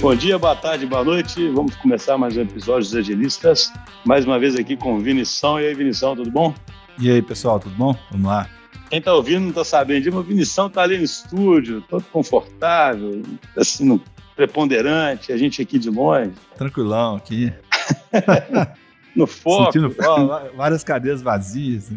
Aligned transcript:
Bom 0.00 0.14
dia, 0.14 0.38
boa 0.38 0.54
tarde, 0.54 0.86
boa 0.86 1.02
noite. 1.02 1.48
Vamos 1.48 1.74
começar 1.74 2.16
mais 2.16 2.36
um 2.36 2.42
episódio 2.42 2.88
dos 2.88 2.94
Agilistas. 2.94 3.72
Mais 4.04 4.24
uma 4.24 4.38
vez 4.38 4.54
aqui 4.54 4.76
com 4.76 5.00
Vinição. 5.00 5.60
E 5.60 5.66
aí, 5.66 5.74
Vinição, 5.74 6.14
tudo 6.14 6.30
bom? 6.30 6.54
E 7.00 7.10
aí, 7.10 7.20
pessoal, 7.20 7.58
tudo 7.58 7.74
bom? 7.74 7.96
Vamos 8.12 8.28
lá. 8.28 8.48
Quem 8.88 9.02
tá 9.02 9.12
ouvindo 9.12 9.46
não 9.46 9.52
tá 9.52 9.64
sabendo, 9.64 10.12
mas 10.12 10.20
o 10.20 10.22
Vinição 10.22 10.70
tá 10.70 10.82
ali 10.82 10.98
no 10.98 11.02
estúdio, 11.02 11.82
todo 11.88 12.04
confortável, 12.12 13.22
assim, 13.56 13.84
no 13.84 14.00
preponderante, 14.36 15.32
a 15.32 15.36
gente 15.36 15.60
aqui 15.60 15.80
de 15.80 15.90
longe. 15.90 16.32
Tranquilão 16.56 17.16
aqui. 17.16 17.52
no 19.16 19.26
foco. 19.26 19.72
Sentindo 19.72 19.92
ó, 20.06 20.44
várias 20.56 20.84
cadeiras 20.84 21.20
vazias. 21.20 21.90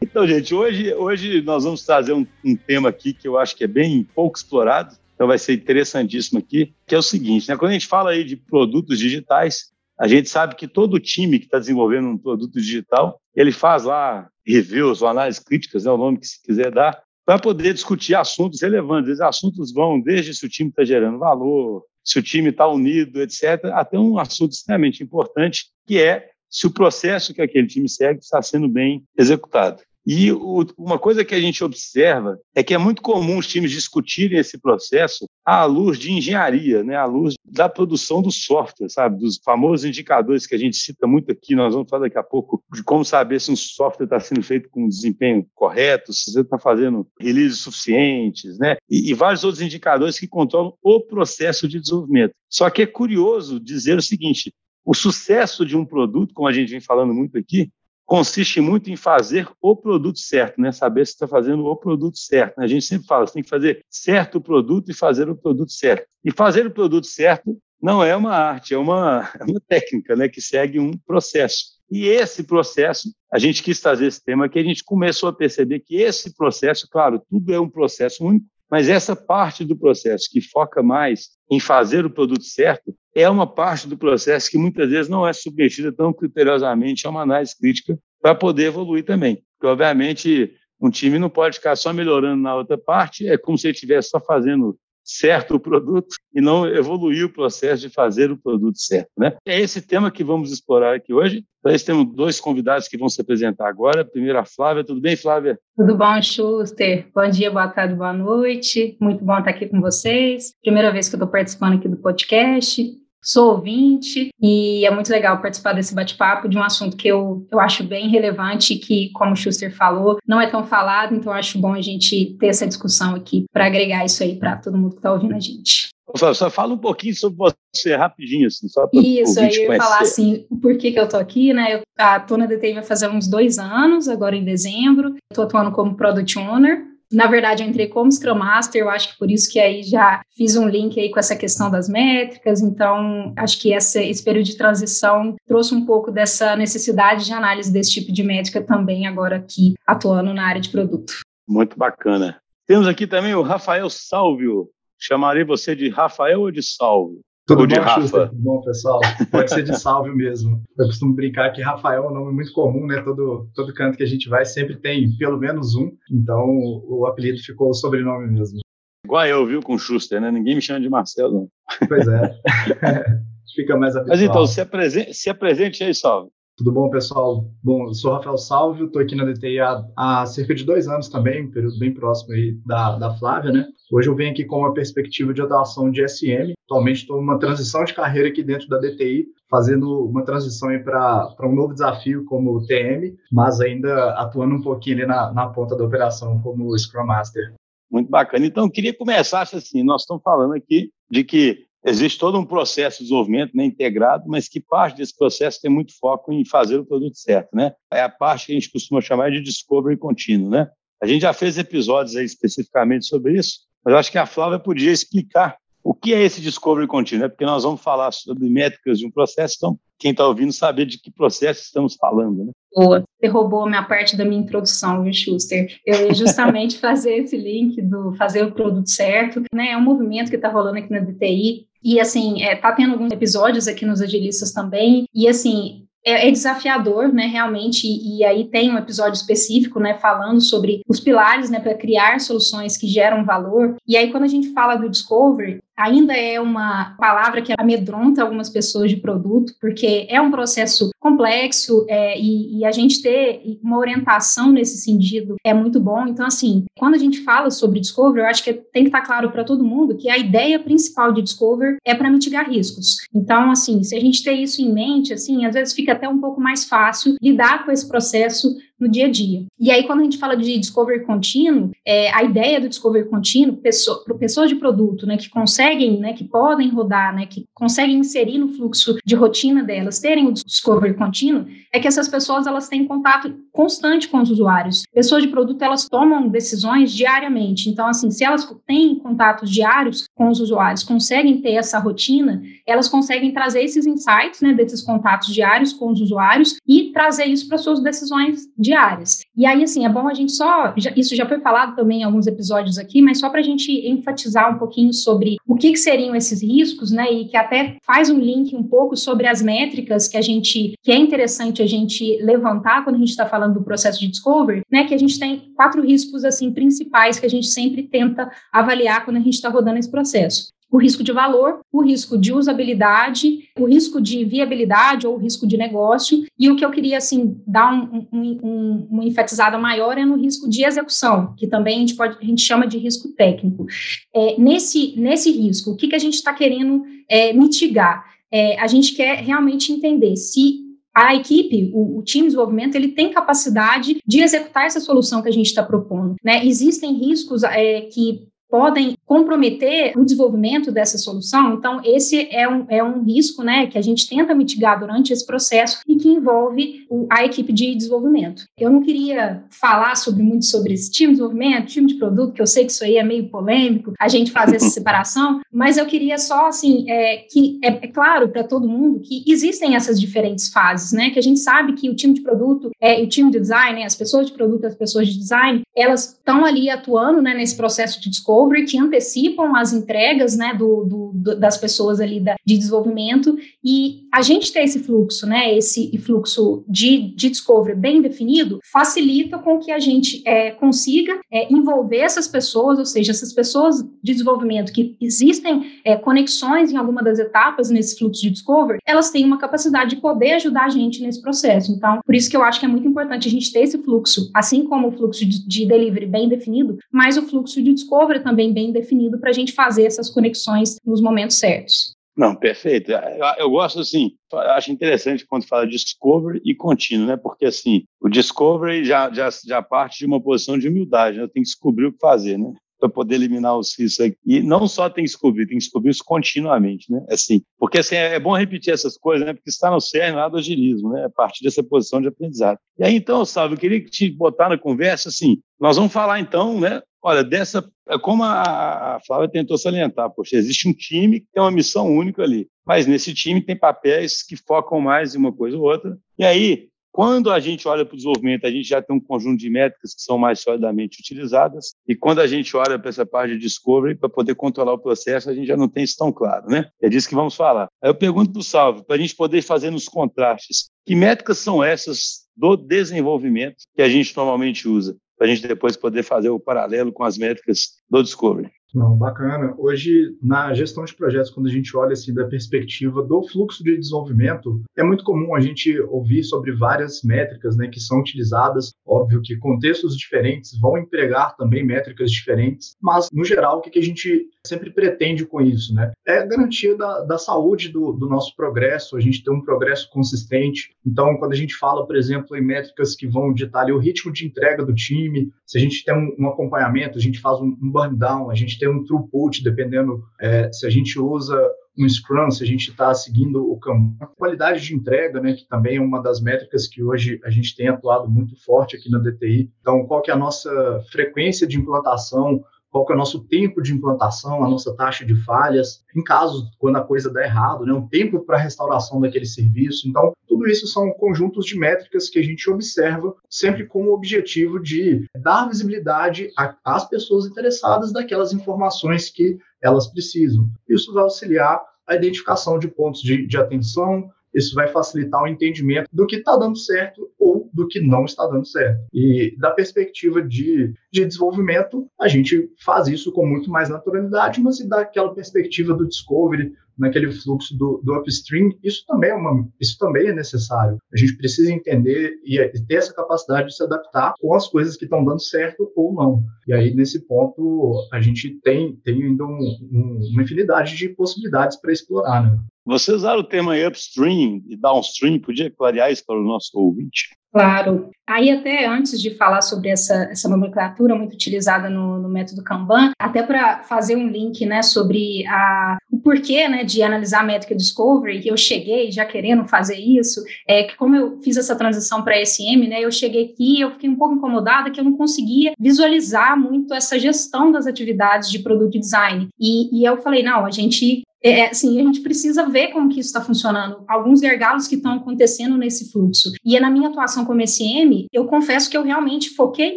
então, 0.00 0.26
gente, 0.26 0.54
hoje, 0.54 0.92
hoje 0.92 1.40
nós 1.40 1.64
vamos 1.64 1.82
trazer 1.84 2.12
um, 2.12 2.26
um 2.44 2.54
tema 2.54 2.90
aqui 2.90 3.14
que 3.14 3.26
eu 3.26 3.38
acho 3.38 3.56
que 3.56 3.64
é 3.64 3.68
bem 3.68 4.06
pouco 4.14 4.36
explorado, 4.36 4.94
então 5.18 5.26
vai 5.26 5.36
ser 5.36 5.54
interessantíssimo 5.54 6.38
aqui, 6.38 6.76
que 6.86 6.94
é 6.94 6.98
o 6.98 7.02
seguinte, 7.02 7.48
né? 7.48 7.56
Quando 7.56 7.70
a 7.70 7.74
gente 7.74 7.88
fala 7.88 8.10
aí 8.10 8.22
de 8.22 8.36
produtos 8.36 9.00
digitais, 9.00 9.72
a 9.98 10.06
gente 10.06 10.28
sabe 10.28 10.54
que 10.54 10.68
todo 10.68 11.00
time 11.00 11.40
que 11.40 11.46
está 11.46 11.58
desenvolvendo 11.58 12.06
um 12.06 12.16
produto 12.16 12.60
digital, 12.60 13.20
ele 13.34 13.50
faz 13.50 13.82
lá 13.82 14.28
reviews 14.46 15.02
ou 15.02 15.08
análises 15.08 15.42
críticas, 15.42 15.82
né, 15.82 15.90
o 15.90 15.96
nome 15.96 16.20
que 16.20 16.26
se 16.28 16.40
quiser 16.40 16.70
dar, 16.70 17.02
para 17.26 17.36
poder 17.36 17.74
discutir 17.74 18.14
assuntos 18.14 18.62
relevantes. 18.62 19.10
Esses 19.10 19.20
assuntos 19.20 19.72
vão 19.72 20.00
desde 20.00 20.32
se 20.32 20.46
o 20.46 20.48
time 20.48 20.70
está 20.70 20.84
gerando 20.84 21.18
valor, 21.18 21.82
se 22.04 22.16
o 22.20 22.22
time 22.22 22.50
está 22.50 22.68
unido, 22.68 23.20
etc., 23.20 23.64
até 23.72 23.98
um 23.98 24.20
assunto 24.20 24.52
extremamente 24.52 25.02
importante, 25.02 25.64
que 25.84 26.00
é 26.00 26.30
se 26.48 26.64
o 26.68 26.70
processo 26.70 27.34
que 27.34 27.42
aquele 27.42 27.66
time 27.66 27.88
segue 27.88 28.20
está 28.20 28.40
sendo 28.40 28.68
bem 28.68 29.02
executado. 29.18 29.82
E 30.06 30.32
o, 30.32 30.64
uma 30.76 30.98
coisa 30.98 31.24
que 31.24 31.34
a 31.34 31.40
gente 31.40 31.62
observa 31.62 32.38
é 32.54 32.62
que 32.62 32.72
é 32.72 32.78
muito 32.78 33.02
comum 33.02 33.38
os 33.38 33.46
times 33.46 33.70
discutirem 33.70 34.38
esse 34.38 34.58
processo 34.58 35.26
à 35.44 35.64
luz 35.64 35.98
de 35.98 36.10
engenharia, 36.10 36.82
né? 36.82 36.96
à 36.96 37.04
luz 37.04 37.34
da 37.44 37.68
produção 37.68 38.22
do 38.22 38.30
software, 38.30 38.88
sabe? 38.88 39.18
Dos 39.18 39.38
famosos 39.44 39.84
indicadores 39.84 40.46
que 40.46 40.54
a 40.54 40.58
gente 40.58 40.76
cita 40.76 41.06
muito 41.06 41.30
aqui. 41.30 41.54
Nós 41.54 41.74
vamos 41.74 41.90
falar 41.90 42.04
daqui 42.04 42.18
a 42.18 42.22
pouco 42.22 42.62
de 42.72 42.82
como 42.82 43.04
saber 43.04 43.40
se 43.40 43.50
um 43.50 43.56
software 43.56 44.04
está 44.04 44.18
sendo 44.18 44.42
feito 44.42 44.68
com 44.70 44.88
desempenho 44.88 45.46
correto, 45.54 46.12
se 46.12 46.32
você 46.32 46.40
está 46.40 46.58
fazendo 46.58 47.06
releases 47.20 47.58
suficientes, 47.58 48.58
né? 48.58 48.76
E, 48.88 49.10
e 49.10 49.14
vários 49.14 49.44
outros 49.44 49.62
indicadores 49.62 50.18
que 50.18 50.26
controlam 50.26 50.74
o 50.82 51.00
processo 51.00 51.68
de 51.68 51.80
desenvolvimento. 51.80 52.32
Só 52.48 52.70
que 52.70 52.82
é 52.82 52.86
curioso 52.86 53.60
dizer 53.60 53.98
o 53.98 54.02
seguinte: 54.02 54.52
o 54.84 54.94
sucesso 54.94 55.66
de 55.66 55.76
um 55.76 55.84
produto, 55.84 56.32
como 56.32 56.48
a 56.48 56.52
gente 56.52 56.70
vem 56.70 56.80
falando 56.80 57.12
muito 57.12 57.36
aqui, 57.36 57.70
consiste 58.08 58.58
muito 58.58 58.90
em 58.90 58.96
fazer 58.96 59.46
o 59.60 59.76
produto 59.76 60.18
certo, 60.18 60.58
né? 60.58 60.72
Saber 60.72 61.06
se 61.06 61.12
está 61.12 61.28
fazendo 61.28 61.66
o 61.66 61.76
produto 61.76 62.16
certo. 62.16 62.56
Né? 62.56 62.64
A 62.64 62.66
gente 62.66 62.86
sempre 62.86 63.06
fala, 63.06 63.26
você 63.26 63.34
tem 63.34 63.42
que 63.42 63.50
fazer 63.50 63.84
certo 63.90 64.38
o 64.38 64.40
produto 64.40 64.90
e 64.90 64.94
fazer 64.94 65.28
o 65.28 65.36
produto 65.36 65.70
certo. 65.70 66.08
E 66.24 66.32
fazer 66.32 66.66
o 66.66 66.70
produto 66.70 67.06
certo 67.06 67.54
não 67.80 68.02
é 68.02 68.16
uma 68.16 68.34
arte, 68.34 68.72
é 68.72 68.78
uma, 68.78 69.30
é 69.38 69.44
uma 69.44 69.60
técnica, 69.60 70.16
né? 70.16 70.26
Que 70.26 70.40
segue 70.40 70.80
um 70.80 70.92
processo. 71.06 71.76
E 71.90 72.06
esse 72.06 72.44
processo, 72.44 73.12
a 73.30 73.38
gente 73.38 73.62
quis 73.62 73.78
trazer 73.78 74.06
esse 74.06 74.24
tema 74.24 74.48
que 74.48 74.58
a 74.58 74.64
gente 74.64 74.82
começou 74.82 75.28
a 75.28 75.32
perceber 75.32 75.80
que 75.80 75.96
esse 75.96 76.34
processo, 76.34 76.88
claro, 76.90 77.22
tudo 77.28 77.52
é 77.52 77.60
um 77.60 77.68
processo 77.68 78.24
único, 78.24 78.46
mas 78.70 78.88
essa 78.88 79.14
parte 79.14 79.66
do 79.66 79.76
processo 79.76 80.30
que 80.30 80.40
foca 80.40 80.82
mais 80.82 81.28
em 81.50 81.58
fazer 81.58 82.04
o 82.04 82.10
produto 82.10 82.44
certo 82.44 82.94
é 83.14 83.28
uma 83.28 83.46
parte 83.46 83.88
do 83.88 83.96
processo 83.96 84.50
que 84.50 84.58
muitas 84.58 84.88
vezes 84.88 85.08
não 85.08 85.26
é 85.26 85.32
submetida 85.32 85.92
tão 85.92 86.12
criteriosamente 86.12 87.06
a 87.06 87.10
uma 87.10 87.22
análise 87.22 87.56
crítica 87.58 87.98
para 88.20 88.34
poder 88.34 88.66
evoluir 88.66 89.04
também. 89.04 89.42
Porque, 89.58 89.66
obviamente, 89.66 90.54
um 90.80 90.90
time 90.90 91.18
não 91.18 91.28
pode 91.28 91.56
ficar 91.56 91.74
só 91.74 91.92
melhorando 91.92 92.42
na 92.42 92.54
outra 92.54 92.78
parte, 92.78 93.28
é 93.28 93.36
como 93.36 93.58
se 93.58 93.66
ele 93.66 93.74
estivesse 93.74 94.10
só 94.10 94.20
fazendo 94.20 94.78
certo 95.08 95.54
o 95.54 95.60
produto 95.60 96.16
e 96.34 96.40
não 96.40 96.66
evoluir 96.66 97.24
o 97.24 97.32
processo 97.32 97.80
de 97.80 97.88
fazer 97.88 98.30
o 98.30 98.36
produto 98.36 98.78
certo. 98.78 99.10
Né? 99.16 99.34
É 99.46 99.58
esse 99.58 99.80
tema 99.80 100.10
que 100.10 100.22
vamos 100.22 100.52
explorar 100.52 100.94
aqui 100.94 101.14
hoje. 101.14 101.44
Nós 101.64 101.82
temos 101.82 102.14
dois 102.14 102.38
convidados 102.38 102.86
que 102.86 102.98
vão 102.98 103.08
se 103.08 103.20
apresentar 103.20 103.68
agora. 103.68 104.04
Primeiro 104.04 104.38
a 104.38 104.44
Flávia. 104.44 104.84
Tudo 104.84 105.00
bem, 105.00 105.16
Flávia? 105.16 105.58
Tudo 105.76 105.96
bom, 105.96 106.22
Schuster. 106.22 107.08
Bom 107.14 107.28
dia, 107.28 107.50
boa 107.50 107.68
tarde, 107.68 107.94
boa 107.94 108.12
noite. 108.12 108.96
Muito 109.00 109.24
bom 109.24 109.38
estar 109.38 109.50
aqui 109.50 109.66
com 109.66 109.80
vocês. 109.80 110.52
Primeira 110.62 110.92
vez 110.92 111.08
que 111.08 111.14
eu 111.14 111.18
estou 111.18 111.28
participando 111.28 111.78
aqui 111.78 111.88
do 111.88 111.96
podcast 111.96 113.07
sou 113.22 113.52
ouvinte 113.52 114.30
e 114.40 114.84
é 114.86 114.90
muito 114.90 115.10
legal 115.10 115.40
participar 115.40 115.72
desse 115.72 115.94
bate-papo 115.94 116.48
de 116.48 116.56
um 116.56 116.62
assunto 116.62 116.96
que 116.96 117.08
eu, 117.08 117.46
eu 117.50 117.60
acho 117.60 117.84
bem 117.84 118.08
relevante 118.08 118.74
e 118.74 118.78
que, 118.78 119.10
como 119.12 119.32
o 119.32 119.36
Schuster 119.36 119.74
falou, 119.74 120.18
não 120.26 120.40
é 120.40 120.46
tão 120.46 120.64
falado, 120.64 121.14
então 121.14 121.32
acho 121.32 121.58
bom 121.58 121.74
a 121.74 121.80
gente 121.80 122.36
ter 122.38 122.48
essa 122.48 122.66
discussão 122.66 123.14
aqui 123.14 123.44
para 123.52 123.66
agregar 123.66 124.04
isso 124.04 124.22
aí 124.22 124.36
para 124.36 124.56
todo 124.56 124.78
mundo 124.78 124.92
que 124.92 124.98
está 124.98 125.12
ouvindo 125.12 125.34
a 125.34 125.40
gente. 125.40 125.88
Só, 126.16 126.32
só 126.32 126.48
fala 126.48 126.72
um 126.72 126.78
pouquinho 126.78 127.14
sobre 127.14 127.36
você, 127.36 127.94
rapidinho, 127.94 128.46
assim, 128.46 128.66
só 128.68 128.86
para 128.86 129.00
Isso, 129.00 129.38
aí 129.38 129.54
eu 129.54 129.72
ia 129.72 129.78
falar 129.78 130.00
assim, 130.00 130.46
por 130.62 130.76
que, 130.78 130.92
que 130.92 130.98
eu 130.98 131.08
tô 131.08 131.18
aqui, 131.18 131.52
né? 131.52 131.74
Eu, 131.74 131.82
a 131.98 132.18
Tona 132.18 132.46
DTI 132.46 132.74
vai 132.74 132.82
fazer 132.82 133.08
uns 133.08 133.28
dois 133.28 133.58
anos, 133.58 134.08
agora 134.08 134.34
em 134.34 134.44
dezembro. 134.44 135.14
Estou 135.30 135.44
atuando 135.44 135.70
como 135.70 135.96
Product 135.96 136.38
Owner, 136.38 136.82
na 137.10 137.26
verdade, 137.26 137.62
eu 137.62 137.68
entrei 137.68 137.88
como 137.88 138.12
Scrum 138.12 138.34
Master, 138.34 138.82
eu 138.82 138.90
acho 138.90 139.12
que 139.12 139.18
por 139.18 139.30
isso 139.30 139.50
que 139.50 139.58
aí 139.58 139.82
já 139.82 140.22
fiz 140.36 140.56
um 140.56 140.68
link 140.68 141.00
aí 141.00 141.10
com 141.10 141.18
essa 141.18 141.34
questão 141.34 141.70
das 141.70 141.88
métricas, 141.88 142.60
então 142.60 143.32
acho 143.36 143.60
que 143.60 143.72
essa, 143.72 144.02
esse 144.02 144.22
período 144.22 144.46
de 144.46 144.56
transição 144.56 145.34
trouxe 145.46 145.74
um 145.74 145.86
pouco 145.86 146.10
dessa 146.10 146.54
necessidade 146.54 147.24
de 147.24 147.32
análise 147.32 147.72
desse 147.72 147.92
tipo 147.92 148.12
de 148.12 148.22
métrica 148.22 148.62
também 148.62 149.06
agora 149.06 149.36
aqui 149.36 149.74
atuando 149.86 150.34
na 150.34 150.46
área 150.46 150.60
de 150.60 150.68
produto. 150.68 151.14
Muito 151.46 151.78
bacana. 151.78 152.40
Temos 152.66 152.86
aqui 152.86 153.06
também 153.06 153.34
o 153.34 153.42
Rafael 153.42 153.88
Salvio. 153.88 154.68
Chamarei 154.98 155.44
você 155.44 155.74
de 155.74 155.88
Rafael 155.88 156.40
ou 156.40 156.50
de 156.50 156.62
Salvio? 156.62 157.20
Tudo 157.48 157.66
de 157.66 157.76
bom, 157.76 157.80
Rafa? 157.80 158.28
Tudo 158.28 158.42
bom, 158.42 158.60
pessoal? 158.60 159.00
Pode 159.30 159.50
ser 159.50 159.64
de 159.64 159.74
salve 159.80 160.14
mesmo. 160.14 160.62
Eu 160.78 160.86
costumo 160.86 161.14
brincar 161.14 161.50
que 161.50 161.62
Rafael 161.62 162.04
é 162.04 162.08
um 162.08 162.12
nome 162.12 162.34
muito 162.34 162.52
comum, 162.52 162.86
né? 162.86 163.00
Todo, 163.02 163.48
todo 163.54 163.72
canto 163.72 163.96
que 163.96 164.02
a 164.02 164.06
gente 164.06 164.28
vai 164.28 164.44
sempre 164.44 164.76
tem 164.76 165.16
pelo 165.16 165.38
menos 165.38 165.74
um, 165.74 165.90
então 166.12 166.46
o 166.86 167.06
apelido 167.06 167.38
ficou 167.38 167.70
o 167.70 167.74
sobrenome 167.74 168.30
mesmo. 168.30 168.58
Igual 169.04 169.26
eu, 169.26 169.46
viu, 169.46 169.62
com 169.62 169.78
Schuster, 169.78 170.20
né? 170.20 170.30
Ninguém 170.30 170.56
me 170.56 170.60
chama 170.60 170.80
de 170.80 170.90
Marcelo, 170.90 171.32
não. 171.32 171.88
Pois 171.88 172.06
é. 172.06 172.34
Fica 173.56 173.76
mais 173.78 173.96
habitual. 173.96 174.16
Mas 174.16 174.22
então, 174.22 174.46
se 174.46 174.60
apresente, 174.60 175.14
se 175.14 175.30
apresente 175.30 175.82
aí, 175.82 175.94
Salve. 175.94 176.30
Tudo 176.58 176.72
bom, 176.72 176.90
pessoal? 176.90 177.48
Bom, 177.62 177.86
eu 177.86 177.94
sou 177.94 178.12
Rafael 178.12 178.36
Salvio, 178.36 178.86
estou 178.86 179.00
aqui 179.00 179.14
na 179.14 179.24
DTI 179.24 179.60
há, 179.60 179.84
há, 179.96 180.26
cerca 180.26 180.54
de 180.54 180.64
dois 180.64 180.88
anos 180.88 181.08
também, 181.08 181.46
um 181.46 181.50
período 181.50 181.78
bem 181.78 181.94
próximo 181.94 182.34
aí 182.34 182.58
da, 182.66 182.98
da 182.98 183.16
Flávia, 183.16 183.52
né? 183.52 183.66
Hoje 183.90 184.08
eu 184.08 184.14
venho 184.14 184.32
aqui 184.32 184.44
com 184.44 184.58
uma 184.58 184.74
perspectiva 184.74 185.32
de 185.32 185.40
atuação 185.40 185.90
de 185.90 186.06
SM. 186.06 186.52
Atualmente 186.66 186.98
estou 186.98 187.16
numa 187.16 187.38
transição 187.38 187.84
de 187.84 187.94
carreira 187.94 188.28
aqui 188.28 188.42
dentro 188.42 188.68
da 188.68 188.78
DTI, 188.78 189.28
fazendo 189.50 190.04
uma 190.04 190.22
transição 190.22 190.68
para 190.82 191.48
um 191.48 191.54
novo 191.54 191.72
desafio 191.72 192.24
como 192.26 192.66
TM, 192.66 193.16
mas 193.32 193.60
ainda 193.60 194.10
atuando 194.20 194.56
um 194.56 194.60
pouquinho 194.60 194.98
ali 194.98 195.06
na, 195.06 195.32
na 195.32 195.46
ponta 195.46 195.74
da 195.74 195.84
operação 195.84 196.38
como 196.42 196.78
Scrum 196.78 197.06
Master. 197.06 197.54
Muito 197.90 198.10
bacana. 198.10 198.44
Então, 198.44 198.64
eu 198.64 198.70
queria 198.70 198.92
começar 198.92 199.42
assim, 199.42 199.82
nós 199.82 200.02
estamos 200.02 200.22
falando 200.22 200.52
aqui 200.52 200.90
de 201.10 201.24
que 201.24 201.64
existe 201.82 202.18
todo 202.18 202.38
um 202.38 202.44
processo 202.44 202.98
de 202.98 203.04
desenvolvimento 203.04 203.56
né, 203.56 203.64
integrado, 203.64 204.24
mas 204.26 204.48
que 204.48 204.60
parte 204.60 204.98
desse 204.98 205.16
processo 205.16 205.62
tem 205.62 205.70
muito 205.70 205.96
foco 205.98 206.30
em 206.30 206.44
fazer 206.44 206.76
o 206.76 206.84
produto 206.84 207.16
certo, 207.16 207.48
né? 207.54 207.72
É 207.90 208.02
a 208.02 208.08
parte 208.10 208.46
que 208.46 208.52
a 208.52 208.54
gente 208.54 208.70
costuma 208.70 209.00
chamar 209.00 209.30
de 209.30 209.40
discovery 209.40 209.96
contínuo, 209.96 210.50
né? 210.50 210.68
A 211.02 211.06
gente 211.06 211.22
já 211.22 211.32
fez 211.32 211.56
episódios 211.56 212.16
aí 212.16 212.24
especificamente 212.24 213.06
sobre 213.06 213.38
isso, 213.38 213.60
mas 213.88 213.92
eu 213.94 213.98
acho 213.98 214.12
que 214.12 214.18
a 214.18 214.26
Flávia 214.26 214.58
podia 214.58 214.92
explicar 214.92 215.56
o 215.82 215.94
que 215.94 216.12
é 216.12 216.22
esse 216.22 216.42
discovery 216.42 216.86
contínuo, 216.86 217.22
né? 217.22 217.28
Porque 217.30 217.46
nós 217.46 217.62
vamos 217.62 217.80
falar 217.80 218.12
sobre 218.12 218.46
métricas 218.46 218.98
de 218.98 219.06
um 219.06 219.10
processo, 219.10 219.54
então 219.56 219.78
quem 219.98 220.10
está 220.10 220.28
ouvindo 220.28 220.52
saber 220.52 220.84
de 220.84 221.00
que 221.00 221.10
processo 221.10 221.62
estamos 221.62 221.94
falando, 221.94 222.44
né? 222.44 222.52
Boa, 222.74 223.02
você 223.18 223.26
roubou 223.28 223.62
a 223.62 223.66
minha 223.66 223.82
parte 223.82 224.14
da 224.14 224.26
minha 224.26 224.42
introdução, 224.42 225.02
viu, 225.02 225.12
Schuster? 225.14 225.74
Eu 225.86 226.06
ia 226.06 226.12
justamente 226.14 226.76
fazer 226.78 227.14
esse 227.14 227.34
link 227.38 227.80
do 227.80 228.12
fazer 228.12 228.44
o 228.44 228.52
produto 228.52 228.90
certo, 228.90 229.40
né? 229.54 229.70
É 229.70 229.76
um 229.78 229.82
movimento 229.82 230.28
que 230.28 230.36
está 230.36 230.50
rolando 230.50 230.76
aqui 230.76 230.92
na 230.92 231.00
DTI, 231.00 231.66
e 231.82 231.98
assim, 231.98 232.42
é, 232.42 232.56
tá 232.56 232.72
tendo 232.72 232.92
alguns 232.92 233.10
episódios 233.10 233.66
aqui 233.66 233.86
nos 233.86 234.02
agilistas 234.02 234.52
também. 234.52 235.06
E 235.14 235.26
assim, 235.26 235.87
é, 236.04 236.28
é, 236.28 236.30
desafiador, 236.30 237.12
né, 237.12 237.26
realmente, 237.26 237.86
e, 237.86 238.18
e, 238.18 238.24
aí 238.24 238.44
tem 238.48 238.72
um 238.72 238.78
episódio 238.78 239.16
específico, 239.16 239.80
né, 239.80 239.98
falando 239.98 240.40
sobre 240.40 240.82
os 240.88 241.00
pilares, 241.00 241.50
né, 241.50 241.60
para 241.60 241.74
criar 241.74 242.20
soluções 242.20 242.76
que 242.76 242.86
geram 242.86 243.24
valor. 243.24 243.76
E 243.86 243.96
aí, 243.96 244.10
quando 244.10 244.24
a 244.24 244.28
gente 244.28 244.52
fala 244.52 244.76
do 244.76 244.88
discovery, 244.88 245.60
ainda 245.78 246.12
é 246.12 246.40
uma 246.40 246.96
palavra 246.98 247.40
que 247.40 247.54
amedronta 247.56 248.20
algumas 248.20 248.50
pessoas 248.50 248.90
de 248.90 248.96
produto, 248.96 249.52
porque 249.60 250.06
é 250.10 250.20
um 250.20 250.30
processo 250.30 250.90
complexo 250.98 251.86
é, 251.88 252.18
e, 252.18 252.58
e, 252.58 252.64
a 252.64 252.72
gente 252.72 253.00
ter 253.00 253.40
uma 253.62 253.78
orientação 253.78 254.50
nesse 254.50 254.78
sentido 254.78 255.36
é 255.44 255.54
muito 255.54 255.78
bom. 255.78 256.06
Então, 256.06 256.26
assim, 256.26 256.64
quando 256.76 256.94
a 256.94 256.98
gente 256.98 257.22
fala 257.22 257.50
sobre 257.50 257.80
Discovery, 257.80 258.20
eu 258.20 258.26
acho 258.26 258.42
que 258.42 258.52
tem 258.52 258.82
que 258.82 258.88
estar 258.88 259.02
claro 259.02 259.30
para 259.30 259.44
todo 259.44 259.64
mundo 259.64 259.96
que 259.96 260.10
a 260.10 260.18
ideia 260.18 260.58
principal 260.58 261.12
de 261.12 261.22
Discovery 261.22 261.76
é 261.84 261.94
para 261.94 262.10
mitigar 262.10 262.50
riscos. 262.50 262.96
Então, 263.14 263.50
assim, 263.50 263.82
se 263.84 263.96
a 263.96 264.00
gente 264.00 264.22
ter 264.22 264.32
isso 264.32 264.60
em 264.60 264.72
mente, 264.72 265.12
assim, 265.12 265.46
às 265.46 265.54
vezes 265.54 265.74
fica 265.74 265.92
até 265.92 266.08
um 266.08 266.18
pouco 266.18 266.40
mais 266.40 266.64
fácil 266.64 267.14
lidar 267.22 267.64
com 267.64 267.70
esse 267.70 267.86
processo 267.86 268.48
no 268.78 268.88
dia 268.88 269.06
a 269.06 269.10
dia. 269.10 269.44
E 269.58 269.70
aí, 269.70 269.84
quando 269.84 270.00
a 270.00 270.04
gente 270.04 270.18
fala 270.18 270.36
de 270.36 270.58
discovery 270.58 271.04
contínuo, 271.04 271.70
é, 271.84 272.12
a 272.12 272.22
ideia 272.22 272.60
do 272.60 272.68
discovery 272.68 273.08
contínuo, 273.08 273.56
pessoa, 273.56 274.04
pessoas 274.18 274.48
de 274.48 274.56
produto, 274.56 275.06
né, 275.06 275.16
que 275.16 275.28
conseguem, 275.28 275.98
né, 275.98 276.12
que 276.12 276.24
podem 276.24 276.68
rodar, 276.68 277.14
né, 277.14 277.26
que 277.26 277.44
conseguem 277.54 277.98
inserir 277.98 278.38
no 278.38 278.48
fluxo 278.48 278.96
de 279.04 279.14
rotina 279.14 279.62
delas, 279.62 279.98
terem 279.98 280.26
o 280.26 280.32
discovery 280.32 280.94
contínuo, 280.94 281.46
é 281.72 281.80
que 281.80 281.88
essas 281.88 282.08
pessoas 282.08 282.46
elas 282.46 282.68
têm 282.68 282.86
contato 282.86 283.34
constante 283.52 284.08
com 284.08 284.22
os 284.22 284.30
usuários. 284.30 284.82
Pessoas 284.92 285.22
de 285.22 285.28
produto 285.28 285.62
elas 285.62 285.88
tomam 285.88 286.28
decisões 286.28 286.92
diariamente. 286.92 287.68
Então, 287.68 287.86
assim, 287.86 288.10
se 288.10 288.24
elas 288.24 288.48
têm 288.66 288.94
contatos 288.96 289.50
diários 289.50 290.06
com 290.14 290.28
os 290.28 290.40
usuários, 290.40 290.84
conseguem 290.84 291.40
ter 291.40 291.52
essa 291.52 291.78
rotina, 291.78 292.42
elas 292.66 292.88
conseguem 292.88 293.32
trazer 293.32 293.62
esses 293.62 293.86
insights, 293.86 294.40
né, 294.40 294.54
desses 294.54 294.82
contatos 294.82 295.34
diários 295.34 295.72
com 295.72 295.90
os 295.90 296.00
usuários 296.00 296.56
e 296.66 296.92
trazer 296.92 297.24
isso 297.24 297.48
para 297.48 297.58
suas 297.58 297.80
decisões 297.80 298.46
diárias. 298.68 299.20
E 299.36 299.46
aí, 299.46 299.62
assim, 299.62 299.84
é 299.84 299.88
bom 299.88 300.08
a 300.08 300.14
gente 300.14 300.32
só, 300.32 300.74
já, 300.76 300.92
isso 300.96 301.16
já 301.16 301.26
foi 301.26 301.40
falado 301.40 301.74
também 301.74 302.00
em 302.00 302.04
alguns 302.04 302.26
episódios 302.26 302.78
aqui, 302.78 303.00
mas 303.00 303.18
só 303.18 303.30
para 303.30 303.40
a 303.40 303.42
gente 303.42 303.72
enfatizar 303.88 304.54
um 304.54 304.58
pouquinho 304.58 304.92
sobre 304.92 305.36
o 305.46 305.56
que, 305.56 305.72
que 305.72 305.78
seriam 305.78 306.14
esses 306.14 306.42
riscos, 306.42 306.90
né, 306.90 307.10
e 307.10 307.24
que 307.26 307.36
até 307.36 307.76
faz 307.84 308.10
um 308.10 308.18
link 308.18 308.54
um 308.54 308.62
pouco 308.62 308.96
sobre 308.96 309.26
as 309.26 309.40
métricas 309.40 310.06
que 310.06 310.16
a 310.16 310.22
gente, 310.22 310.74
que 310.82 310.92
é 310.92 310.96
interessante 310.96 311.62
a 311.62 311.66
gente 311.66 312.18
levantar 312.22 312.84
quando 312.84 312.96
a 312.96 312.98
gente 312.98 313.10
está 313.10 313.26
falando 313.26 313.54
do 313.54 313.64
processo 313.64 314.00
de 314.00 314.08
discovery, 314.08 314.62
né, 314.70 314.84
que 314.84 314.94
a 314.94 314.98
gente 314.98 315.18
tem 315.18 315.52
quatro 315.56 315.82
riscos, 315.82 316.24
assim, 316.24 316.52
principais 316.52 317.18
que 317.18 317.26
a 317.26 317.30
gente 317.30 317.46
sempre 317.46 317.82
tenta 317.82 318.30
avaliar 318.52 319.04
quando 319.04 319.16
a 319.16 319.20
gente 319.20 319.34
está 319.34 319.48
rodando 319.48 319.78
esse 319.78 319.90
processo 319.90 320.57
o 320.70 320.76
risco 320.76 321.02
de 321.02 321.12
valor, 321.12 321.60
o 321.72 321.82
risco 321.82 322.18
de 322.18 322.32
usabilidade, 322.32 323.48
o 323.58 323.64
risco 323.64 324.00
de 324.00 324.24
viabilidade 324.24 325.06
ou 325.06 325.14
o 325.14 325.18
risco 325.18 325.46
de 325.46 325.56
negócio. 325.56 326.24
E 326.38 326.50
o 326.50 326.56
que 326.56 326.64
eu 326.64 326.70
queria, 326.70 326.98
assim, 326.98 327.40
dar 327.46 327.72
um, 327.72 328.06
um, 328.12 328.38
um, 328.42 328.88
uma 328.90 329.04
enfatizada 329.04 329.58
maior 329.58 329.96
é 329.96 330.04
no 330.04 330.16
risco 330.16 330.48
de 330.48 330.64
execução, 330.64 331.34
que 331.36 331.46
também 331.46 331.76
a 331.76 331.80
gente, 331.80 331.94
pode, 331.94 332.18
a 332.20 332.24
gente 332.24 332.42
chama 332.42 332.66
de 332.66 332.76
risco 332.76 333.08
técnico. 333.08 333.66
É, 334.14 334.38
nesse, 334.38 334.94
nesse 334.98 335.30
risco, 335.30 335.70
o 335.70 335.76
que, 335.76 335.88
que 335.88 335.94
a 335.94 336.00
gente 336.00 336.14
está 336.14 336.34
querendo 336.34 336.84
é, 337.08 337.32
mitigar? 337.32 338.04
É, 338.30 338.60
a 338.60 338.66
gente 338.66 338.94
quer 338.94 339.22
realmente 339.22 339.72
entender 339.72 340.16
se 340.16 340.68
a 340.94 341.14
equipe, 341.14 341.70
o, 341.72 341.98
o, 341.98 342.02
time 342.02 342.24
de 342.24 342.30
desenvolvimento, 342.30 342.74
ele 342.74 342.88
tem 342.88 343.10
capacidade 343.10 344.02
de 344.04 344.20
executar 344.20 344.66
essa 344.66 344.80
solução 344.80 345.22
que 345.22 345.28
a 345.28 345.32
gente 345.32 345.46
está 345.46 345.62
propondo. 345.62 346.16
Né? 346.22 346.44
Existem 346.44 346.94
riscos 346.94 347.44
é, 347.44 347.82
que 347.82 348.26
podem 348.48 348.96
comprometer 349.04 349.96
o 349.96 350.04
desenvolvimento 350.04 350.70
dessa 350.70 350.98
solução. 350.98 351.54
Então, 351.54 351.80
esse 351.84 352.28
é 352.30 352.48
um, 352.48 352.66
é 352.68 352.82
um 352.82 353.02
risco 353.02 353.42
né, 353.42 353.66
que 353.66 353.78
a 353.78 353.82
gente 353.82 354.08
tenta 354.08 354.34
mitigar 354.34 354.78
durante 354.78 355.12
esse 355.12 355.26
processo 355.26 355.80
e 355.86 355.96
que 355.96 356.08
envolve 356.08 356.86
o, 356.90 357.06
a 357.10 357.24
equipe 357.24 357.52
de 357.52 357.74
desenvolvimento. 357.74 358.44
Eu 358.58 358.70
não 358.70 358.82
queria 358.82 359.44
falar 359.50 359.96
sobre 359.96 360.22
muito 360.22 360.46
sobre 360.46 360.74
esse 360.74 360.90
time 360.90 361.12
de 361.12 361.18
desenvolvimento, 361.18 361.66
time 361.66 361.86
de 361.86 361.94
produto, 361.94 362.32
que 362.32 362.42
eu 362.42 362.46
sei 362.46 362.64
que 362.64 362.72
isso 362.72 362.84
aí 362.84 362.96
é 362.96 363.02
meio 363.02 363.28
polêmico, 363.28 363.92
a 363.98 364.08
gente 364.08 364.30
fazer 364.30 364.56
essa 364.56 364.70
separação, 364.70 365.40
mas 365.52 365.76
eu 365.76 365.86
queria 365.86 366.18
só, 366.18 366.48
assim, 366.48 366.90
é, 366.90 367.18
que 367.30 367.58
é, 367.62 367.68
é 367.68 367.88
claro 367.88 368.28
para 368.28 368.44
todo 368.44 368.68
mundo 368.68 369.00
que 369.00 369.24
existem 369.26 369.74
essas 369.74 370.00
diferentes 370.00 370.48
fases, 370.48 370.92
né, 370.92 371.10
que 371.10 371.18
a 371.18 371.22
gente 371.22 371.40
sabe 371.40 371.72
que 371.74 371.90
o 371.90 371.94
time 371.94 372.14
de 372.14 372.22
produto, 372.22 372.70
é, 372.80 373.02
o 373.02 373.08
time 373.08 373.30
de 373.30 373.40
design, 373.40 373.80
né, 373.80 373.84
as 373.84 373.94
pessoas 373.94 374.26
de 374.26 374.32
produto, 374.32 374.66
as 374.66 374.74
pessoas 374.74 375.08
de 375.08 375.18
design, 375.18 375.62
elas 375.76 376.12
estão 376.12 376.44
ali 376.44 376.70
atuando 376.70 377.22
né, 377.22 377.34
nesse 377.34 377.56
processo 377.56 378.00
de 378.00 378.10
discovery, 378.10 378.37
que 378.66 378.78
antecipam 378.78 379.56
as 379.56 379.72
entregas 379.72 380.36
né, 380.36 380.54
do, 380.54 380.84
do, 380.84 381.12
do, 381.14 381.38
das 381.38 381.56
pessoas 381.56 382.00
ali 382.00 382.20
da, 382.20 382.36
de 382.44 382.56
desenvolvimento 382.56 383.36
e 383.64 384.06
a 384.12 384.22
gente 384.22 384.52
ter 384.52 384.62
esse 384.62 384.80
fluxo, 384.80 385.26
né, 385.26 385.56
esse 385.56 385.96
fluxo 385.98 386.64
de, 386.68 387.14
de 387.14 387.30
discovery 387.30 387.76
bem 387.76 388.00
definido, 388.00 388.58
facilita 388.72 389.38
com 389.38 389.58
que 389.58 389.70
a 389.70 389.78
gente 389.78 390.22
é, 390.26 390.50
consiga 390.50 391.18
é, 391.30 391.52
envolver 391.52 391.98
essas 391.98 392.28
pessoas, 392.28 392.78
ou 392.78 392.86
seja, 392.86 393.12
essas 393.12 393.32
pessoas 393.32 393.82
de 394.02 394.12
desenvolvimento 394.12 394.72
que 394.72 394.96
existem 395.00 395.80
é, 395.84 395.96
conexões 395.96 396.72
em 396.72 396.76
alguma 396.76 397.02
das 397.02 397.18
etapas 397.18 397.70
nesse 397.70 397.98
fluxo 397.98 398.22
de 398.22 398.30
discovery, 398.30 398.78
elas 398.86 399.10
têm 399.10 399.24
uma 399.24 399.38
capacidade 399.38 399.90
de 399.90 400.00
poder 400.00 400.32
ajudar 400.34 400.64
a 400.64 400.68
gente 400.70 401.02
nesse 401.02 401.20
processo. 401.20 401.72
Então, 401.72 402.00
por 402.04 402.14
isso 402.14 402.30
que 402.30 402.36
eu 402.36 402.42
acho 402.42 402.60
que 402.60 402.66
é 402.66 402.68
muito 402.68 402.88
importante 402.88 403.28
a 403.28 403.30
gente 403.30 403.52
ter 403.52 403.60
esse 403.60 403.78
fluxo, 403.78 404.30
assim 404.34 404.64
como 404.64 404.88
o 404.88 404.92
fluxo 404.92 405.24
de, 405.26 405.46
de 405.46 405.66
delivery 405.66 406.06
bem 406.06 406.28
definido, 406.28 406.78
mas 406.92 407.16
o 407.16 407.22
fluxo 407.22 407.62
de 407.62 407.72
discovery 407.72 408.20
também 408.28 408.52
bem 408.52 408.70
definido 408.70 409.18
para 409.18 409.30
a 409.30 409.32
gente 409.32 409.52
fazer 409.52 409.84
essas 409.84 410.10
conexões 410.10 410.76
nos 410.84 411.00
momentos 411.00 411.38
certos. 411.38 411.92
Não, 412.14 412.34
perfeito. 412.34 412.90
Eu, 412.90 412.98
eu, 413.38 413.50
gosto 413.50 413.80
assim, 413.80 414.10
acho 414.32 414.72
interessante 414.72 415.24
quando 415.24 415.46
fala 415.46 415.66
discovery 415.66 416.42
e 416.44 416.54
contínuo, 416.54 417.06
né? 417.06 417.16
Porque 417.16 417.46
assim, 417.46 417.84
o 418.00 418.08
discovery 418.08 418.84
já, 418.84 419.10
já, 419.12 419.30
já 419.46 419.62
parte 419.62 419.98
de 420.00 420.06
uma 420.06 420.20
posição 420.20 420.58
de 420.58 420.68
humildade, 420.68 421.16
né? 421.16 421.22
Eu 421.22 421.28
tenho 421.28 421.44
que 421.44 421.50
descobrir 421.50 421.86
o 421.86 421.92
que 421.92 421.98
fazer, 422.00 422.36
né? 422.36 422.52
Para 422.78 422.88
poder 422.88 423.16
eliminar 423.16 423.56
os 423.56 423.78
riscos 423.78 424.06
aqui. 424.06 424.16
E 424.24 424.40
não 424.42 424.68
só 424.68 424.88
tem 424.88 425.04
que 425.04 425.10
descobrir, 425.10 425.46
tem 425.46 425.58
que 425.58 425.64
descobrir 425.64 425.90
isso 425.90 426.04
continuamente, 426.04 426.90
né? 426.92 427.04
Assim, 427.10 427.42
porque 427.58 427.78
assim, 427.78 427.96
é, 427.96 428.14
é 428.14 428.20
bom 428.20 428.36
repetir 428.36 428.72
essas 428.72 428.96
coisas, 428.96 429.26
né? 429.26 429.34
Porque 429.34 429.50
está 429.50 429.70
no 429.70 429.80
cerne 429.80 430.16
lá 430.16 430.28
do 430.28 430.38
agilismo, 430.38 430.92
né? 430.92 431.04
A 431.04 431.10
partir 431.10 431.44
dessa 431.44 431.62
posição 431.62 432.00
de 432.00 432.08
aprendizado. 432.08 432.58
E 432.78 432.84
aí, 432.84 432.94
então, 432.94 433.24
Salve, 433.24 433.54
eu 433.54 433.58
queria 433.58 433.84
te 433.84 434.10
botar 434.10 434.48
na 434.48 434.58
conversa, 434.58 435.08
assim, 435.08 435.40
nós 435.58 435.76
vamos 435.76 435.92
falar 435.92 436.20
então, 436.20 436.60
né? 436.60 436.80
Olha, 437.02 437.22
dessa, 437.22 437.68
é 437.88 437.98
como 437.98 438.24
a, 438.24 438.96
a 438.96 439.00
Flávia 439.06 439.28
tentou 439.28 439.56
salientar, 439.56 440.10
poxa, 440.10 440.36
existe 440.36 440.68
um 440.68 440.72
time 440.72 441.20
que 441.20 441.26
tem 441.32 441.42
uma 441.42 441.50
missão 441.50 441.86
única 441.86 442.22
ali, 442.22 442.48
mas 442.66 442.86
nesse 442.86 443.14
time 443.14 443.40
tem 443.40 443.56
papéis 443.56 444.22
que 444.22 444.36
focam 444.36 444.80
mais 444.80 445.14
em 445.14 445.18
uma 445.18 445.32
coisa 445.32 445.56
ou 445.56 445.62
outra. 445.62 445.96
E 446.18 446.24
aí, 446.24 446.68
quando 446.92 447.30
a 447.30 447.40
gente 447.40 447.66
olha 447.68 447.84
para 447.84 447.94
o 447.94 447.96
desenvolvimento, 447.96 448.46
a 448.46 448.50
gente 448.50 448.68
já 448.68 448.82
tem 448.82 448.96
um 448.96 449.00
conjunto 449.00 449.38
de 449.38 449.50
métricas 449.50 449.94
que 449.94 450.02
são 450.02 450.18
mais 450.18 450.40
solidamente 450.40 451.00
utilizadas, 451.00 451.74
e 451.86 451.94
quando 451.94 452.20
a 452.20 452.26
gente 452.26 452.56
olha 452.56 452.78
para 452.78 452.88
essa 452.88 453.06
parte 453.06 453.34
de 453.34 453.38
discovery, 453.38 453.94
para 453.94 454.08
poder 454.08 454.34
controlar 454.34 454.72
o 454.72 454.78
processo, 454.78 455.30
a 455.30 455.34
gente 455.34 455.46
já 455.46 455.56
não 455.56 455.68
tem 455.68 455.84
isso 455.84 455.96
tão 455.96 456.12
claro, 456.12 456.48
né? 456.48 456.68
É 456.80 456.88
disso 456.88 457.08
que 457.08 457.14
vamos 457.14 457.34
falar. 457.34 457.68
Aí 457.82 457.90
eu 457.90 457.94
pergunto 457.94 458.32
para 458.32 458.40
o 458.40 458.44
Salve, 458.44 458.84
para 458.84 458.96
a 458.96 458.98
gente 458.98 459.14
poder 459.14 459.42
fazer 459.42 459.70
nos 459.70 459.88
contrastes, 459.88 460.70
que 460.86 460.94
métricas 460.94 461.38
são 461.38 461.62
essas 461.62 462.26
do 462.36 462.56
desenvolvimento 462.56 463.56
que 463.74 463.82
a 463.82 463.88
gente 463.88 464.16
normalmente 464.16 464.68
usa? 464.68 464.96
para 465.18 465.26
a 465.26 465.30
gente 465.30 465.46
depois 465.46 465.76
poder 465.76 466.04
fazer 466.04 466.30
o 466.30 466.38
paralelo 466.38 466.92
com 466.92 467.02
as 467.02 467.18
métricas 467.18 467.72
do 467.90 468.02
Discovery. 468.02 468.50
Não, 468.74 468.96
bacana. 468.96 469.54
Hoje, 469.56 470.14
na 470.22 470.52
gestão 470.52 470.84
de 470.84 470.94
projetos, 470.94 471.30
quando 471.30 471.46
a 471.46 471.50
gente 471.50 471.74
olha 471.74 471.92
assim 471.92 472.12
da 472.12 472.26
perspectiva 472.26 473.02
do 473.02 473.22
fluxo 473.26 473.64
de 473.64 473.76
desenvolvimento, 473.76 474.62
é 474.76 474.82
muito 474.82 475.04
comum 475.04 475.34
a 475.34 475.40
gente 475.40 475.80
ouvir 475.80 476.22
sobre 476.22 476.52
várias 476.52 477.02
métricas 477.02 477.56
né, 477.56 477.68
que 477.68 477.80
são 477.80 478.00
utilizadas. 478.00 478.72
Óbvio 478.86 479.22
que 479.22 479.36
contextos 479.36 479.96
diferentes 479.96 480.58
vão 480.60 480.76
empregar 480.76 481.34
também 481.36 481.64
métricas 481.64 482.10
diferentes, 482.10 482.76
mas, 482.80 483.08
no 483.12 483.24
geral, 483.24 483.58
o 483.58 483.60
que 483.62 483.78
a 483.78 483.82
gente 483.82 484.28
sempre 484.46 484.70
pretende 484.70 485.24
com 485.24 485.40
isso? 485.40 485.74
Né? 485.74 485.92
É 486.06 486.18
a 486.18 486.26
garantia 486.26 486.76
da, 486.76 487.04
da 487.04 487.18
saúde 487.18 487.70
do, 487.70 487.92
do 487.92 488.08
nosso 488.08 488.34
progresso, 488.36 488.96
a 488.96 489.00
gente 489.00 489.22
ter 489.22 489.30
um 489.30 489.40
progresso 489.40 489.88
consistente. 489.90 490.74
Então, 490.86 491.16
quando 491.16 491.32
a 491.32 491.36
gente 491.36 491.54
fala, 491.54 491.86
por 491.86 491.96
exemplo, 491.96 492.36
em 492.36 492.44
métricas 492.44 492.94
que 492.94 493.06
vão 493.06 493.32
ditar 493.32 493.62
ali, 493.62 493.72
o 493.72 493.78
ritmo 493.78 494.12
de 494.12 494.26
entrega 494.26 494.64
do 494.64 494.74
time, 494.74 495.30
se 495.46 495.56
a 495.56 495.60
gente 495.60 495.84
tem 495.84 495.94
um, 495.94 496.14
um 496.18 496.28
acompanhamento, 496.28 496.98
a 496.98 497.00
gente 497.00 497.18
faz 497.18 497.40
um, 497.40 497.56
um 497.62 497.70
burn 497.70 497.96
down, 497.96 498.30
a 498.30 498.34
gente 498.34 498.57
tem 498.58 498.68
um 498.68 498.84
throughput, 498.84 499.42
dependendo 499.42 500.02
é, 500.20 500.50
se 500.52 500.66
a 500.66 500.70
gente 500.70 500.98
usa 500.98 501.36
um 501.78 501.88
Scrum, 501.88 502.30
se 502.30 502.42
a 502.42 502.46
gente 502.46 502.70
está 502.70 502.92
seguindo 502.92 503.50
o 503.50 503.58
Kanban. 503.58 503.94
Qualidade 504.16 504.60
de 504.60 504.74
entrega, 504.74 505.20
né, 505.20 505.34
que 505.34 505.46
também 505.46 505.76
é 505.76 505.80
uma 505.80 506.02
das 506.02 506.20
métricas 506.20 506.66
que 506.66 506.82
hoje 506.82 507.20
a 507.24 507.30
gente 507.30 507.54
tem 507.54 507.68
atuado 507.68 508.08
muito 508.10 508.34
forte 508.44 508.76
aqui 508.76 508.90
na 508.90 508.98
DTI. 508.98 509.50
Então, 509.60 509.86
qual 509.86 510.02
que 510.02 510.10
é 510.10 510.14
a 510.14 510.18
nossa 510.18 510.50
frequência 510.90 511.46
de 511.46 511.56
implantação, 511.56 512.42
qual 512.70 512.84
que 512.84 512.92
é 512.92 512.94
o 512.94 512.98
nosso 512.98 513.24
tempo 513.24 513.62
de 513.62 513.72
implantação, 513.72 514.44
a 514.44 514.48
nossa 514.48 514.74
taxa 514.74 515.04
de 515.04 515.14
falhas, 515.24 515.82
em 515.96 516.02
caso 516.02 516.48
quando 516.58 516.76
a 516.76 516.84
coisa 516.84 517.10
der 517.10 517.26
errado, 517.26 517.64
né, 517.64 517.72
um 517.72 517.86
tempo 517.86 518.20
para 518.20 518.38
restauração 518.38 519.00
daquele 519.00 519.26
serviço. 519.26 519.88
Então, 519.88 520.12
tudo 520.26 520.46
isso 520.46 520.66
são 520.66 520.90
conjuntos 520.92 521.46
de 521.46 521.58
métricas 521.58 522.08
que 522.08 522.18
a 522.18 522.22
gente 522.22 522.48
observa 522.50 523.14
sempre 523.28 523.66
com 523.66 523.84
o 523.84 523.94
objetivo 523.94 524.60
de 524.60 525.06
dar 525.16 525.48
visibilidade 525.48 526.30
às 526.64 526.88
pessoas 526.88 527.26
interessadas 527.26 527.92
daquelas 527.92 528.32
informações 528.32 529.10
que 529.10 529.38
elas 529.62 529.86
precisam. 529.86 530.48
Isso 530.68 530.92
vai 530.92 531.02
auxiliar 531.02 531.60
a 531.86 531.96
identificação 531.96 532.58
de 532.58 532.68
pontos 532.68 533.00
de, 533.00 533.26
de 533.26 533.36
atenção, 533.38 534.10
isso 534.34 534.54
vai 534.54 534.68
facilitar 534.68 535.22
o 535.22 535.26
entendimento 535.26 535.88
do 535.92 536.06
que 536.06 536.16
está 536.16 536.36
dando 536.36 536.56
certo 536.56 537.10
ou 537.18 537.48
do 537.52 537.66
que 537.66 537.80
não 537.80 538.04
está 538.04 538.26
dando 538.26 538.46
certo. 538.46 538.80
E 538.92 539.34
da 539.38 539.50
perspectiva 539.50 540.22
de, 540.22 540.72
de 540.92 541.04
desenvolvimento, 541.04 541.88
a 542.00 542.08
gente 542.08 542.50
faz 542.64 542.88
isso 542.88 543.12
com 543.12 543.26
muito 543.26 543.50
mais 543.50 543.68
naturalidade, 543.68 544.40
mas 544.40 544.60
e 544.60 544.68
daquela 544.68 545.14
perspectiva 545.14 545.74
do 545.74 545.88
discovery, 545.88 546.52
naquele 546.78 547.10
fluxo 547.10 547.56
do, 547.58 547.80
do 547.82 547.94
upstream, 547.94 548.50
isso 548.62 548.84
também, 548.86 549.10
é 549.10 549.14
uma, 549.14 549.46
isso 549.60 549.76
também 549.78 550.08
é 550.08 550.14
necessário. 550.14 550.78
A 550.92 550.96
gente 550.96 551.16
precisa 551.16 551.52
entender 551.52 552.14
e, 552.24 552.40
e 552.40 552.66
ter 552.66 552.76
essa 552.76 552.94
capacidade 552.94 553.48
de 553.48 553.56
se 553.56 553.64
adaptar 553.64 554.14
com 554.20 554.34
as 554.34 554.46
coisas 554.46 554.76
que 554.76 554.84
estão 554.84 555.04
dando 555.04 555.20
certo 555.20 555.70
ou 555.74 555.92
não. 555.92 556.22
E 556.46 556.52
aí, 556.52 556.72
nesse 556.72 557.06
ponto, 557.06 557.74
a 557.92 558.00
gente 558.00 558.38
tem, 558.42 558.76
tem 558.84 559.02
ainda 559.02 559.24
um, 559.24 559.38
um, 559.72 560.10
uma 560.12 560.22
infinidade 560.22 560.76
de 560.76 560.88
possibilidades 560.90 561.60
para 561.60 561.72
explorar. 561.72 562.22
Né? 562.22 562.38
Você 562.68 562.92
usar 562.92 563.16
o 563.16 563.24
termo 563.24 563.50
upstream 563.50 564.42
e 564.46 564.54
downstream, 564.54 565.18
podia 565.18 565.50
clarear 565.50 565.90
isso 565.90 566.04
para 566.06 566.20
o 566.20 566.22
nosso 566.22 566.50
ouvinte? 566.54 567.16
Claro. 567.32 567.90
Aí, 568.06 568.30
até 568.30 568.66
antes 568.66 569.00
de 569.00 569.14
falar 569.14 569.42
sobre 569.42 569.68
essa, 569.68 569.94
essa 570.10 570.28
nomenclatura 570.28 570.94
muito 570.94 571.12
utilizada 571.12 571.70
no, 571.70 571.98
no 571.98 572.08
método 572.08 572.42
Kanban, 572.42 572.92
até 572.98 573.22
para 573.22 573.62
fazer 573.62 573.96
um 573.96 574.08
link 574.08 574.44
né, 574.44 574.62
sobre 574.62 575.26
a, 575.26 575.78
o 575.90 575.98
porquê 575.98 576.48
né, 576.48 576.64
de 576.64 576.82
analisar 576.82 577.20
a 577.20 577.24
métrica 577.24 577.54
Discovery, 577.54 578.20
que 578.20 578.30
eu 578.30 578.36
cheguei 578.36 578.90
já 578.90 579.04
querendo 579.04 579.46
fazer 579.46 579.76
isso, 579.76 580.22
é 580.46 580.64
que 580.64 580.76
como 580.76 580.96
eu 580.96 581.20
fiz 581.22 581.36
essa 581.36 581.56
transição 581.56 582.02
para 582.02 582.22
SM, 582.24 582.66
né, 582.68 582.80
eu 582.80 582.90
cheguei 582.90 583.26
aqui 583.26 583.60
eu 583.60 583.72
fiquei 583.72 583.88
um 583.88 583.96
pouco 583.96 584.14
incomodada 584.14 584.70
que 584.70 584.80
eu 584.80 584.84
não 584.84 584.96
conseguia 584.96 585.52
visualizar 585.58 586.38
muito 586.38 586.72
essa 586.74 586.98
gestão 586.98 587.52
das 587.52 587.66
atividades 587.66 588.30
de 588.30 588.38
produto 588.38 588.78
design. 588.78 589.28
E, 589.38 589.80
e 589.80 589.84
eu 589.84 589.98
falei, 589.98 590.22
não, 590.22 590.46
a 590.46 590.50
gente 590.50 591.02
é, 591.22 591.46
assim, 591.46 591.80
a 591.80 591.84
gente 591.84 592.00
precisa 592.00 592.48
ver 592.48 592.68
como 592.68 592.88
que 592.88 593.00
isso 593.00 593.08
está 593.08 593.20
funcionando, 593.20 593.82
alguns 593.88 594.20
gargalos 594.20 594.68
que 594.68 594.76
estão 594.76 594.92
acontecendo 594.92 595.56
nesse 595.56 595.90
fluxo. 595.90 596.32
E 596.44 596.56
é 596.56 596.60
na 596.60 596.70
minha 596.70 596.88
atuação 596.88 597.24
como 597.24 597.46
SM, 597.46 598.06
eu 598.12 598.26
confesso 598.26 598.70
que 598.70 598.76
eu 598.76 598.82
realmente 598.82 599.30
foquei 599.30 599.76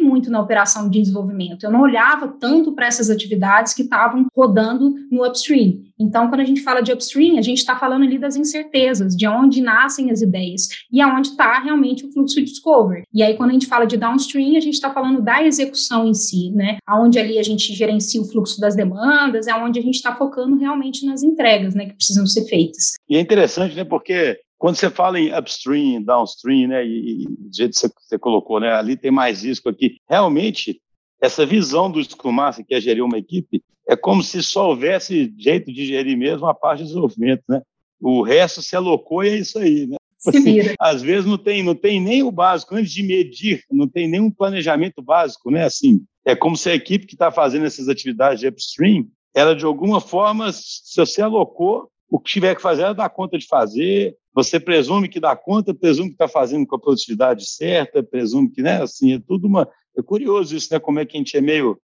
muito 0.00 0.30
na 0.30 0.40
operação 0.40 0.88
de 0.88 1.00
desenvolvimento. 1.00 1.64
Eu 1.64 1.70
não 1.70 1.80
olhava 1.80 2.28
tanto 2.28 2.72
para 2.72 2.86
essas 2.86 3.10
atividades 3.10 3.74
que 3.74 3.82
estavam 3.82 4.26
rodando 4.34 4.94
no 5.10 5.26
upstream. 5.26 5.80
Então, 6.02 6.28
quando 6.28 6.40
a 6.40 6.44
gente 6.44 6.62
fala 6.62 6.80
de 6.80 6.92
upstream, 6.92 7.38
a 7.38 7.42
gente 7.42 7.58
está 7.58 7.78
falando 7.78 8.04
ali 8.04 8.18
das 8.18 8.36
incertezas, 8.36 9.16
de 9.16 9.26
onde 9.26 9.60
nascem 9.60 10.10
as 10.10 10.20
ideias 10.20 10.68
e 10.90 11.00
aonde 11.00 11.28
está 11.28 11.60
realmente 11.60 12.04
o 12.04 12.12
fluxo 12.12 12.36
de 12.36 12.44
discovery. 12.44 13.04
E 13.14 13.22
aí, 13.22 13.36
quando 13.36 13.50
a 13.50 13.52
gente 13.52 13.66
fala 13.66 13.86
de 13.86 13.96
downstream, 13.96 14.56
a 14.56 14.60
gente 14.60 14.74
está 14.74 14.92
falando 14.92 15.22
da 15.22 15.42
execução 15.44 16.06
em 16.06 16.14
si, 16.14 16.50
né? 16.50 16.78
Aonde 16.86 17.18
ali 17.18 17.38
a 17.38 17.42
gente 17.42 17.72
gerencia 17.72 18.20
o 18.20 18.24
fluxo 18.24 18.60
das 18.60 18.74
demandas, 18.74 19.46
é 19.46 19.54
onde 19.54 19.78
a 19.78 19.82
gente 19.82 19.94
está 19.94 20.14
focando 20.14 20.56
realmente 20.56 21.06
nas 21.06 21.22
entregas, 21.22 21.74
né, 21.74 21.86
que 21.86 21.94
precisam 21.94 22.26
ser 22.26 22.44
feitas. 22.46 22.94
E 23.08 23.16
é 23.16 23.20
interessante, 23.20 23.74
né, 23.76 23.84
porque 23.84 24.38
quando 24.58 24.76
você 24.76 24.90
fala 24.90 25.18
em 25.18 25.36
upstream, 25.36 26.02
downstream, 26.02 26.68
né, 26.68 26.86
e, 26.86 27.22
e 27.22 27.26
do 27.26 27.54
jeito 27.54 27.72
que 27.72 27.88
você, 28.00 28.18
colocou, 28.18 28.60
né, 28.60 28.72
ali 28.72 28.96
tem 28.96 29.10
mais 29.10 29.42
risco 29.42 29.68
aqui. 29.68 29.96
Realmente, 30.08 30.80
essa 31.22 31.46
visão 31.46 31.88
do 31.88 32.02
Scrum 32.02 32.32
Master, 32.32 32.66
que 32.66 32.74
é 32.74 32.80
gerir 32.80 33.04
uma 33.04 33.16
equipe, 33.16 33.62
é 33.88 33.94
como 33.94 34.22
se 34.24 34.42
só 34.42 34.68
houvesse 34.70 35.32
jeito 35.38 35.72
de 35.72 35.86
gerir 35.86 36.18
mesmo 36.18 36.46
a 36.46 36.54
parte 36.54 36.80
de 36.80 36.88
desenvolvimento, 36.88 37.44
né? 37.48 37.62
O 38.00 38.22
resto 38.22 38.60
se 38.60 38.74
alocou 38.74 39.22
e 39.22 39.28
é 39.28 39.36
isso 39.36 39.58
aí, 39.58 39.86
né? 39.86 39.96
Assim, 40.26 40.58
às 40.78 41.00
vezes 41.00 41.24
não 41.24 41.38
tem, 41.38 41.62
não 41.62 41.74
tem 41.74 42.00
nem 42.00 42.22
o 42.22 42.30
básico, 42.30 42.74
antes 42.74 42.92
de 42.92 43.04
medir, 43.04 43.62
não 43.70 43.88
tem 43.88 44.08
nenhum 44.08 44.30
planejamento 44.30 45.00
básico, 45.00 45.50
né? 45.50 45.64
Assim, 45.64 46.04
é 46.24 46.34
como 46.34 46.56
se 46.56 46.68
a 46.70 46.74
equipe 46.74 47.06
que 47.06 47.14
está 47.14 47.30
fazendo 47.30 47.66
essas 47.66 47.88
atividades 47.88 48.40
de 48.40 48.48
upstream, 48.48 49.06
ela 49.34 49.54
de 49.54 49.64
alguma 49.64 50.00
forma, 50.00 50.52
se 50.52 50.96
você 50.96 51.22
alocou, 51.22 51.88
o 52.10 52.18
que 52.18 52.32
tiver 52.32 52.54
que 52.54 52.62
fazer, 52.62 52.82
ela 52.82 52.94
dá 52.94 53.08
conta 53.08 53.38
de 53.38 53.46
fazer, 53.46 54.16
você 54.34 54.60
presume 54.60 55.08
que 55.08 55.20
dá 55.20 55.34
conta, 55.36 55.74
presume 55.74 56.08
que 56.08 56.14
está 56.14 56.28
fazendo 56.28 56.66
com 56.66 56.76
a 56.76 56.80
produtividade 56.80 57.46
certa, 57.46 58.02
presume 58.02 58.50
que, 58.50 58.62
né, 58.62 58.82
assim, 58.82 59.14
é 59.14 59.20
tudo 59.20 59.46
uma, 59.46 59.68
é 59.96 60.02
curioso 60.02 60.56
isso, 60.56 60.72
né? 60.72 60.80
Como 60.80 60.98
é 60.98 61.06
que 61.06 61.16
a 61.16 61.20
gente 61.20 61.36
é 61.36 61.40
meio. 61.40 61.78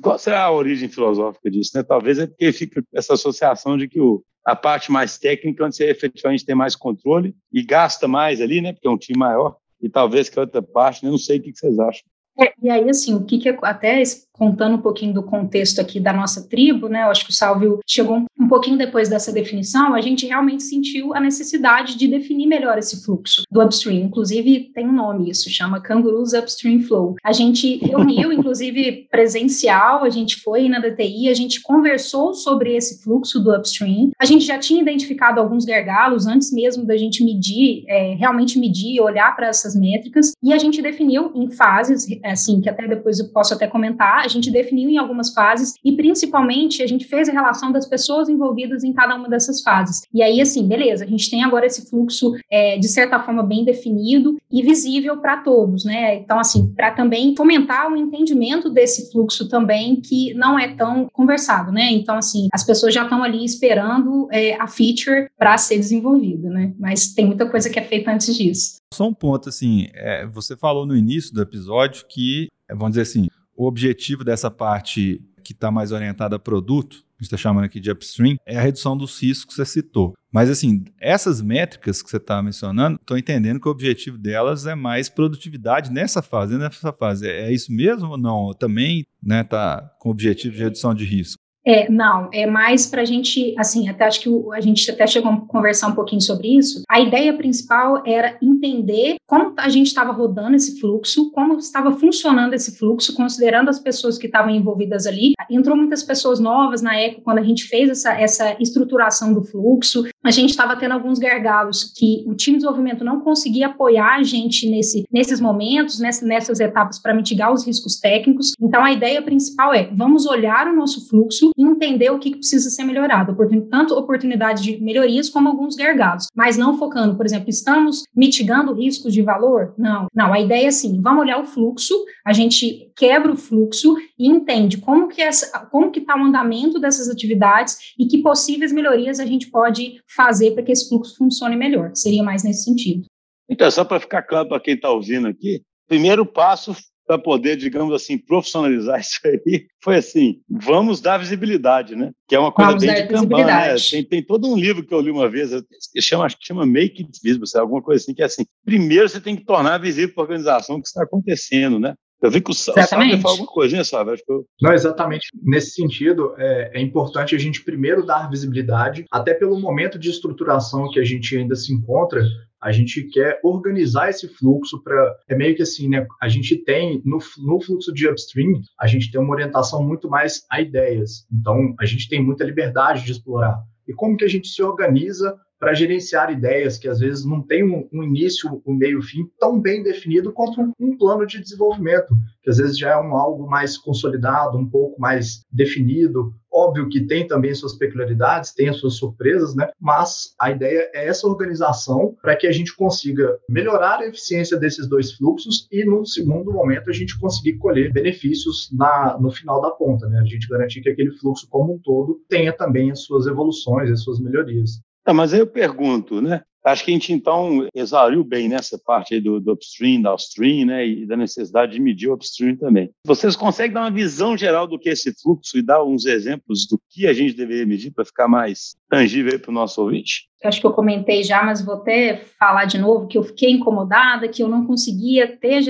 Qual 0.00 0.18
será 0.18 0.44
a 0.44 0.50
origem 0.50 0.88
filosófica 0.88 1.50
disso? 1.50 1.72
Né? 1.74 1.82
Talvez 1.82 2.18
é 2.18 2.26
porque 2.26 2.52
fica 2.52 2.82
essa 2.94 3.14
associação 3.14 3.76
de 3.76 3.86
que 3.86 4.00
o, 4.00 4.24
a 4.44 4.56
parte 4.56 4.90
mais 4.90 5.18
técnica, 5.18 5.64
onde 5.64 5.76
você 5.76 5.90
efetivamente 5.90 6.44
tem 6.44 6.54
mais 6.54 6.74
controle 6.74 7.34
e 7.52 7.62
gasta 7.62 8.08
mais 8.08 8.40
ali, 8.40 8.60
né? 8.60 8.72
Porque 8.72 8.88
é 8.88 8.90
um 8.90 8.96
time 8.96 9.18
maior, 9.18 9.56
e 9.80 9.88
talvez 9.88 10.28
que 10.28 10.38
a 10.38 10.42
outra 10.42 10.62
parte, 10.62 11.04
né? 11.04 11.10
não 11.10 11.18
sei 11.18 11.38
o 11.38 11.42
que 11.42 11.54
vocês 11.54 11.78
acham. 11.78 12.02
É, 12.40 12.52
e 12.62 12.70
aí, 12.70 12.88
assim, 12.88 13.14
o 13.14 13.24
que, 13.24 13.38
que 13.38 13.48
até 13.62 14.00
contando 14.38 14.76
um 14.76 14.80
pouquinho 14.80 15.12
do 15.12 15.22
contexto 15.22 15.80
aqui 15.80 15.98
da 15.98 16.12
nossa 16.12 16.48
tribo, 16.48 16.88
né? 16.88 17.02
Eu 17.02 17.10
acho 17.10 17.24
que 17.24 17.30
o 17.30 17.34
Salvio 17.34 17.80
chegou 17.86 18.24
um 18.38 18.48
pouquinho 18.48 18.78
depois 18.78 19.08
dessa 19.08 19.32
definição, 19.32 19.94
a 19.94 20.00
gente 20.00 20.26
realmente 20.26 20.62
sentiu 20.62 21.14
a 21.14 21.20
necessidade 21.20 21.98
de 21.98 22.06
definir 22.06 22.46
melhor 22.46 22.78
esse 22.78 23.04
fluxo 23.04 23.42
do 23.50 23.62
upstream. 23.62 24.04
Inclusive, 24.04 24.70
tem 24.72 24.86
um 24.86 24.92
nome 24.92 25.28
isso, 25.28 25.50
chama 25.50 25.80
Kangaroos 25.80 26.32
Upstream 26.32 26.80
Flow. 26.80 27.16
A 27.24 27.32
gente 27.32 27.78
reuniu, 27.78 28.32
inclusive, 28.32 29.08
presencial, 29.10 30.04
a 30.04 30.10
gente 30.10 30.36
foi 30.40 30.68
na 30.68 30.78
DTI, 30.78 31.28
a 31.28 31.34
gente 31.34 31.60
conversou 31.60 32.32
sobre 32.32 32.76
esse 32.76 33.02
fluxo 33.02 33.40
do 33.40 33.54
upstream. 33.54 34.10
A 34.18 34.24
gente 34.24 34.44
já 34.44 34.58
tinha 34.58 34.80
identificado 34.80 35.40
alguns 35.40 35.64
gargalos 35.64 36.26
antes 36.26 36.52
mesmo 36.52 36.86
da 36.86 36.96
gente 36.96 37.24
medir, 37.24 37.84
é, 37.88 38.14
realmente 38.14 38.58
medir, 38.58 39.00
olhar 39.00 39.34
para 39.34 39.48
essas 39.48 39.74
métricas, 39.74 40.32
e 40.42 40.52
a 40.52 40.58
gente 40.58 40.80
definiu 40.80 41.32
em 41.34 41.50
fases, 41.50 42.06
assim, 42.24 42.60
que 42.60 42.68
até 42.68 42.86
depois 42.86 43.18
eu 43.18 43.28
posso 43.28 43.52
até 43.52 43.66
comentar, 43.66 44.27
a 44.28 44.30
gente 44.30 44.50
definiu 44.50 44.88
em 44.88 44.98
algumas 44.98 45.32
fases 45.32 45.74
e 45.84 45.92
principalmente 45.92 46.82
a 46.82 46.86
gente 46.86 47.06
fez 47.06 47.28
a 47.28 47.32
relação 47.32 47.72
das 47.72 47.86
pessoas 47.86 48.28
envolvidas 48.28 48.84
em 48.84 48.92
cada 48.92 49.16
uma 49.16 49.28
dessas 49.28 49.62
fases. 49.62 50.02
E 50.12 50.22
aí, 50.22 50.40
assim, 50.40 50.66
beleza, 50.66 51.04
a 51.04 51.08
gente 51.08 51.30
tem 51.30 51.42
agora 51.42 51.66
esse 51.66 51.88
fluxo 51.88 52.34
é, 52.50 52.78
de 52.78 52.88
certa 52.88 53.20
forma 53.20 53.42
bem 53.42 53.64
definido 53.64 54.36
e 54.50 54.62
visível 54.62 55.18
para 55.18 55.38
todos, 55.38 55.84
né? 55.84 56.16
Então, 56.16 56.38
assim, 56.38 56.72
para 56.74 56.90
também 56.92 57.34
fomentar 57.36 57.90
o 57.90 57.96
entendimento 57.96 58.70
desse 58.70 59.10
fluxo 59.10 59.48
também 59.48 60.00
que 60.00 60.34
não 60.34 60.58
é 60.58 60.74
tão 60.74 61.08
conversado, 61.12 61.72
né? 61.72 61.90
Então, 61.92 62.16
assim, 62.16 62.48
as 62.52 62.64
pessoas 62.64 62.94
já 62.94 63.02
estão 63.04 63.22
ali 63.22 63.44
esperando 63.44 64.28
é, 64.30 64.54
a 64.54 64.66
feature 64.66 65.28
para 65.36 65.56
ser 65.58 65.76
desenvolvida, 65.76 66.48
né? 66.50 66.72
Mas 66.78 67.12
tem 67.14 67.26
muita 67.26 67.48
coisa 67.48 67.70
que 67.70 67.78
é 67.78 67.82
feita 67.82 68.12
antes 68.12 68.36
disso. 68.36 68.78
Só 68.92 69.06
um 69.06 69.14
ponto, 69.14 69.48
assim, 69.48 69.88
é, 69.94 70.26
você 70.26 70.56
falou 70.56 70.86
no 70.86 70.96
início 70.96 71.32
do 71.34 71.42
episódio 71.42 72.06
que, 72.08 72.48
vamos 72.70 72.90
dizer 72.90 73.02
assim, 73.02 73.28
o 73.58 73.66
objetivo 73.66 74.22
dessa 74.22 74.50
parte 74.52 75.20
que 75.42 75.52
está 75.52 75.68
mais 75.68 75.90
orientada 75.90 76.36
a 76.36 76.38
produto, 76.38 77.04
a 77.18 77.22
gente 77.22 77.22
está 77.22 77.36
chamando 77.36 77.64
aqui 77.64 77.80
de 77.80 77.90
upstream, 77.90 78.36
é 78.46 78.56
a 78.56 78.62
redução 78.62 78.96
dos 78.96 79.20
riscos 79.20 79.46
que 79.46 79.54
você 79.54 79.66
citou. 79.66 80.14
Mas, 80.32 80.48
assim, 80.48 80.84
essas 81.00 81.42
métricas 81.42 82.00
que 82.00 82.08
você 82.08 82.18
está 82.18 82.40
mencionando, 82.40 82.96
estou 83.00 83.18
entendendo 83.18 83.58
que 83.58 83.66
o 83.66 83.70
objetivo 83.72 84.16
delas 84.16 84.64
é 84.66 84.76
mais 84.76 85.08
produtividade 85.08 85.90
nessa 85.90 86.22
fase. 86.22 86.56
Nessa 86.56 86.92
fase, 86.92 87.26
é 87.26 87.52
isso 87.52 87.72
mesmo 87.72 88.10
ou 88.10 88.16
não? 88.16 88.54
Também 88.54 89.00
está 89.00 89.06
né, 89.22 89.42
tá 89.42 89.90
com 89.98 90.10
o 90.10 90.12
objetivo 90.12 90.54
de 90.54 90.62
redução 90.62 90.94
de 90.94 91.04
risco? 91.04 91.42
É, 91.68 91.86
não, 91.90 92.30
é 92.32 92.46
mais 92.46 92.86
para 92.86 93.02
a 93.02 93.04
gente, 93.04 93.54
assim, 93.58 93.90
até 93.90 94.06
acho 94.06 94.22
que 94.22 94.30
a 94.54 94.60
gente 94.62 94.90
até 94.90 95.06
chegou 95.06 95.30
a 95.30 95.36
conversar 95.46 95.88
um 95.88 95.94
pouquinho 95.94 96.22
sobre 96.22 96.56
isso. 96.56 96.82
A 96.88 96.98
ideia 96.98 97.36
principal 97.36 98.02
era 98.06 98.38
entender 98.40 99.16
como 99.26 99.52
a 99.58 99.68
gente 99.68 99.88
estava 99.88 100.10
rodando 100.10 100.56
esse 100.56 100.80
fluxo, 100.80 101.30
como 101.30 101.58
estava 101.58 101.92
funcionando 101.92 102.54
esse 102.54 102.78
fluxo, 102.78 103.14
considerando 103.14 103.68
as 103.68 103.78
pessoas 103.78 104.16
que 104.16 104.24
estavam 104.24 104.50
envolvidas 104.50 105.06
ali. 105.06 105.34
Entrou 105.50 105.76
muitas 105.76 106.02
pessoas 106.02 106.40
novas 106.40 106.80
na 106.80 106.96
época, 106.96 107.20
quando 107.22 107.38
a 107.38 107.42
gente 107.42 107.64
fez 107.64 107.90
essa, 107.90 108.18
essa 108.18 108.56
estruturação 108.58 109.34
do 109.34 109.44
fluxo. 109.44 110.04
A 110.24 110.30
gente 110.30 110.50
estava 110.50 110.74
tendo 110.74 110.92
alguns 110.92 111.18
gargalos 111.18 111.92
que 111.94 112.24
o 112.26 112.34
time 112.34 112.56
de 112.56 112.62
desenvolvimento 112.62 113.04
não 113.04 113.20
conseguia 113.20 113.66
apoiar 113.66 114.16
a 114.16 114.22
gente 114.22 114.70
nesse, 114.70 115.04
nesses 115.12 115.38
momentos, 115.38 116.00
nessa, 116.00 116.24
nessas 116.24 116.60
etapas, 116.60 116.98
para 116.98 117.12
mitigar 117.12 117.52
os 117.52 117.66
riscos 117.66 118.00
técnicos. 118.00 118.52
Então, 118.58 118.82
a 118.82 118.90
ideia 118.90 119.20
principal 119.20 119.74
é: 119.74 119.90
vamos 119.94 120.24
olhar 120.24 120.66
o 120.66 120.74
nosso 120.74 121.06
fluxo 121.10 121.50
entender 121.58 122.10
o 122.10 122.18
que 122.18 122.36
precisa 122.36 122.70
ser 122.70 122.84
melhorado, 122.84 123.36
tanto 123.70 123.94
oportunidades 123.94 124.62
de 124.62 124.80
melhorias 124.80 125.28
como 125.28 125.48
alguns 125.48 125.74
gargalos, 125.74 126.28
mas 126.34 126.56
não 126.56 126.78
focando, 126.78 127.16
por 127.16 127.26
exemplo, 127.26 127.50
estamos 127.50 128.04
mitigando 128.14 128.72
riscos 128.72 129.12
de 129.12 129.22
valor? 129.22 129.74
Não, 129.76 130.06
não, 130.14 130.32
a 130.32 130.40
ideia 130.40 130.66
é 130.66 130.68
assim, 130.68 131.00
vamos 131.00 131.22
olhar 131.22 131.40
o 131.40 131.46
fluxo, 131.46 131.94
a 132.24 132.32
gente 132.32 132.92
quebra 132.96 133.32
o 133.32 133.36
fluxo 133.36 133.96
e 134.18 134.28
entende 134.28 134.78
como 134.78 135.08
que 135.08 135.20
essa, 135.20 135.66
como 135.66 135.90
que 135.90 136.00
está 136.00 136.16
o 136.16 136.24
andamento 136.24 136.78
dessas 136.78 137.08
atividades 137.08 137.94
e 137.98 138.06
que 138.06 138.22
possíveis 138.22 138.72
melhorias 138.72 139.18
a 139.18 139.26
gente 139.26 139.50
pode 139.50 140.00
fazer 140.06 140.52
para 140.52 140.62
que 140.62 140.72
esse 140.72 140.88
fluxo 140.88 141.16
funcione 141.16 141.56
melhor. 141.56 141.90
Seria 141.94 142.22
mais 142.22 142.44
nesse 142.44 142.64
sentido. 142.64 143.04
Então, 143.48 143.70
só 143.70 143.84
para 143.84 143.98
ficar 143.98 144.22
claro 144.22 144.48
para 144.48 144.60
quem 144.60 144.74
está 144.74 144.90
ouvindo 144.90 145.26
aqui, 145.26 145.62
primeiro 145.88 146.26
passo 146.26 146.76
para 147.08 147.18
poder, 147.18 147.56
digamos 147.56 147.94
assim, 147.94 148.18
profissionalizar 148.18 149.00
isso 149.00 149.18
aí, 149.24 149.66
foi 149.82 149.96
assim, 149.96 150.40
vamos 150.48 151.00
dar 151.00 151.16
visibilidade, 151.16 151.96
né? 151.96 152.12
Que 152.28 152.36
é 152.36 152.38
uma 152.38 152.52
coisa 152.52 152.72
vamos 152.72 152.84
bem 152.84 152.94
de 152.94 153.08
Kanban, 153.08 153.46
né? 153.46 153.76
Tem, 153.90 154.04
tem 154.04 154.22
todo 154.22 154.46
um 154.46 154.56
livro 154.56 154.84
que 154.84 154.92
eu 154.92 155.00
li 155.00 155.10
uma 155.10 155.28
vez, 155.28 155.50
que 155.90 156.02
chama, 156.02 156.26
acho 156.26 156.38
que 156.38 156.46
chama 156.46 156.66
Make 156.66 157.02
It 157.02 157.18
Visible, 157.24 157.48
alguma 157.56 157.82
coisa 157.82 158.02
assim, 158.02 158.14
que 158.14 158.22
é 158.22 158.26
assim, 158.26 158.44
primeiro 158.62 159.08
você 159.08 159.20
tem 159.20 159.34
que 159.34 159.46
tornar 159.46 159.78
visível 159.78 160.14
para 160.14 160.22
a 160.22 160.26
organização 160.26 160.76
o 160.76 160.82
que 160.82 160.88
está 160.88 161.02
acontecendo, 161.02 161.80
né? 161.80 161.94
Eu 162.20 162.32
vi 162.32 162.40
que 162.40 162.50
o 162.50 162.54
Sábio 162.54 162.84
fala 162.88 163.30
alguma 163.30 163.46
coisinha, 163.46 163.84
sabe? 163.84 164.10
Acho 164.10 164.24
que 164.24 164.32
eu... 164.32 164.44
Não, 164.60 164.72
exatamente. 164.72 165.28
Nesse 165.40 165.70
sentido, 165.70 166.34
é, 166.36 166.72
é, 166.74 166.80
importante 166.82 167.34
a 167.34 167.38
gente 167.38 167.62
primeiro 167.62 168.04
dar 168.04 168.28
visibilidade, 168.28 169.04
até 169.10 169.32
pelo 169.34 169.58
momento 169.58 169.98
de 169.98 170.10
estruturação 170.10 170.90
que 170.90 170.98
a 170.98 171.04
gente 171.04 171.36
ainda 171.36 171.54
se 171.54 171.72
encontra, 171.72 172.20
a 172.60 172.72
gente 172.72 173.04
quer 173.04 173.40
organizar 173.42 174.10
esse 174.10 174.28
fluxo 174.28 174.82
para. 174.82 175.16
É 175.28 175.36
meio 175.36 175.54
que 175.54 175.62
assim, 175.62 175.88
né? 175.88 176.06
A 176.20 176.28
gente 176.28 176.56
tem, 176.56 177.00
no, 177.04 177.18
no 177.38 177.60
fluxo 177.60 177.92
de 177.92 178.08
upstream, 178.08 178.60
a 178.78 178.86
gente 178.86 179.10
tem 179.10 179.20
uma 179.20 179.32
orientação 179.32 179.82
muito 179.82 180.08
mais 180.08 180.44
a 180.50 180.60
ideias. 180.60 181.26
Então, 181.32 181.74
a 181.78 181.84
gente 181.84 182.08
tem 182.08 182.22
muita 182.22 182.44
liberdade 182.44 183.04
de 183.04 183.12
explorar. 183.12 183.62
E 183.86 183.94
como 183.94 184.16
que 184.16 184.24
a 184.24 184.28
gente 184.28 184.48
se 184.48 184.62
organiza 184.62 185.38
para 185.58 185.74
gerenciar 185.74 186.30
ideias 186.30 186.78
que 186.78 186.88
às 186.88 187.00
vezes 187.00 187.24
não 187.24 187.42
tem 187.42 187.64
um, 187.64 187.88
um 187.92 188.02
início, 188.02 188.62
um 188.64 188.74
meio, 188.74 189.02
fim 189.02 189.28
tão 189.38 189.60
bem 189.60 189.82
definido 189.82 190.32
quanto 190.32 190.60
um, 190.60 190.72
um, 190.78 190.96
plano 190.96 191.26
de 191.26 191.40
desenvolvimento, 191.40 192.14
que 192.42 192.50
às 192.50 192.58
vezes 192.58 192.78
já 192.78 192.90
é 192.90 192.96
um 192.96 193.14
algo 193.14 193.48
mais 193.48 193.76
consolidado, 193.76 194.56
um 194.56 194.68
pouco 194.68 195.00
mais 195.00 195.44
definido. 195.50 196.32
Óbvio 196.50 196.88
que 196.88 197.06
tem 197.06 197.26
também 197.26 197.54
suas 197.54 197.74
peculiaridades, 197.74 198.54
tem 198.54 198.68
as 198.68 198.78
suas 198.78 198.94
surpresas, 198.94 199.54
né? 199.54 199.68
Mas 199.80 200.34
a 200.40 200.50
ideia 200.50 200.90
é 200.94 201.06
essa 201.06 201.26
organização 201.26 202.16
para 202.22 202.36
que 202.36 202.46
a 202.46 202.52
gente 202.52 202.74
consiga 202.74 203.38
melhorar 203.48 203.98
a 203.98 204.06
eficiência 204.06 204.56
desses 204.56 204.88
dois 204.88 205.12
fluxos 205.12 205.68
e, 205.70 205.84
num 205.84 206.04
segundo 206.04 206.52
momento, 206.52 206.88
a 206.88 206.92
gente 206.92 207.18
conseguir 207.18 207.58
colher 207.58 207.92
benefícios 207.92 208.70
na, 208.72 209.18
no 209.20 209.30
final 209.30 209.60
da 209.60 209.70
ponta, 209.70 210.08
né? 210.08 210.20
A 210.20 210.24
gente 210.24 210.48
garantir 210.48 210.80
que 210.80 210.88
aquele 210.88 211.10
fluxo 211.18 211.46
como 211.50 211.74
um 211.74 211.78
todo 211.78 212.20
tenha 212.28 212.52
também 212.52 212.90
as 212.90 213.02
suas 213.02 213.26
evoluções, 213.26 213.90
as 213.90 214.02
suas 214.02 214.18
melhorias. 214.18 214.80
Mas 215.12 215.32
aí 215.32 215.40
eu 215.40 215.46
pergunto, 215.46 216.20
né? 216.20 216.42
Acho 216.64 216.84
que 216.84 216.90
a 216.90 216.94
gente, 216.94 217.12
então, 217.12 217.66
exauriu 217.74 218.22
bem 218.22 218.48
nessa 218.48 218.78
parte 218.78 219.14
aí 219.14 219.20
do, 219.20 219.40
do 219.40 219.52
upstream, 219.52 220.02
downstream, 220.02 220.66
né, 220.66 220.86
e 220.86 221.06
da 221.06 221.16
necessidade 221.16 221.72
de 221.72 221.80
medir 221.80 222.08
o 222.08 222.14
upstream 222.14 222.56
também. 222.56 222.90
Vocês 223.06 223.36
conseguem 223.36 223.72
dar 223.72 223.82
uma 223.82 223.90
visão 223.90 224.36
geral 224.36 224.66
do 224.66 224.78
que 224.78 224.88
é 224.88 224.92
esse 224.92 225.14
fluxo 225.22 225.56
e 225.56 225.62
dar 225.62 225.82
uns 225.82 226.04
exemplos 226.04 226.66
do 226.66 226.78
que 226.90 227.06
a 227.06 227.12
gente 227.12 227.34
deveria 227.34 227.64
medir 227.64 227.92
para 227.92 228.04
ficar 228.04 228.28
mais 228.28 228.74
tangível 228.90 229.38
para 229.38 229.50
o 229.50 229.54
nosso 229.54 229.80
ouvinte? 229.80 230.28
Acho 230.44 230.60
que 230.60 230.66
eu 230.66 230.72
comentei 230.72 231.24
já, 231.24 231.42
mas 231.42 231.64
vou 231.64 231.76
até 231.76 232.24
falar 232.38 232.64
de 232.64 232.78
novo 232.78 233.08
que 233.08 233.18
eu 233.18 233.24
fiquei 233.24 233.50
incomodada, 233.50 234.28
que 234.28 234.42
eu 234.42 234.48
não 234.48 234.66
conseguia 234.66 235.36
ter, 235.36 235.62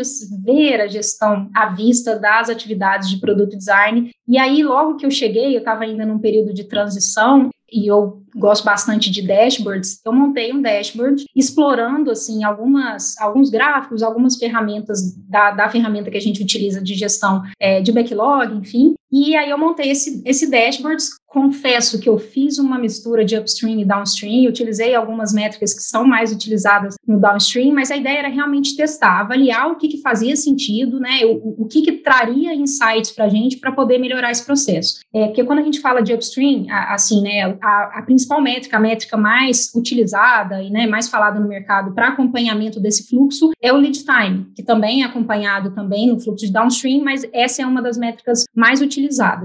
ver 0.44 0.80
a 0.80 0.86
gestão 0.86 1.48
à 1.54 1.66
vista 1.66 2.18
das 2.18 2.50
atividades 2.50 3.08
de 3.08 3.18
produto 3.18 3.56
design. 3.56 4.10
E 4.26 4.36
aí, 4.36 4.62
logo 4.62 4.96
que 4.96 5.06
eu 5.06 5.10
cheguei, 5.10 5.54
eu 5.54 5.60
estava 5.60 5.84
ainda 5.84 6.04
num 6.04 6.18
período 6.18 6.52
de 6.52 6.64
transição, 6.64 7.48
e 7.70 7.86
eu 7.90 8.22
gosto 8.34 8.64
bastante 8.64 9.10
de 9.10 9.26
dashboards, 9.26 10.00
eu 10.04 10.12
montei 10.12 10.52
um 10.52 10.62
dashboard 10.62 11.24
explorando 11.34 12.10
assim 12.10 12.44
algumas 12.44 13.18
alguns 13.20 13.50
gráficos, 13.50 14.02
algumas 14.02 14.36
ferramentas 14.36 15.14
da, 15.28 15.50
da 15.50 15.68
ferramenta 15.68 16.10
que 16.10 16.16
a 16.16 16.20
gente 16.20 16.42
utiliza 16.42 16.80
de 16.80 16.94
gestão 16.94 17.42
é, 17.58 17.80
de 17.80 17.92
backlog, 17.92 18.54
enfim. 18.54 18.94
E 19.10 19.34
aí 19.36 19.50
eu 19.50 19.58
montei 19.58 19.90
esse, 19.90 20.22
esse 20.24 20.50
dashboard 20.50 21.02
Confesso 21.28 22.00
que 22.00 22.08
eu 22.08 22.18
fiz 22.18 22.58
uma 22.58 22.78
mistura 22.78 23.22
de 23.22 23.36
upstream 23.36 23.78
e 23.78 23.84
downstream, 23.84 24.48
utilizei 24.48 24.94
algumas 24.94 25.30
métricas 25.30 25.74
que 25.74 25.82
são 25.82 26.06
mais 26.06 26.32
utilizadas 26.32 26.94
no 27.06 27.20
downstream, 27.20 27.74
mas 27.74 27.90
a 27.90 27.96
ideia 27.98 28.20
era 28.20 28.28
realmente 28.28 28.74
testar, 28.74 29.20
avaliar 29.20 29.70
o 29.70 29.76
que, 29.76 29.88
que 29.88 30.00
fazia 30.00 30.34
sentido, 30.34 30.98
né, 30.98 31.26
o, 31.26 31.64
o 31.64 31.66
que, 31.66 31.82
que 31.82 31.92
traria 31.92 32.54
insights 32.54 33.10
para 33.10 33.26
a 33.26 33.28
gente 33.28 33.58
para 33.58 33.72
poder 33.72 33.98
melhorar 33.98 34.30
esse 34.30 34.44
processo. 34.44 35.00
É, 35.14 35.26
porque 35.26 35.44
quando 35.44 35.58
a 35.58 35.62
gente 35.62 35.80
fala 35.80 36.00
de 36.00 36.14
upstream, 36.14 36.64
a, 36.70 36.94
assim, 36.94 37.20
né, 37.20 37.58
a, 37.60 37.98
a, 37.98 38.02
principal 38.02 38.40
métrica, 38.40 38.78
a 38.78 38.80
métrica 38.80 39.18
mais 39.18 39.70
utilizada 39.74 40.62
e 40.62 40.70
né, 40.70 40.86
mais 40.86 41.10
falada 41.10 41.38
no 41.38 41.46
mercado 41.46 41.92
para 41.92 42.08
acompanhamento 42.08 42.80
desse 42.80 43.06
fluxo 43.06 43.50
é 43.60 43.70
o 43.70 43.76
lead 43.76 44.02
time, 44.02 44.46
que 44.56 44.62
também 44.62 45.02
é 45.02 45.04
acompanhado 45.04 45.74
também 45.74 46.08
no 46.08 46.18
fluxo 46.18 46.46
de 46.46 46.52
downstream, 46.52 47.04
mas 47.04 47.28
essa 47.34 47.60
é 47.60 47.66
uma 47.66 47.82
das 47.82 47.98
métricas 47.98 48.46
mais 48.56 48.80
utilizadas. 48.80 48.97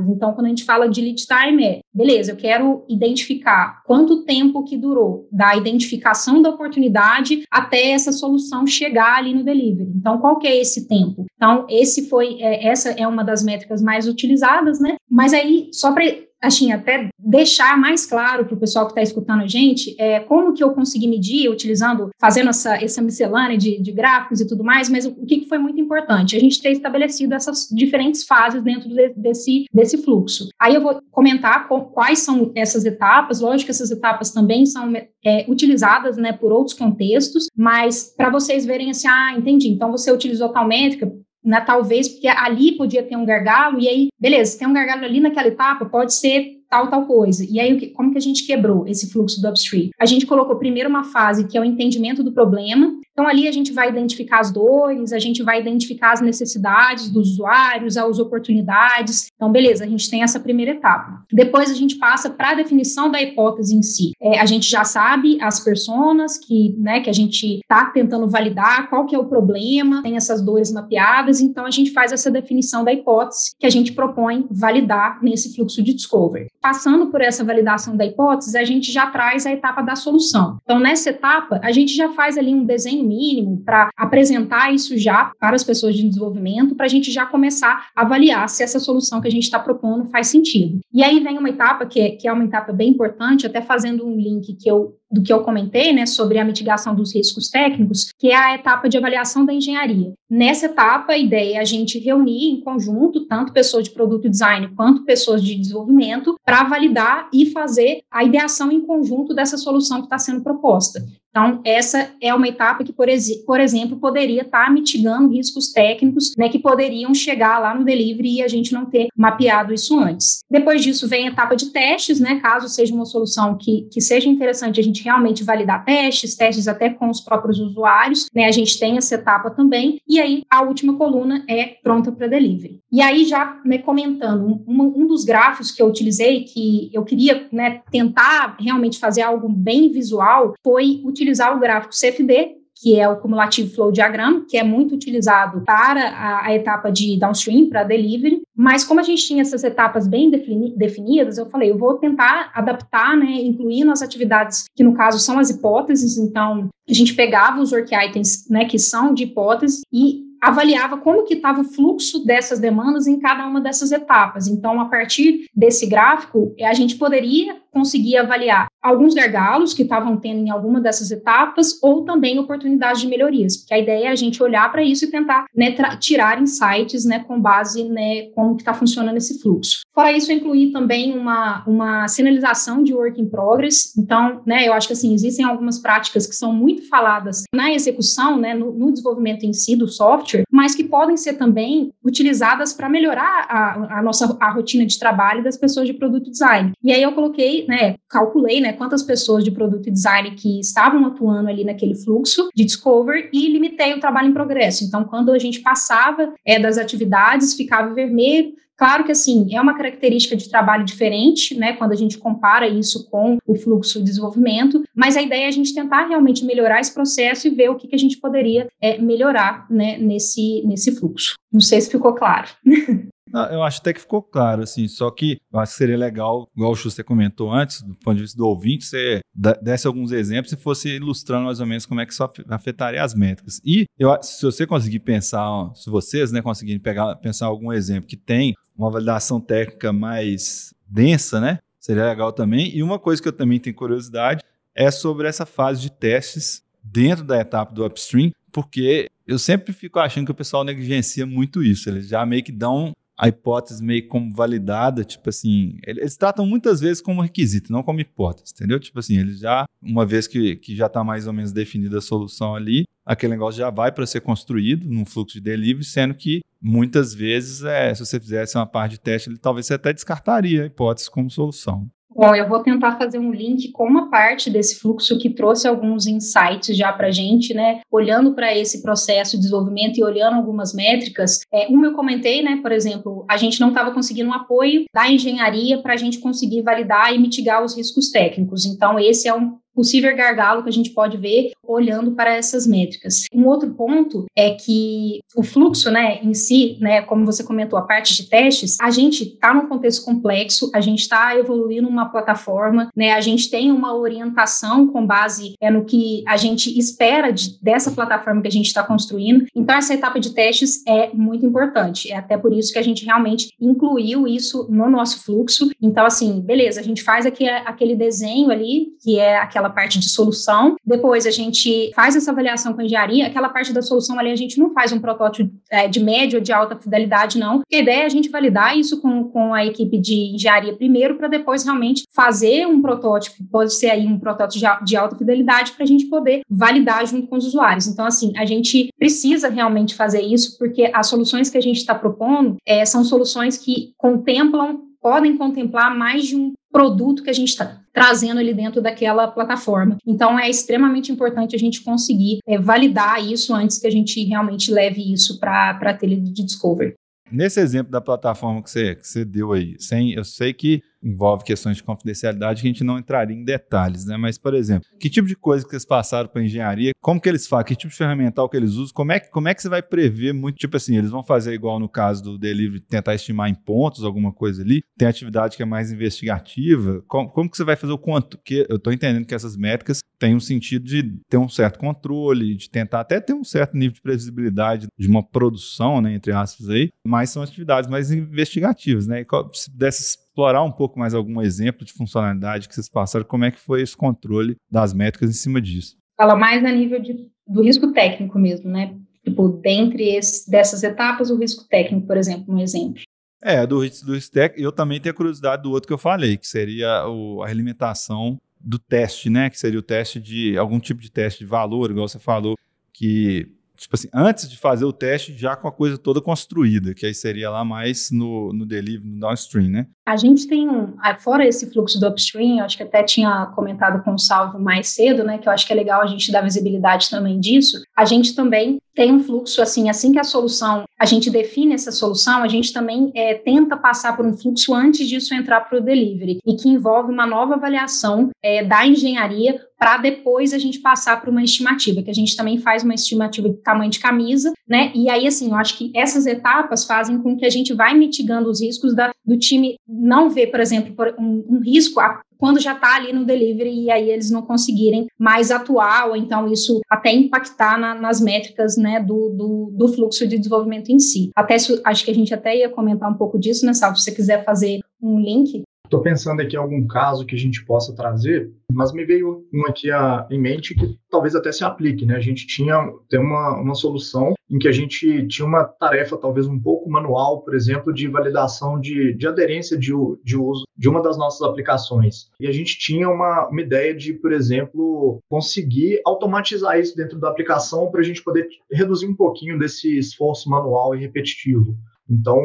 Então, 0.09 0.33
quando 0.33 0.45
a 0.45 0.49
gente 0.49 0.63
fala 0.63 0.87
de 0.87 1.01
lead 1.01 1.25
time, 1.25 1.65
é 1.65 1.79
beleza, 1.93 2.31
eu 2.31 2.35
quero 2.35 2.83
identificar 2.89 3.81
quanto 3.85 4.23
tempo 4.23 4.63
que 4.63 4.77
durou 4.77 5.27
da 5.31 5.55
identificação 5.55 6.41
da 6.41 6.49
oportunidade 6.49 7.43
até 7.49 7.91
essa 7.91 8.11
solução 8.11 8.65
chegar 8.65 9.17
ali 9.17 9.33
no 9.33 9.43
delivery. 9.43 9.91
Então, 9.95 10.17
qual 10.17 10.37
que 10.37 10.47
é 10.47 10.59
esse 10.59 10.87
tempo? 10.87 11.25
Então, 11.35 11.65
esse 11.69 12.09
foi, 12.09 12.41
é, 12.41 12.67
essa 12.67 12.91
é 12.91 13.07
uma 13.07 13.23
das 13.23 13.43
métricas 13.43 13.81
mais 13.81 14.07
utilizadas, 14.07 14.79
né? 14.79 14.95
Mas 15.09 15.33
aí, 15.33 15.69
só 15.71 15.91
para 15.91 16.03
assim, 16.43 16.73
até 16.73 17.09
deixar 17.17 17.77
mais 17.77 18.05
claro 18.05 18.45
para 18.45 18.53
o 18.53 18.59
pessoal 18.59 18.85
que 18.85 18.91
está 18.91 19.01
escutando 19.01 19.43
a 19.43 19.47
gente 19.47 19.95
é, 19.97 20.19
como 20.19 20.53
que 20.53 20.63
eu 20.63 20.71
consegui 20.71 21.07
medir, 21.07 21.49
utilizando, 21.49 22.09
fazendo 22.19 22.49
essa, 22.49 22.75
essa 22.75 23.01
miscelânea 23.01 23.57
de, 23.57 23.81
de 23.81 23.91
gráficos 23.93 24.41
e 24.41 24.47
tudo 24.47 24.63
mais, 24.63 24.89
mas 24.89 25.05
o, 25.05 25.11
o 25.11 25.25
que, 25.25 25.39
que 25.39 25.47
foi 25.47 25.57
muito 25.57 25.79
importante? 25.79 26.35
A 26.35 26.39
gente 26.39 26.61
ter 26.61 26.71
estabelecido 26.71 27.33
essas 27.33 27.69
diferentes 27.71 28.25
fases 28.25 28.61
dentro 28.61 28.89
de, 28.89 29.13
desse, 29.15 29.65
desse 29.73 29.97
fluxo. 29.99 30.49
Aí 30.59 30.75
eu 30.75 30.81
vou 30.81 31.01
comentar 31.11 31.67
com, 31.69 31.79
quais 31.81 32.19
são 32.19 32.51
essas 32.55 32.83
etapas, 32.83 33.39
lógico 33.39 33.65
que 33.65 33.71
essas 33.71 33.89
etapas 33.89 34.31
também 34.31 34.65
são 34.65 34.91
é, 35.25 35.45
utilizadas 35.47 36.17
né, 36.17 36.33
por 36.33 36.51
outros 36.51 36.77
contextos, 36.77 37.47
mas 37.55 38.13
para 38.15 38.29
vocês 38.29 38.65
verem 38.65 38.89
assim, 38.89 39.07
ah, 39.07 39.33
entendi, 39.37 39.69
então 39.69 39.91
você 39.91 40.11
utilizou 40.11 40.49
tal 40.49 40.67
métrica, 40.67 41.09
né, 41.43 41.61
talvez 41.61 42.07
porque 42.07 42.27
ali 42.27 42.77
podia 42.77 43.03
ter 43.03 43.15
um 43.15 43.25
gargalo, 43.25 43.79
e 43.79 43.87
aí, 43.87 44.07
beleza, 44.19 44.57
tem 44.57 44.67
um 44.67 44.73
gargalo 44.73 45.03
ali 45.03 45.19
naquela 45.19 45.47
etapa, 45.47 45.85
pode 45.85 46.13
ser 46.13 46.62
tal, 46.73 46.87
tal 46.87 47.05
coisa. 47.05 47.45
E 47.47 47.59
aí, 47.59 47.91
como 47.91 48.11
que 48.11 48.17
a 48.17 48.21
gente 48.21 48.47
quebrou 48.47 48.87
esse 48.87 49.11
fluxo 49.11 49.39
do 49.39 49.47
upstream? 49.47 49.91
A 49.99 50.07
gente 50.07 50.25
colocou 50.25 50.55
primeiro 50.55 50.89
uma 50.89 51.03
fase 51.03 51.45
que 51.45 51.55
é 51.55 51.61
o 51.61 51.63
entendimento 51.63 52.23
do 52.23 52.31
problema. 52.31 52.99
Então, 53.11 53.27
ali 53.27 53.47
a 53.47 53.51
gente 53.51 53.71
vai 53.71 53.89
identificar 53.89 54.39
as 54.39 54.51
dores, 54.51 55.13
a 55.13 55.19
gente 55.19 55.43
vai 55.43 55.61
identificar 55.61 56.13
as 56.13 56.21
necessidades 56.21 57.11
dos 57.11 57.33
usuários, 57.33 57.95
as 57.95 58.17
oportunidades. 58.17 59.27
Então, 59.35 59.51
beleza, 59.51 59.83
a 59.83 59.87
gente 59.87 60.09
tem 60.09 60.23
essa 60.23 60.39
primeira 60.39 60.71
etapa. 60.71 61.23
Depois, 61.31 61.69
a 61.69 61.75
gente 61.75 61.97
passa 61.97 62.27
para 62.27 62.49
a 62.49 62.55
definição 62.55 63.11
da 63.11 63.21
hipótese 63.21 63.75
em 63.75 63.83
si. 63.83 64.13
É, 64.19 64.39
a 64.39 64.45
gente 64.47 64.67
já 64.67 64.83
sabe 64.83 65.37
as 65.39 65.59
pessoas 65.59 66.39
que, 66.39 66.75
né, 66.79 67.01
que 67.01 67.09
a 67.09 67.13
gente 67.13 67.59
está 67.59 67.85
tentando 67.85 68.27
validar, 68.27 68.89
qual 68.89 69.05
que 69.05 69.15
é 69.15 69.19
o 69.19 69.25
problema, 69.25 70.01
tem 70.01 70.15
essas 70.15 70.41
dores 70.41 70.71
mapeadas, 70.71 71.39
então 71.39 71.65
a 71.65 71.71
gente 71.71 71.91
faz 71.91 72.11
essa 72.11 72.31
definição 72.31 72.83
da 72.83 72.91
hipótese 72.91 73.51
que 73.59 73.67
a 73.67 73.69
gente 73.69 73.91
propõe 73.91 74.47
validar 74.49 75.21
nesse 75.21 75.53
fluxo 75.55 75.83
de 75.83 75.93
discovery 75.93 76.47
passando 76.63 77.07
por 77.07 77.19
essa 77.19 77.43
validação 77.43 77.97
da 77.97 78.05
hipótese, 78.05 78.57
a 78.57 78.63
gente 78.63 78.89
já 78.89 79.07
traz 79.07 79.45
a 79.45 79.51
etapa 79.51 79.81
da 79.81 79.97
solução. 79.97 80.59
Então, 80.63 80.79
nessa 80.79 81.09
etapa, 81.09 81.59
a 81.61 81.73
gente 81.73 81.93
já 81.93 82.09
faz 82.13 82.37
ali 82.37 82.55
um 82.55 82.63
desenho 82.63 83.05
mínimo 83.05 83.61
para 83.65 83.89
apresentar 83.97 84.73
isso 84.73 84.97
já 84.97 85.33
para 85.37 85.57
as 85.57 85.63
pessoas 85.63 85.93
de 85.93 86.07
desenvolvimento, 86.07 86.73
para 86.73 86.85
a 86.85 86.89
gente 86.89 87.11
já 87.11 87.25
começar 87.25 87.87
a 87.93 88.01
avaliar 88.01 88.47
se 88.47 88.63
essa 88.63 88.79
solução 88.79 89.19
que 89.19 89.27
a 89.27 89.31
gente 89.31 89.43
está 89.43 89.59
propondo 89.59 90.05
faz 90.05 90.27
sentido. 90.27 90.79
E 90.93 91.03
aí 91.03 91.19
vem 91.19 91.37
uma 91.37 91.49
etapa 91.49 91.85
que 91.85 91.99
é, 91.99 92.11
que 92.11 92.29
é 92.29 92.31
uma 92.31 92.45
etapa 92.45 92.71
bem 92.71 92.91
importante, 92.91 93.45
até 93.45 93.61
fazendo 93.61 94.07
um 94.07 94.15
link 94.15 94.55
que 94.55 94.69
eu 94.69 94.95
do 95.13 95.21
que 95.21 95.31
eu 95.31 95.41
comentei, 95.41 95.93
né, 95.93 96.07
sobre 96.07 96.39
a 96.39 96.45
mitigação 96.45 96.95
dos 96.95 97.13
riscos 97.13 97.49
técnicos, 97.49 98.11
que 98.17 98.29
é 98.29 98.35
a 98.35 98.55
etapa 98.55 98.89
de 98.89 98.97
avaliação 98.97 99.45
da 99.45 99.53
engenharia. 99.53 100.13
Nessa 100.29 100.65
etapa, 100.65 101.13
a 101.13 101.17
ideia 101.17 101.57
é 101.57 101.59
a 101.59 101.63
gente 101.63 101.99
reunir 101.99 102.49
em 102.49 102.61
conjunto 102.61 103.27
tanto 103.27 103.53
pessoas 103.53 103.83
de 103.83 103.91
produto 103.91 104.27
design 104.27 104.69
quanto 104.75 105.05
pessoas 105.05 105.43
de 105.43 105.55
desenvolvimento 105.55 106.35
para 106.43 106.63
validar 106.63 107.29
e 107.31 107.45
fazer 107.51 108.01
a 108.09 108.23
ideação 108.23 108.71
em 108.71 108.81
conjunto 108.81 109.33
dessa 109.33 109.57
solução 109.57 109.99
que 109.99 110.07
está 110.07 110.17
sendo 110.17 110.41
proposta. 110.41 111.05
Então, 111.33 111.61
essa 111.65 112.11
é 112.21 112.31
uma 112.31 112.47
etapa 112.47 112.83
que, 112.83 112.93
por, 112.93 113.07
por 113.47 113.59
exemplo, 113.59 113.97
poderia 113.97 114.43
estar 114.43 114.65
tá 114.65 114.71
mitigando 114.71 115.33
riscos 115.33 115.73
técnicos, 115.73 116.35
né, 116.37 116.47
que 116.47 116.59
poderiam 116.59 117.11
chegar 117.11 117.57
lá 117.57 117.73
no 117.73 117.83
delivery 117.83 118.35
e 118.35 118.43
a 118.43 118.47
gente 118.47 118.71
não 118.71 118.85
ter 118.85 119.07
mapeado 119.17 119.73
isso 119.73 119.99
antes. 119.99 120.43
Depois 120.49 120.83
disso, 120.83 121.07
vem 121.07 121.27
a 121.27 121.31
etapa 121.31 121.55
de 121.55 121.71
testes, 121.71 122.19
né, 122.19 122.39
caso 122.39 122.69
seja 122.69 122.93
uma 122.93 123.05
solução 123.05 123.57
que, 123.57 123.87
que 123.91 123.99
seja 123.99 124.29
interessante 124.29 124.79
a 124.79 124.83
gente 124.83 125.03
realmente 125.03 125.43
validar 125.43 125.83
testes, 125.83 126.35
testes 126.35 126.67
até 126.67 126.91
com 126.91 127.09
os 127.09 127.19
próprios 127.19 127.59
usuários, 127.59 128.27
né, 128.33 128.45
a 128.45 128.51
gente 128.51 128.79
tem 128.79 128.97
essa 128.97 129.15
etapa 129.15 129.49
também. 129.49 129.99
E 130.07 130.19
aí, 130.19 130.43
a 130.47 130.61
última 130.61 130.95
coluna 130.95 131.43
é 131.49 131.65
pronta 131.81 132.11
para 132.11 132.27
delivery. 132.27 132.79
E 132.91 133.01
aí, 133.01 133.25
já 133.25 133.59
né, 133.65 133.79
comentando, 133.79 134.61
um, 134.67 134.93
um 134.95 135.07
dos 135.07 135.25
gráficos 135.25 135.71
que 135.71 135.81
eu 135.81 135.87
utilizei, 135.87 136.43
que 136.43 136.91
eu 136.93 137.03
queria 137.03 137.47
né, 137.51 137.81
tentar 137.91 138.55
realmente 138.59 138.99
fazer 138.99 139.23
algo 139.23 139.49
bem 139.49 139.91
visual, 139.91 140.53
foi 140.63 141.01
utilizar 141.03 141.22
utilizar 141.23 141.55
o 141.55 141.59
gráfico 141.59 141.93
CFD, 141.93 142.57
que 142.75 142.99
é 142.99 143.07
o 143.07 143.15
Cumulative 143.17 143.69
Flow 143.69 143.91
Diagram, 143.91 144.45
que 144.45 144.57
é 144.57 144.63
muito 144.63 144.93
utilizado 144.93 145.61
para 145.61 146.09
a, 146.09 146.47
a 146.47 146.55
etapa 146.55 146.91
de 146.91 147.17
downstream, 147.17 147.69
para 147.69 147.83
delivery. 147.83 148.41
Mas 148.55 148.83
como 148.83 148.99
a 148.99 149.03
gente 149.03 149.25
tinha 149.25 149.41
essas 149.41 149.63
etapas 149.63 150.05
bem 150.05 150.29
defini 150.29 150.75
definidas, 150.75 151.37
eu 151.37 151.45
falei, 151.45 151.71
eu 151.71 151.77
vou 151.77 151.93
tentar 151.95 152.51
adaptar, 152.53 153.15
né, 153.15 153.31
incluindo 153.41 153.91
as 153.91 154.01
atividades 154.01 154.65
que 154.75 154.83
no 154.83 154.93
caso 154.93 155.17
são 155.19 155.39
as 155.39 155.49
hipóteses. 155.49 156.17
Então, 156.17 156.69
a 156.89 156.93
gente 156.93 157.13
pegava 157.13 157.61
os 157.61 157.71
work 157.71 157.95
items, 157.95 158.49
né, 158.49 158.65
que 158.65 158.77
são 158.77 159.13
de 159.13 159.23
hipótese 159.23 159.83
e 159.91 160.23
avaliava 160.41 160.97
como 160.97 161.23
que 161.23 161.35
estava 161.35 161.61
o 161.61 161.63
fluxo 161.63 162.25
dessas 162.25 162.59
demandas 162.59 163.07
em 163.07 163.17
cada 163.17 163.47
uma 163.47 163.61
dessas 163.61 163.93
etapas. 163.93 164.45
Então, 164.45 164.81
a 164.81 164.85
partir 164.85 165.45
desse 165.55 165.85
gráfico, 165.85 166.53
a 166.61 166.73
gente 166.73 166.97
poderia 166.97 167.62
conseguir 167.73 168.17
avaliar 168.17 168.67
alguns 168.81 169.13
gargalos 169.13 169.73
que 169.73 169.83
estavam 169.83 170.17
tendo 170.17 170.45
em 170.45 170.49
alguma 170.49 170.79
dessas 170.79 171.09
etapas 171.09 171.79
ou 171.81 172.03
também 172.03 172.37
oportunidades 172.37 173.01
de 173.01 173.07
melhorias, 173.07 173.57
porque 173.57 173.73
a 173.73 173.79
ideia 173.79 174.07
é 174.07 174.11
a 174.11 174.15
gente 174.15 174.43
olhar 174.43 174.71
para 174.71 174.83
isso 174.83 175.05
e 175.05 175.11
tentar 175.11 175.45
né, 175.55 175.73
tirar 175.99 176.41
insights 176.41 177.05
né, 177.05 177.19
com 177.19 177.39
base 177.39 177.83
né, 177.85 178.27
como 178.35 178.55
que 178.55 178.61
está 178.61 178.73
funcionando 178.73 179.17
esse 179.17 179.41
fluxo. 179.41 179.79
Fora 179.93 180.11
isso, 180.11 180.31
incluir 180.31 180.71
também 180.71 181.17
uma, 181.17 181.63
uma 181.65 182.07
sinalização 182.07 182.83
de 182.83 182.93
work 182.93 183.21
in 183.21 183.29
progress. 183.29 183.93
Então, 183.97 184.41
né, 184.45 184.67
eu 184.67 184.73
acho 184.73 184.87
que 184.87 184.93
assim, 184.93 185.13
existem 185.13 185.45
algumas 185.45 185.79
práticas 185.79 186.27
que 186.27 186.35
são 186.35 186.53
muito 186.53 186.87
faladas 186.89 187.43
na 187.55 187.71
execução, 187.71 188.37
né, 188.37 188.53
no, 188.53 188.73
no 188.73 188.91
desenvolvimento 188.91 189.45
em 189.45 189.53
si 189.53 189.75
do 189.75 189.87
software, 189.87 190.43
mas 190.51 190.75
que 190.75 190.83
podem 190.83 191.15
ser 191.15 191.33
também 191.33 191.91
utilizadas 192.03 192.73
para 192.73 192.89
melhorar 192.89 193.45
a, 193.49 193.99
a, 193.99 194.01
nossa 194.01 194.35
a 194.39 194.51
rotina 194.51 194.85
de 194.85 194.99
trabalho 194.99 195.43
das 195.43 195.57
pessoas 195.57 195.87
de 195.87 195.93
produto 195.93 196.29
design. 196.29 196.73
E 196.83 196.91
aí 196.91 197.01
eu 197.01 197.13
coloquei, 197.13 197.62
né, 197.67 197.95
calculei, 198.09 198.61
né, 198.61 198.73
quantas 198.73 199.03
pessoas 199.03 199.43
de 199.43 199.51
produto 199.51 199.91
design 199.91 200.31
que 200.31 200.59
estavam 200.59 201.05
atuando 201.05 201.49
ali 201.49 201.63
naquele 201.63 201.95
fluxo 201.95 202.49
de 202.55 202.65
discover 202.65 203.29
e 203.33 203.49
limitei 203.49 203.93
o 203.93 203.99
trabalho 203.99 204.29
em 204.29 204.33
progresso. 204.33 204.83
Então, 204.83 205.03
quando 205.03 205.31
a 205.31 205.39
gente 205.39 205.61
passava 205.61 206.33
é, 206.45 206.59
das 206.59 206.77
atividades, 206.77 207.53
ficava 207.53 207.93
vermelho, 207.93 208.53
Claro 208.75 209.03
que, 209.03 209.11
assim, 209.11 209.55
é 209.55 209.61
uma 209.61 209.77
característica 209.77 210.35
de 210.35 210.49
trabalho 210.49 210.83
diferente, 210.83 211.55
né, 211.55 211.73
quando 211.73 211.91
a 211.91 211.95
gente 211.95 212.17
compara 212.17 212.67
isso 212.67 213.07
com 213.09 213.37
o 213.45 213.55
fluxo 213.55 213.99
de 213.99 214.05
desenvolvimento, 214.05 214.83
mas 214.95 215.15
a 215.15 215.21
ideia 215.21 215.45
é 215.45 215.47
a 215.47 215.51
gente 215.51 215.75
tentar 215.75 216.07
realmente 216.07 216.43
melhorar 216.43 216.79
esse 216.79 216.93
processo 216.93 217.47
e 217.47 217.51
ver 217.51 217.69
o 217.69 217.75
que, 217.75 217.87
que 217.87 217.95
a 217.95 217.99
gente 217.99 218.17
poderia 218.17 218.67
é, 218.81 218.97
melhorar, 218.97 219.67
né, 219.69 219.97
nesse, 219.97 220.63
nesse 220.65 220.91
fluxo. 220.95 221.35
Não 221.51 221.61
sei 221.61 221.79
se 221.81 221.91
ficou 221.91 222.13
claro. 222.13 222.47
Não, 223.33 223.45
eu 223.47 223.63
acho 223.63 223.79
até 223.79 223.91
que 223.91 223.99
ficou 223.99 224.21
claro, 224.21 224.61
assim, 224.61 224.87
só 224.87 225.09
que 225.09 225.41
eu 225.51 225.59
acho 225.59 225.71
que 225.71 225.77
seria 225.79 225.97
legal, 225.97 226.47
igual 226.55 226.71
o 226.71 226.75
Schuster 226.75 227.03
comentou 227.03 227.51
antes, 227.51 227.81
do 227.81 227.95
ponto 227.95 228.17
de 228.17 228.21
vista 228.21 228.37
do 228.37 228.45
ouvinte, 228.45 228.85
você 228.85 229.21
desse 229.59 229.87
alguns 229.87 230.11
exemplos 230.11 230.53
e 230.53 230.55
fosse 230.55 230.89
ilustrando 230.89 231.45
mais 231.45 231.59
ou 231.59 231.65
menos 231.65 231.87
como 231.87 231.99
é 231.99 232.05
que 232.05 232.13
isso 232.13 232.23
afetaria 232.47 233.03
as 233.03 233.15
métricas. 233.15 233.59
E 233.65 233.85
eu, 233.97 234.15
se 234.21 234.45
você 234.45 234.67
conseguir 234.67 234.99
pensar, 234.99 235.71
se 235.73 235.89
vocês 235.89 236.31
né, 236.31 236.43
conseguirem 236.43 236.79
pegar, 236.79 237.15
pensar 237.15 237.47
algum 237.47 237.73
exemplo 237.73 238.07
que 238.07 238.15
tem 238.15 238.53
uma 238.77 238.91
validação 238.91 239.41
técnica 239.41 239.91
mais 239.91 240.71
densa, 240.87 241.41
né? 241.41 241.57
Seria 241.79 242.07
legal 242.07 242.31
também. 242.31 242.75
E 242.75 242.83
uma 242.83 242.99
coisa 242.99 243.19
que 243.19 243.27
eu 243.27 243.33
também 243.33 243.59
tenho 243.59 243.75
curiosidade 243.75 244.43
é 244.75 244.91
sobre 244.91 245.27
essa 245.27 245.45
fase 245.45 245.81
de 245.81 245.91
testes 245.91 246.61
dentro 246.83 247.23
da 247.23 247.39
etapa 247.39 247.73
do 247.73 247.83
upstream, 247.83 248.31
porque 248.51 249.09
eu 249.25 249.39
sempre 249.39 249.73
fico 249.73 249.99
achando 249.99 250.25
que 250.25 250.31
o 250.31 250.35
pessoal 250.35 250.63
negligencia 250.63 251.25
muito 251.25 251.63
isso. 251.63 251.89
Eles 251.89 252.07
já 252.07 252.23
meio 252.25 252.43
que 252.43 252.51
dão 252.51 252.93
a 253.23 253.29
hipótese 253.29 253.81
meio 253.81 254.05
como 254.09 254.33
validada, 254.33 255.05
tipo 255.05 255.29
assim, 255.29 255.77
eles 255.87 256.17
tratam 256.17 256.45
muitas 256.45 256.81
vezes 256.81 257.01
como 257.01 257.21
requisito, 257.21 257.71
não 257.71 257.81
como 257.81 258.01
hipótese, 258.01 258.51
entendeu? 258.53 258.77
Tipo 258.77 258.99
assim, 258.99 259.17
eles 259.17 259.39
já, 259.39 259.63
uma 259.81 260.05
vez 260.05 260.27
que, 260.27 260.57
que 260.57 260.75
já 260.75 260.87
está 260.87 261.05
mais 261.05 261.25
ou 261.25 261.31
menos 261.31 261.53
definida 261.53 261.99
a 261.99 262.01
solução 262.01 262.53
ali, 262.53 262.83
aquele 263.05 263.31
negócio 263.31 263.57
já 263.57 263.69
vai 263.69 263.93
para 263.93 264.05
ser 264.05 264.19
construído 264.19 264.89
num 264.89 265.05
fluxo 265.05 265.35
de 265.35 265.41
delivery, 265.41 265.85
sendo 265.85 266.13
que 266.13 266.41
muitas 266.61 267.13
vezes, 267.13 267.63
é, 267.63 267.95
se 267.95 268.05
você 268.05 268.19
fizesse 268.19 268.57
uma 268.57 268.67
parte 268.67 268.93
de 268.93 268.99
teste, 268.99 269.29
ele, 269.29 269.37
talvez 269.37 269.67
você 269.67 269.75
até 269.75 269.93
descartaria 269.93 270.63
a 270.63 270.65
hipótese 270.65 271.09
como 271.09 271.29
solução. 271.29 271.89
Bom, 272.23 272.33
eu 272.33 272.47
vou 272.47 272.63
tentar 272.63 272.97
fazer 272.97 273.19
um 273.19 273.33
link 273.33 273.69
com 273.73 273.83
uma 273.85 274.09
parte 274.09 274.49
desse 274.49 274.79
fluxo 274.79 275.19
que 275.19 275.29
trouxe 275.29 275.67
alguns 275.67 276.07
insights 276.07 276.77
já 276.77 276.93
para 276.93 277.07
a 277.07 277.11
gente, 277.11 277.53
né? 277.53 277.81
Olhando 277.91 278.33
para 278.33 278.57
esse 278.57 278.81
processo 278.81 279.31
de 279.31 279.39
desenvolvimento 279.39 279.97
e 279.97 280.03
olhando 280.05 280.37
algumas 280.37 280.73
métricas. 280.73 281.41
É, 281.51 281.67
uma 281.67 281.87
eu 281.87 281.93
comentei, 281.93 282.41
né? 282.41 282.59
Por 282.61 282.71
exemplo, 282.71 283.25
a 283.29 283.35
gente 283.35 283.59
não 283.59 283.67
estava 283.67 283.91
conseguindo 283.91 284.29
um 284.29 284.33
apoio 284.33 284.85
da 284.93 285.11
engenharia 285.11 285.81
para 285.81 285.95
a 285.95 285.97
gente 285.97 286.19
conseguir 286.19 286.61
validar 286.61 287.13
e 287.13 287.19
mitigar 287.19 287.61
os 287.61 287.75
riscos 287.75 288.09
técnicos. 288.09 288.65
Então, 288.65 288.97
esse 288.97 289.27
é 289.27 289.33
um 289.33 289.57
possível 289.73 290.15
gargalo 290.15 290.63
que 290.63 290.69
a 290.69 290.73
gente 290.73 290.91
pode 290.91 291.17
ver 291.17 291.51
olhando 291.65 292.11
para 292.11 292.35
essas 292.35 292.67
métricas. 292.67 293.25
Um 293.33 293.45
outro 293.47 293.73
ponto 293.73 294.25
é 294.35 294.51
que 294.51 295.21
o 295.35 295.43
fluxo, 295.43 295.89
né, 295.89 296.19
em 296.21 296.33
si, 296.33 296.77
né, 296.79 297.01
como 297.01 297.25
você 297.25 297.43
comentou, 297.43 297.79
a 297.79 297.83
parte 297.83 298.15
de 298.15 298.29
testes, 298.29 298.77
a 298.81 298.91
gente 298.91 299.23
está 299.23 299.53
num 299.53 299.67
contexto 299.67 300.03
complexo, 300.05 300.69
a 300.73 300.81
gente 300.81 300.99
está 300.99 301.37
evoluindo 301.37 301.87
uma 301.87 302.09
plataforma, 302.09 302.89
né, 302.95 303.13
a 303.13 303.21
gente 303.21 303.49
tem 303.49 303.71
uma 303.71 303.95
orientação 303.95 304.87
com 304.87 305.05
base 305.05 305.53
é, 305.61 305.69
no 305.69 305.85
que 305.85 306.23
a 306.27 306.37
gente 306.37 306.77
espera 306.77 307.31
de, 307.31 307.57
dessa 307.61 307.91
plataforma 307.91 308.41
que 308.41 308.47
a 308.47 308.51
gente 308.51 308.67
está 308.67 308.83
construindo. 308.83 309.45
Então, 309.55 309.75
essa 309.75 309.93
etapa 309.93 310.19
de 310.19 310.33
testes 310.33 310.83
é 310.87 311.13
muito 311.13 311.45
importante. 311.45 312.11
É 312.11 312.17
até 312.17 312.37
por 312.37 312.53
isso 312.53 312.73
que 312.73 312.79
a 312.79 312.83
gente 312.83 313.05
realmente 313.05 313.49
incluiu 313.59 314.27
isso 314.27 314.67
no 314.69 314.89
nosso 314.89 315.23
fluxo. 315.23 315.69
Então, 315.81 316.05
assim, 316.05 316.41
beleza, 316.41 316.79
a 316.79 316.83
gente 316.83 317.01
faz 317.01 317.25
aqui, 317.25 317.47
aquele 317.47 317.95
desenho 317.95 318.51
ali, 318.51 318.93
que 319.01 319.19
é 319.19 319.37
aquela 319.37 319.62
aquela 319.63 319.69
parte 319.69 319.99
de 319.99 320.09
solução. 320.09 320.75
Depois 320.85 321.25
a 321.25 321.31
gente 321.31 321.91
faz 321.95 322.15
essa 322.15 322.31
avaliação 322.31 322.73
com 322.73 322.81
a 322.81 322.85
engenharia. 322.85 323.27
Aquela 323.27 323.49
parte 323.49 323.71
da 323.71 323.81
solução 323.81 324.19
ali 324.19 324.31
a 324.31 324.35
gente 324.35 324.59
não 324.59 324.73
faz 324.73 324.91
um 324.91 324.99
protótipo 324.99 325.51
é, 325.69 325.87
de 325.87 325.99
média 325.99 326.37
ou 326.37 326.43
de 326.43 326.51
alta 326.51 326.75
fidelidade, 326.75 327.39
não. 327.39 327.61
a 327.71 327.77
ideia 327.77 328.03
é 328.03 328.05
a 328.05 328.09
gente 328.09 328.29
validar 328.29 328.77
isso 328.77 329.01
com, 329.01 329.25
com 329.25 329.53
a 329.53 329.65
equipe 329.65 329.97
de 329.97 330.35
engenharia 330.35 330.75
primeiro, 330.75 331.15
para 331.15 331.27
depois 331.27 331.63
realmente 331.63 332.03
fazer 332.13 332.67
um 332.67 332.81
protótipo, 332.81 333.43
pode 333.51 333.73
ser 333.73 333.89
aí 333.89 334.05
um 334.05 334.19
protótipo 334.19 334.59
de, 334.59 334.85
de 334.85 334.97
alta 334.97 335.15
fidelidade, 335.15 335.71
para 335.71 335.83
a 335.83 335.87
gente 335.87 336.05
poder 336.05 336.41
validar 336.49 337.05
junto 337.05 337.27
com 337.27 337.37
os 337.37 337.45
usuários. 337.45 337.87
Então, 337.87 338.05
assim, 338.05 338.33
a 338.35 338.45
gente 338.45 338.89
precisa 338.97 339.49
realmente 339.49 339.95
fazer 339.95 340.21
isso, 340.21 340.57
porque 340.57 340.91
as 340.93 341.07
soluções 341.07 341.49
que 341.49 341.57
a 341.57 341.61
gente 341.61 341.77
está 341.77 341.95
propondo 341.95 342.57
é, 342.65 342.85
são 342.85 343.03
soluções 343.03 343.57
que 343.57 343.93
contemplam 343.97 344.81
podem 345.01 345.37
contemplar 345.37 345.95
mais 345.95 346.25
de 346.25 346.35
um 346.35 346.53
produto 346.71 347.23
que 347.23 347.29
a 347.29 347.33
gente 347.33 347.49
está 347.49 347.82
trazendo 347.93 348.39
ali 348.39 348.53
dentro 348.53 348.81
daquela 348.81 349.27
plataforma. 349.27 349.97
Então, 350.05 350.37
é 350.39 350.49
extremamente 350.49 351.11
importante 351.11 351.55
a 351.55 351.59
gente 351.59 351.83
conseguir 351.83 352.39
é, 352.47 352.57
validar 352.57 353.23
isso 353.23 353.53
antes 353.53 353.77
que 353.77 353.87
a 353.87 353.91
gente 353.91 354.23
realmente 354.23 354.71
leve 354.71 355.13
isso 355.13 355.39
para 355.39 355.77
a 355.79 355.93
trilha 355.93 356.19
de 356.19 356.43
Discovery. 356.43 356.95
Nesse 357.31 357.59
exemplo 357.59 357.91
da 357.91 358.01
plataforma 358.01 358.61
que 358.61 358.69
você, 358.69 358.95
que 358.95 359.07
você 359.07 359.23
deu 359.23 359.53
aí, 359.53 359.75
sem, 359.79 360.11
eu 360.13 360.23
sei 360.23 360.53
que 360.53 360.81
envolve 361.03 361.43
questões 361.43 361.77
de 361.77 361.83
confidencialidade 361.83 362.61
que 362.61 362.67
a 362.67 362.71
gente 362.71 362.83
não 362.83 362.97
entraria 362.97 363.35
em 363.35 363.43
detalhes, 363.43 364.05
né? 364.05 364.17
Mas, 364.17 364.37
por 364.37 364.53
exemplo, 364.53 364.87
que 364.99 365.09
tipo 365.09 365.27
de 365.27 365.35
coisa 365.35 365.67
que 365.67 365.73
eles 365.73 365.85
passaram 365.85 366.29
para 366.29 366.43
engenharia, 366.43 366.91
como 367.01 367.19
que 367.19 367.27
eles 367.27 367.45
fazem, 367.47 367.65
que 367.65 367.75
tipo 367.75 367.91
de 367.91 367.97
ferramental 367.97 368.47
que 368.47 368.57
eles 368.57 368.71
usam, 368.71 368.93
como 368.93 369.11
é, 369.11 369.19
que, 369.19 369.29
como 369.29 369.47
é 369.47 369.53
que 369.53 369.61
você 369.61 369.69
vai 369.69 369.81
prever 369.81 370.33
muito, 370.33 370.57
tipo 370.57 370.77
assim, 370.77 370.97
eles 370.97 371.11
vão 371.11 371.23
fazer 371.23 371.53
igual 371.53 371.79
no 371.79 371.89
caso 371.89 372.23
do 372.23 372.37
delivery, 372.37 372.79
tentar 372.79 373.15
estimar 373.15 373.49
em 373.49 373.55
pontos 373.55 374.03
alguma 374.03 374.31
coisa 374.31 374.61
ali, 374.61 374.83
tem 374.97 375.07
atividade 375.07 375.57
que 375.57 375.63
é 375.63 375.65
mais 375.65 375.91
investigativa, 375.91 377.03
como, 377.07 377.29
como 377.29 377.49
que 377.49 377.57
você 377.57 377.63
vai 377.63 377.75
fazer 377.75 377.93
o 377.93 377.97
quanto? 377.97 378.37
Porque 378.37 378.65
eu 378.69 378.77
estou 378.77 378.93
entendendo 378.93 379.25
que 379.25 379.35
essas 379.35 379.57
métricas 379.57 379.99
têm 380.19 380.35
um 380.35 380.39
sentido 380.39 380.85
de 380.85 381.19
ter 381.29 381.37
um 381.37 381.49
certo 381.49 381.79
controle, 381.79 382.55
de 382.55 382.69
tentar 382.69 383.01
até 383.01 383.19
ter 383.19 383.33
um 383.33 383.43
certo 383.43 383.75
nível 383.75 383.95
de 383.95 384.01
previsibilidade 384.01 384.87
de 384.97 385.07
uma 385.07 385.23
produção, 385.23 386.01
né, 386.01 386.13
entre 386.13 386.31
aspas 386.31 386.69
aí, 386.69 386.89
mas 387.05 387.29
são 387.29 387.43
atividades 387.43 387.89
mais 387.89 388.11
investigativas, 388.11 389.07
né? 389.07 389.21
E 389.21 389.25
pudesse 389.25 390.17
explorar 390.33 390.63
um 390.63 390.71
pouco 390.71 390.97
mais 390.97 391.13
algum 391.13 391.39
exemplo 391.39 391.85
de 391.85 391.93
funcionalidade 391.93 392.67
que 392.67 392.73
vocês 392.73 392.89
passaram, 392.89 393.23
como 393.23 393.45
é 393.45 393.51
que 393.51 393.59
foi 393.59 393.83
esse 393.83 393.95
controle 393.95 394.57
das 394.69 394.91
métricas 394.91 395.29
em 395.29 395.33
cima 395.33 395.61
disso? 395.61 395.95
Fala 396.17 396.35
mais 396.35 396.65
a 396.65 396.71
nível 396.71 396.99
de, 396.99 397.29
do 397.47 397.61
risco 397.61 397.93
técnico 397.93 398.39
mesmo, 398.39 398.69
né? 398.69 398.97
Tipo, 399.23 399.47
dentre 399.47 400.15
esse, 400.15 400.49
dessas 400.49 400.81
etapas, 400.81 401.29
o 401.29 401.37
risco 401.37 401.65
técnico, 401.69 402.07
por 402.07 402.17
exemplo, 402.17 402.53
um 402.53 402.59
exemplo. 402.59 403.01
É, 403.41 403.65
do, 403.67 403.79
do 403.79 404.15
risco 404.15 404.33
técnico, 404.33 404.61
eu 404.61 404.71
também 404.71 404.99
tenho 404.99 405.13
a 405.13 405.15
curiosidade 405.15 405.61
do 405.61 405.71
outro 405.71 405.87
que 405.87 405.93
eu 405.93 405.99
falei, 405.99 406.35
que 406.35 406.47
seria 406.47 407.07
o, 407.07 407.43
a 407.43 407.47
alimentação 407.47 408.39
do 408.59 408.79
teste, 408.79 409.29
né? 409.29 409.49
Que 409.49 409.59
seria 409.59 409.79
o 409.79 409.83
teste 409.83 410.19
de 410.19 410.57
algum 410.57 410.79
tipo 410.79 410.99
de 410.99 411.11
teste 411.11 411.39
de 411.39 411.45
valor, 411.45 411.91
igual 411.91 412.07
você 412.07 412.19
falou, 412.19 412.57
que 412.91 413.51
tipo 413.83 413.95
assim, 413.95 414.07
antes 414.13 414.49
de 414.49 414.57
fazer 414.57 414.85
o 414.85 414.93
teste, 414.93 415.37
já 415.37 415.55
com 415.55 415.67
a 415.67 415.71
coisa 415.71 415.97
toda 415.97 416.21
construída, 416.21 416.93
que 416.93 417.05
aí 417.05 417.13
seria 417.13 417.49
lá 417.49 417.65
mais 417.65 418.11
no, 418.11 418.53
no 418.53 418.65
delivery, 418.65 419.07
no 419.07 419.19
downstream, 419.19 419.69
né? 419.69 419.87
A 420.05 420.17
gente 420.17 420.47
tem, 420.47 420.69
um, 420.69 420.93
fora 421.19 421.47
esse 421.47 421.71
fluxo 421.71 421.99
do 421.99 422.07
upstream, 422.07 422.59
eu 422.59 422.65
acho 422.65 422.75
que 422.75 422.83
até 422.83 423.03
tinha 423.03 423.45
comentado 423.55 424.03
com 424.03 424.13
o 424.13 424.19
Salvo 424.19 424.59
mais 424.59 424.89
cedo, 424.89 425.23
né, 425.23 425.37
que 425.37 425.47
eu 425.47 425.53
acho 425.53 425.65
que 425.65 425.71
é 425.71 425.75
legal 425.75 426.01
a 426.01 426.07
gente 426.07 426.31
dar 426.31 426.41
visibilidade 426.41 427.09
também 427.09 427.39
disso, 427.39 427.81
a 427.95 428.03
gente 428.03 428.35
também 428.35 428.79
tem 428.95 429.11
um 429.11 429.19
fluxo 429.19 429.61
assim, 429.61 429.89
assim 429.89 430.11
que 430.11 430.19
a 430.19 430.23
solução, 430.23 430.83
a 430.99 431.05
gente 431.05 431.29
define 431.29 431.73
essa 431.73 431.91
solução, 431.91 432.43
a 432.43 432.47
gente 432.47 432.71
também 432.71 433.11
é, 433.15 433.33
tenta 433.33 433.75
passar 433.75 434.15
por 434.15 434.25
um 434.25 434.37
fluxo 434.37 434.73
antes 434.73 435.07
disso 435.07 435.33
entrar 435.33 435.61
para 435.61 435.79
o 435.79 435.81
delivery, 435.81 436.39
e 436.45 436.55
que 436.55 436.69
envolve 436.69 437.11
uma 437.11 437.25
nova 437.25 437.55
avaliação 437.55 438.29
é, 438.43 438.63
da 438.63 438.85
engenharia 438.85 439.59
para 439.77 439.97
depois 439.97 440.53
a 440.53 440.57
gente 440.57 440.79
passar 440.79 441.19
para 441.19 441.29
uma 441.29 441.43
estimativa, 441.43 442.01
que 442.01 442.09
a 442.09 442.13
gente 442.13 442.37
também 442.37 442.57
faz 442.57 442.83
uma 442.83 442.93
estimativa 442.93 443.49
de 443.49 443.57
tamanho 443.57 443.91
de 443.91 443.99
camisa, 443.99 444.53
né? 444.65 444.91
E 444.95 445.09
aí, 445.09 445.27
assim, 445.27 445.49
eu 445.49 445.55
acho 445.55 445.77
que 445.77 445.91
essas 445.93 446.25
etapas 446.25 446.85
fazem 446.85 447.17
com 447.21 447.35
que 447.35 447.45
a 447.45 447.49
gente 447.49 447.73
vai 447.73 447.93
mitigando 447.93 448.49
os 448.49 448.61
riscos 448.61 448.95
da, 448.95 449.11
do 449.25 449.37
time 449.37 449.75
não 449.93 450.29
ver, 450.29 450.47
por 450.47 450.59
exemplo, 450.59 450.95
um, 451.19 451.45
um 451.47 451.59
risco 451.59 452.01
quando 452.37 452.59
já 452.59 452.73
está 452.73 452.95
ali 452.95 453.13
no 453.13 453.23
delivery 453.23 453.83
e 453.83 453.91
aí 453.91 454.09
eles 454.09 454.29
não 454.29 454.41
conseguirem 454.41 455.07
mais 455.17 455.49
atuar, 455.49 456.09
ou 456.09 456.15
então 456.15 456.51
isso 456.51 456.81
até 456.89 457.09
impactar 457.09 457.79
na, 457.79 457.95
nas 457.95 458.19
métricas 458.19 458.75
né, 458.75 458.99
do, 458.99 459.29
do, 459.29 459.71
do, 459.71 459.87
fluxo 459.87 460.27
de 460.27 460.37
desenvolvimento 460.37 460.89
em 460.89 460.99
si. 460.99 461.29
Até 461.35 461.55
acho 461.55 462.03
que 462.03 462.11
a 462.11 462.13
gente 462.13 462.33
até 462.33 462.57
ia 462.57 462.69
comentar 462.69 463.09
um 463.09 463.13
pouco 463.13 463.39
disso, 463.39 463.65
né, 463.65 463.73
Salvo? 463.73 463.95
Se 463.95 464.03
você 464.03 464.11
quiser 464.11 464.43
fazer 464.43 464.81
um 465.01 465.19
link. 465.19 465.63
Estou 465.85 466.01
pensando 466.01 466.41
aqui 466.41 466.55
em 466.55 466.59
algum 466.59 466.85
caso 466.85 467.25
que 467.25 467.35
a 467.35 467.39
gente 467.39 467.63
possa 467.65 467.95
trazer, 467.95 468.51
mas 468.71 468.91
me 468.91 469.05
veio 469.05 469.45
um 469.53 469.65
aqui 469.67 469.91
a, 469.91 470.27
em 470.29 470.41
mente 470.41 470.75
que 470.75 470.97
talvez 471.09 471.35
até 471.35 471.51
se 471.51 471.63
aplique, 471.63 472.05
né? 472.05 472.15
A 472.15 472.21
gente 472.21 472.47
tinha 472.47 472.75
tem 473.09 473.19
uma, 473.19 473.57
uma 473.61 473.75
solução 473.75 474.33
em 474.53 474.59
que 474.59 474.67
a 474.67 474.71
gente 474.71 475.27
tinha 475.27 475.47
uma 475.47 475.63
tarefa 475.63 476.15
talvez 476.15 476.45
um 476.45 476.59
pouco 476.59 476.87
manual, 476.87 477.41
por 477.41 477.55
exemplo, 477.55 477.91
de 477.91 478.07
validação 478.07 478.79
de, 478.79 479.11
de 479.15 479.27
aderência 479.27 479.75
de, 479.75 479.91
de 480.23 480.37
uso 480.37 480.65
de 480.77 480.87
uma 480.87 481.01
das 481.01 481.17
nossas 481.17 481.41
aplicações. 481.41 482.29
E 482.39 482.45
a 482.45 482.51
gente 482.51 482.77
tinha 482.77 483.09
uma, 483.09 483.47
uma 483.47 483.61
ideia 483.61 483.95
de, 483.95 484.13
por 484.13 484.31
exemplo, 484.31 485.19
conseguir 485.27 485.99
automatizar 486.05 486.79
isso 486.79 486.95
dentro 486.95 487.19
da 487.19 487.29
aplicação 487.29 487.89
para 487.89 488.01
a 488.01 488.03
gente 488.03 488.23
poder 488.23 488.47
reduzir 488.71 489.07
um 489.07 489.15
pouquinho 489.15 489.57
desse 489.57 489.97
esforço 489.97 490.47
manual 490.47 490.93
e 490.93 490.99
repetitivo. 490.99 491.75
Então, 492.07 492.39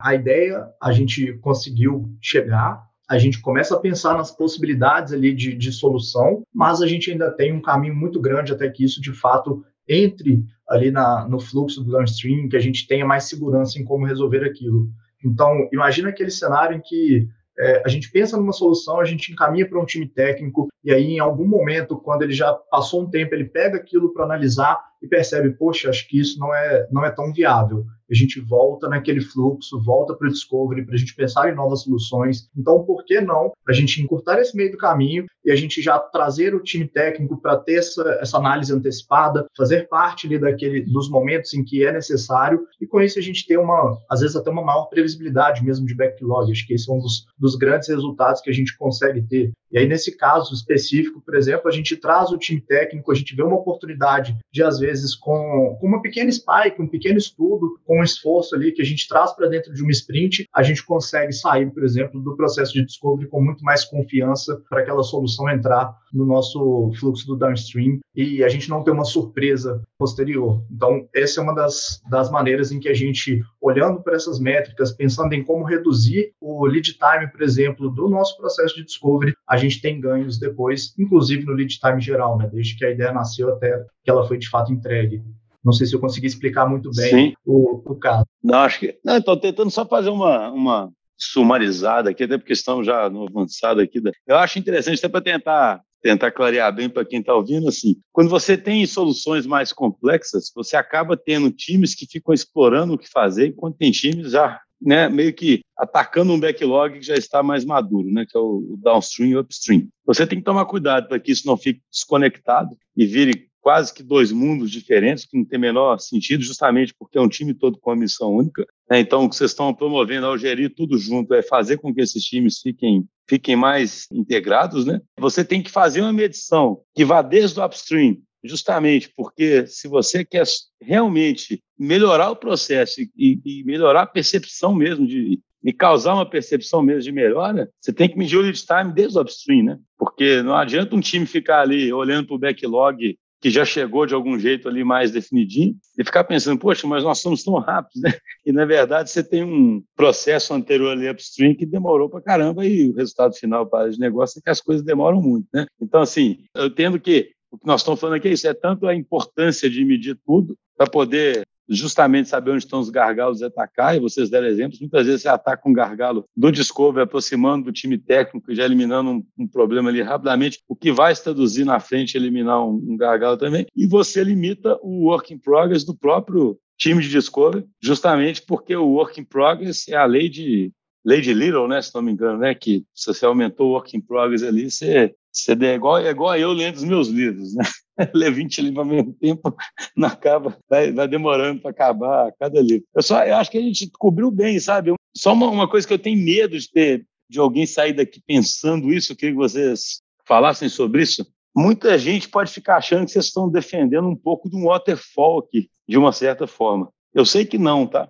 a 0.00 0.14
ideia 0.14 0.66
a 0.82 0.92
gente 0.92 1.34
conseguiu 1.42 2.08
chegar, 2.22 2.82
a 3.06 3.18
gente 3.18 3.38
começa 3.42 3.74
a 3.74 3.80
pensar 3.80 4.16
nas 4.16 4.30
possibilidades 4.30 5.12
ali 5.12 5.34
de, 5.34 5.54
de 5.54 5.72
solução, 5.72 6.42
mas 6.54 6.80
a 6.80 6.86
gente 6.86 7.10
ainda 7.10 7.30
tem 7.30 7.52
um 7.52 7.60
caminho 7.60 7.94
muito 7.94 8.18
grande 8.18 8.50
até 8.50 8.70
que 8.70 8.82
isso 8.82 8.98
de 8.98 9.12
fato 9.12 9.62
entre 9.86 10.42
ali 10.68 10.90
na, 10.90 11.28
no 11.28 11.40
fluxo 11.40 11.82
do 11.82 11.92
downstream, 11.92 12.48
que 12.48 12.56
a 12.56 12.60
gente 12.60 12.86
tenha 12.86 13.04
mais 13.04 13.24
segurança 13.24 13.78
em 13.78 13.84
como 13.84 14.06
resolver 14.06 14.44
aquilo. 14.44 14.88
Então, 15.24 15.68
imagina 15.72 16.10
aquele 16.10 16.30
cenário 16.30 16.76
em 16.76 16.80
que 16.80 17.28
é, 17.58 17.82
a 17.84 17.88
gente 17.88 18.10
pensa 18.10 18.36
numa 18.36 18.52
solução, 18.52 19.00
a 19.00 19.04
gente 19.04 19.32
encaminha 19.32 19.68
para 19.68 19.80
um 19.80 19.84
time 19.84 20.06
técnico, 20.06 20.68
e 20.82 20.92
aí, 20.92 21.12
em 21.12 21.20
algum 21.20 21.46
momento, 21.46 21.96
quando 21.96 22.22
ele 22.22 22.32
já 22.32 22.52
passou 22.52 23.02
um 23.02 23.10
tempo, 23.10 23.34
ele 23.34 23.44
pega 23.44 23.76
aquilo 23.76 24.12
para 24.12 24.24
analisar 24.24 24.78
e 25.00 25.06
percebe, 25.06 25.50
poxa, 25.50 25.88
acho 25.88 26.06
que 26.08 26.18
isso 26.18 26.38
não 26.38 26.54
é, 26.54 26.86
não 26.90 27.04
é 27.04 27.10
tão 27.10 27.32
viável 27.32 27.86
a 28.14 28.16
gente 28.16 28.40
volta 28.40 28.88
naquele 28.88 29.20
fluxo, 29.20 29.82
volta 29.82 30.14
para 30.14 30.28
o 30.28 30.30
discovery, 30.30 30.84
para 30.84 30.94
a 30.94 30.98
gente 30.98 31.14
pensar 31.14 31.50
em 31.50 31.54
novas 31.54 31.82
soluções. 31.82 32.48
Então, 32.56 32.84
por 32.84 33.04
que 33.04 33.20
não 33.20 33.52
a 33.68 33.72
gente 33.72 34.00
encurtar 34.00 34.38
esse 34.40 34.56
meio 34.56 34.70
do 34.70 34.78
caminho 34.78 35.26
e 35.44 35.50
a 35.50 35.56
gente 35.56 35.82
já 35.82 35.98
trazer 35.98 36.54
o 36.54 36.62
time 36.62 36.86
técnico 36.86 37.40
para 37.40 37.56
ter 37.56 37.74
essa, 37.74 38.02
essa 38.20 38.38
análise 38.38 38.72
antecipada, 38.72 39.46
fazer 39.56 39.88
parte 39.88 40.26
ali 40.26 40.38
daquele, 40.38 40.80
dos 40.82 41.10
momentos 41.10 41.52
em 41.52 41.64
que 41.64 41.84
é 41.84 41.92
necessário, 41.92 42.66
e 42.80 42.86
com 42.86 43.00
isso 43.00 43.18
a 43.18 43.22
gente 43.22 43.46
ter 43.46 43.58
uma, 43.58 43.98
às 44.08 44.20
vezes 44.20 44.36
até 44.36 44.48
uma 44.48 44.62
maior 44.62 44.86
previsibilidade 44.86 45.62
mesmo 45.64 45.84
de 45.84 45.94
backlog. 45.94 46.50
Acho 46.50 46.66
que 46.66 46.74
esse 46.74 46.88
é 46.88 46.94
um 46.94 47.00
dos, 47.00 47.26
dos 47.36 47.56
grandes 47.56 47.88
resultados 47.88 48.40
que 48.40 48.50
a 48.50 48.54
gente 48.54 48.76
consegue 48.78 49.20
ter. 49.22 49.52
E 49.74 49.78
aí, 49.78 49.88
nesse 49.88 50.16
caso 50.16 50.54
específico, 50.54 51.20
por 51.20 51.34
exemplo, 51.34 51.68
a 51.68 51.72
gente 51.72 51.96
traz 51.96 52.30
o 52.30 52.38
time 52.38 52.60
técnico, 52.60 53.10
a 53.10 53.14
gente 53.14 53.34
vê 53.34 53.42
uma 53.42 53.56
oportunidade 53.56 54.38
de, 54.52 54.62
às 54.62 54.78
vezes, 54.78 55.16
com, 55.16 55.76
com 55.80 55.86
uma 55.88 56.00
pequena 56.00 56.30
spike, 56.30 56.80
um 56.80 56.86
pequeno 56.86 57.18
estudo, 57.18 57.76
com 57.84 58.00
esforço 58.04 58.54
ali 58.54 58.72
que 58.72 58.82
a 58.82 58.84
gente 58.84 59.08
traz 59.08 59.32
para 59.32 59.48
dentro 59.48 59.72
de 59.72 59.82
uma 59.82 59.90
sprint, 59.90 60.46
a 60.54 60.62
gente 60.62 60.84
consegue 60.84 61.32
sair, 61.32 61.70
por 61.70 61.84
exemplo, 61.84 62.20
do 62.20 62.36
processo 62.36 62.72
de 62.72 62.84
discovery 62.84 63.28
com 63.28 63.42
muito 63.42 63.64
mais 63.64 63.84
confiança 63.84 64.60
para 64.68 64.80
aquela 64.80 65.02
solução 65.02 65.48
entrar 65.48 65.94
no 66.12 66.24
nosso 66.24 66.92
fluxo 66.98 67.26
do 67.26 67.36
downstream 67.36 67.98
e 68.14 68.44
a 68.44 68.48
gente 68.48 68.70
não 68.70 68.84
ter 68.84 68.92
uma 68.92 69.04
surpresa 69.04 69.82
posterior. 69.98 70.62
Então, 70.70 71.08
essa 71.14 71.40
é 71.40 71.42
uma 71.42 71.54
das, 71.54 72.00
das 72.08 72.30
maneiras 72.30 72.70
em 72.70 72.78
que 72.78 72.88
a 72.88 72.94
gente, 72.94 73.42
olhando 73.60 74.02
para 74.02 74.14
essas 74.14 74.38
métricas, 74.38 74.92
pensando 74.92 75.32
em 75.32 75.42
como 75.42 75.64
reduzir 75.64 76.32
o 76.40 76.64
lead 76.66 76.92
time, 76.94 77.30
por 77.30 77.42
exemplo, 77.42 77.90
do 77.90 78.08
nosso 78.08 78.36
processo 78.36 78.76
de 78.76 78.84
discovery, 78.84 79.34
a 79.48 79.56
gente 79.56 79.80
tem 79.80 80.00
ganhos 80.00 80.38
depois, 80.38 80.94
inclusive 80.98 81.44
no 81.44 81.52
lead 81.52 81.78
time 81.78 82.00
geral, 82.00 82.38
né? 82.38 82.48
desde 82.52 82.76
que 82.76 82.84
a 82.84 82.90
ideia 82.90 83.12
nasceu 83.12 83.52
até 83.52 83.84
que 84.02 84.10
ela 84.10 84.26
foi 84.26 84.38
de 84.38 84.48
fato 84.48 84.72
entregue. 84.72 85.22
Não 85.64 85.72
sei 85.72 85.86
se 85.86 85.94
eu 85.94 86.00
consegui 86.00 86.26
explicar 86.26 86.66
muito 86.68 86.90
bem 86.94 87.34
o, 87.44 87.82
o, 87.92 87.94
caso. 87.96 88.26
Não, 88.42 88.58
acho 88.58 88.80
que. 88.80 88.98
Não, 89.04 89.16
estou 89.16 89.36
tentando 89.36 89.70
só 89.70 89.86
fazer 89.86 90.10
uma, 90.10 90.50
uma 90.50 90.92
sumarizada 91.16 92.10
aqui, 92.10 92.24
até 92.24 92.36
porque 92.36 92.52
estamos 92.52 92.86
já 92.86 93.08
no 93.08 93.26
avançado 93.26 93.80
aqui. 93.80 94.02
Eu 94.26 94.36
acho 94.36 94.58
interessante 94.58 94.98
até 94.98 95.08
para 95.08 95.20
tentar 95.20 95.82
tentar 96.02 96.30
clarear 96.32 96.70
bem 96.70 96.86
para 96.86 97.02
quem 97.02 97.20
está 97.20 97.34
ouvindo, 97.34 97.66
assim, 97.66 97.96
quando 98.12 98.28
você 98.28 98.58
tem 98.58 98.84
soluções 98.84 99.46
mais 99.46 99.72
complexas, 99.72 100.52
você 100.54 100.76
acaba 100.76 101.16
tendo 101.16 101.50
times 101.50 101.94
que 101.94 102.04
ficam 102.06 102.34
explorando 102.34 102.92
o 102.92 102.98
que 102.98 103.08
fazer, 103.08 103.46
enquanto 103.46 103.78
tem 103.78 103.90
times 103.90 104.32
já 104.32 104.60
né, 104.84 105.08
meio 105.08 105.32
que 105.32 105.62
atacando 105.78 106.32
um 106.32 106.38
backlog 106.38 106.98
que 106.98 107.06
já 107.06 107.14
está 107.14 107.42
mais 107.42 107.64
maduro, 107.64 108.10
né, 108.10 108.26
que 108.28 108.36
é 108.36 108.40
o 108.40 108.76
downstream 108.82 109.30
e 109.30 109.36
upstream. 109.36 109.88
Você 110.04 110.26
tem 110.26 110.38
que 110.38 110.44
tomar 110.44 110.66
cuidado 110.66 111.08
para 111.08 111.18
que 111.18 111.32
isso 111.32 111.46
não 111.46 111.56
fique 111.56 111.80
desconectado 111.90 112.76
e 112.94 113.06
vire 113.06 113.48
quase 113.64 113.94
que 113.94 114.02
dois 114.02 114.30
mundos 114.30 114.70
diferentes, 114.70 115.24
que 115.24 115.38
não 115.38 115.44
tem 115.46 115.58
menor 115.58 115.98
sentido, 115.98 116.44
justamente 116.44 116.92
porque 116.92 117.16
é 117.16 117.20
um 117.20 117.28
time 117.30 117.54
todo 117.54 117.78
com 117.78 117.88
uma 117.88 117.96
missão 117.96 118.34
única. 118.34 118.66
Né? 118.90 119.00
Então, 119.00 119.24
o 119.24 119.30
que 119.30 119.34
vocês 119.34 119.52
estão 119.52 119.72
promovendo 119.72 120.26
ao 120.26 120.36
gerir 120.36 120.74
tudo 120.74 120.98
junto 120.98 121.32
é 121.32 121.42
fazer 121.42 121.78
com 121.78 121.92
que 121.92 122.02
esses 122.02 122.22
times 122.22 122.60
fiquem, 122.60 123.06
fiquem 123.26 123.56
mais 123.56 124.06
integrados. 124.12 124.84
Né? 124.84 125.00
Você 125.18 125.42
tem 125.42 125.62
que 125.62 125.70
fazer 125.70 126.02
uma 126.02 126.12
medição 126.12 126.82
que 126.94 127.06
vá 127.06 127.22
desde 127.22 127.58
o 127.58 127.64
upstream, 127.64 128.18
justamente 128.44 129.10
porque 129.16 129.66
se 129.66 129.88
você 129.88 130.22
quer 130.26 130.44
realmente 130.82 131.62
melhorar 131.78 132.32
o 132.32 132.36
processo 132.36 133.00
e, 133.00 133.40
e 133.42 133.64
melhorar 133.64 134.02
a 134.02 134.06
percepção 134.06 134.74
mesmo 134.74 135.06
de, 135.06 135.40
e 135.64 135.72
causar 135.72 136.12
uma 136.12 136.28
percepção 136.28 136.82
mesmo 136.82 137.00
de 137.00 137.12
melhora, 137.12 137.70
você 137.80 137.94
tem 137.94 138.10
que 138.10 138.18
medir 138.18 138.36
o 138.36 138.42
lead 138.42 138.62
time 138.62 138.92
desde 138.92 139.16
o 139.16 139.22
upstream, 139.22 139.64
né? 139.64 139.78
Porque 139.96 140.42
não 140.42 140.54
adianta 140.54 140.94
um 140.94 141.00
time 141.00 141.24
ficar 141.24 141.62
ali 141.62 141.90
olhando 141.90 142.26
para 142.26 142.36
o 142.36 142.38
backlog 142.38 143.16
que 143.44 143.50
já 143.50 143.62
chegou 143.62 144.06
de 144.06 144.14
algum 144.14 144.38
jeito 144.38 144.70
ali 144.70 144.82
mais 144.82 145.10
definidinho, 145.10 145.76
e 145.98 146.02
ficar 146.02 146.24
pensando, 146.24 146.58
poxa, 146.58 146.86
mas 146.86 147.04
nós 147.04 147.18
somos 147.18 147.44
tão 147.44 147.58
rápidos, 147.58 148.00
né? 148.00 148.14
E, 148.42 148.50
na 148.50 148.64
verdade, 148.64 149.10
você 149.10 149.22
tem 149.22 149.44
um 149.44 149.84
processo 149.94 150.54
anterior 150.54 150.92
ali 150.92 151.10
upstream 151.10 151.54
que 151.54 151.66
demorou 151.66 152.08
para 152.08 152.22
caramba 152.22 152.64
e 152.64 152.88
o 152.88 152.94
resultado 152.94 153.34
final 153.34 153.66
para 153.66 153.90
de 153.90 154.00
negócio 154.00 154.38
é 154.38 154.42
que 154.42 154.48
as 154.48 154.62
coisas 154.62 154.82
demoram 154.82 155.20
muito, 155.20 155.46
né? 155.52 155.66
Então, 155.78 156.00
assim, 156.00 156.46
eu 156.54 156.68
entendo 156.68 156.98
que 156.98 157.32
o 157.50 157.58
que 157.58 157.66
nós 157.66 157.82
estamos 157.82 158.00
falando 158.00 158.16
aqui 158.16 158.28
é 158.28 158.32
isso, 158.32 158.48
é 158.48 158.54
tanto 158.54 158.86
a 158.86 158.94
importância 158.94 159.68
de 159.68 159.84
medir 159.84 160.18
tudo 160.24 160.56
para 160.74 160.86
poder 160.86 161.46
justamente 161.68 162.28
saber 162.28 162.50
onde 162.50 162.64
estão 162.64 162.80
os 162.80 162.90
gargalos 162.90 163.40
e 163.40 163.44
atacar, 163.44 163.96
e 163.96 164.00
vocês 164.00 164.30
deram 164.30 164.46
exemplos, 164.46 164.80
muitas 164.80 165.06
vezes 165.06 165.22
você 165.22 165.28
ataca 165.28 165.68
um 165.68 165.72
gargalo 165.72 166.24
do 166.36 166.50
Discovery, 166.50 167.02
aproximando 167.04 167.66
do 167.66 167.72
time 167.72 167.98
técnico 167.98 168.50
e 168.50 168.54
já 168.54 168.64
eliminando 168.64 169.10
um, 169.10 169.26
um, 169.38 169.46
problema 169.46 169.90
ali 169.90 170.02
rapidamente, 170.02 170.60
o 170.68 170.76
que 170.76 170.92
vai 170.92 171.14
se 171.14 171.22
traduzir 171.22 171.64
na 171.64 171.80
frente 171.80 172.16
eliminar 172.16 172.64
um, 172.64 172.74
um 172.74 172.96
gargalo 172.96 173.36
também, 173.36 173.66
e 173.74 173.86
você 173.86 174.22
limita 174.22 174.78
o 174.82 175.06
work 175.06 175.32
in 175.32 175.38
progress 175.38 175.84
do 175.84 175.96
próprio 175.96 176.58
time 176.76 177.02
de 177.02 177.08
Discovery, 177.08 177.64
justamente 177.82 178.42
porque 178.42 178.74
o 178.74 178.86
work 178.86 179.20
in 179.20 179.24
progress 179.24 179.88
é 179.88 179.96
a 179.96 180.04
lei 180.04 180.28
de 180.28 180.72
de 181.06 181.34
Little, 181.34 181.68
né, 181.68 181.82
se 181.82 181.94
não 181.94 182.00
me 182.00 182.12
engano, 182.12 182.38
né, 182.38 182.54
que 182.54 182.84
se 182.94 183.12
você 183.12 183.26
aumentou 183.26 183.68
o 183.68 183.72
work 183.72 183.94
in 183.94 184.00
progress 184.00 184.42
ali, 184.42 184.70
você, 184.70 185.14
você 185.34 185.52
é 185.52 185.74
igual, 185.74 185.98
é 185.98 186.10
igual 186.10 186.36
eu 186.36 186.52
lendo 186.52 186.76
os 186.76 186.84
meus 186.84 187.08
livros, 187.08 187.54
né? 187.54 187.64
ler 188.14 188.32
20 188.32 188.62
livros 188.62 188.78
ao 188.78 188.84
mesmo 188.84 189.12
tempo, 189.14 189.54
não 189.96 190.08
acaba, 190.08 190.56
vai, 190.68 190.92
vai 190.92 191.08
demorando 191.08 191.60
para 191.60 191.70
acabar 191.70 192.32
cada 192.38 192.60
livro. 192.60 192.86
Eu 192.94 193.02
só 193.02 193.24
eu 193.24 193.36
acho 193.36 193.50
que 193.50 193.58
a 193.58 193.62
gente 193.62 193.90
cobriu 193.98 194.30
bem, 194.30 194.58
sabe? 194.58 194.94
Só 195.16 195.32
uma, 195.32 195.48
uma 195.48 195.68
coisa 195.68 195.86
que 195.86 195.94
eu 195.94 195.98
tenho 195.98 196.22
medo 196.22 196.58
de 196.58 196.70
ter, 196.70 197.06
de 197.28 197.38
alguém 197.38 197.66
sair 197.66 197.92
daqui 197.92 198.20
pensando 198.26 198.92
isso, 198.92 199.12
eu 199.12 199.16
queria 199.16 199.34
que 199.34 199.40
vocês 199.40 200.00
falassem 200.26 200.68
sobre 200.68 201.02
isso. 201.02 201.26
Muita 201.56 201.96
gente 201.98 202.28
pode 202.28 202.50
ficar 202.50 202.76
achando 202.76 203.04
que 203.04 203.12
vocês 203.12 203.26
estão 203.26 203.48
defendendo 203.48 204.08
um 204.08 204.16
pouco 204.16 204.50
de 204.50 204.56
um 204.56 204.64
waterfall 204.64 205.38
aqui, 205.38 205.70
de 205.88 205.96
uma 205.96 206.12
certa 206.12 206.46
forma. 206.46 206.88
Eu 207.14 207.24
sei 207.24 207.44
que 207.44 207.58
não, 207.58 207.86
tá? 207.86 208.08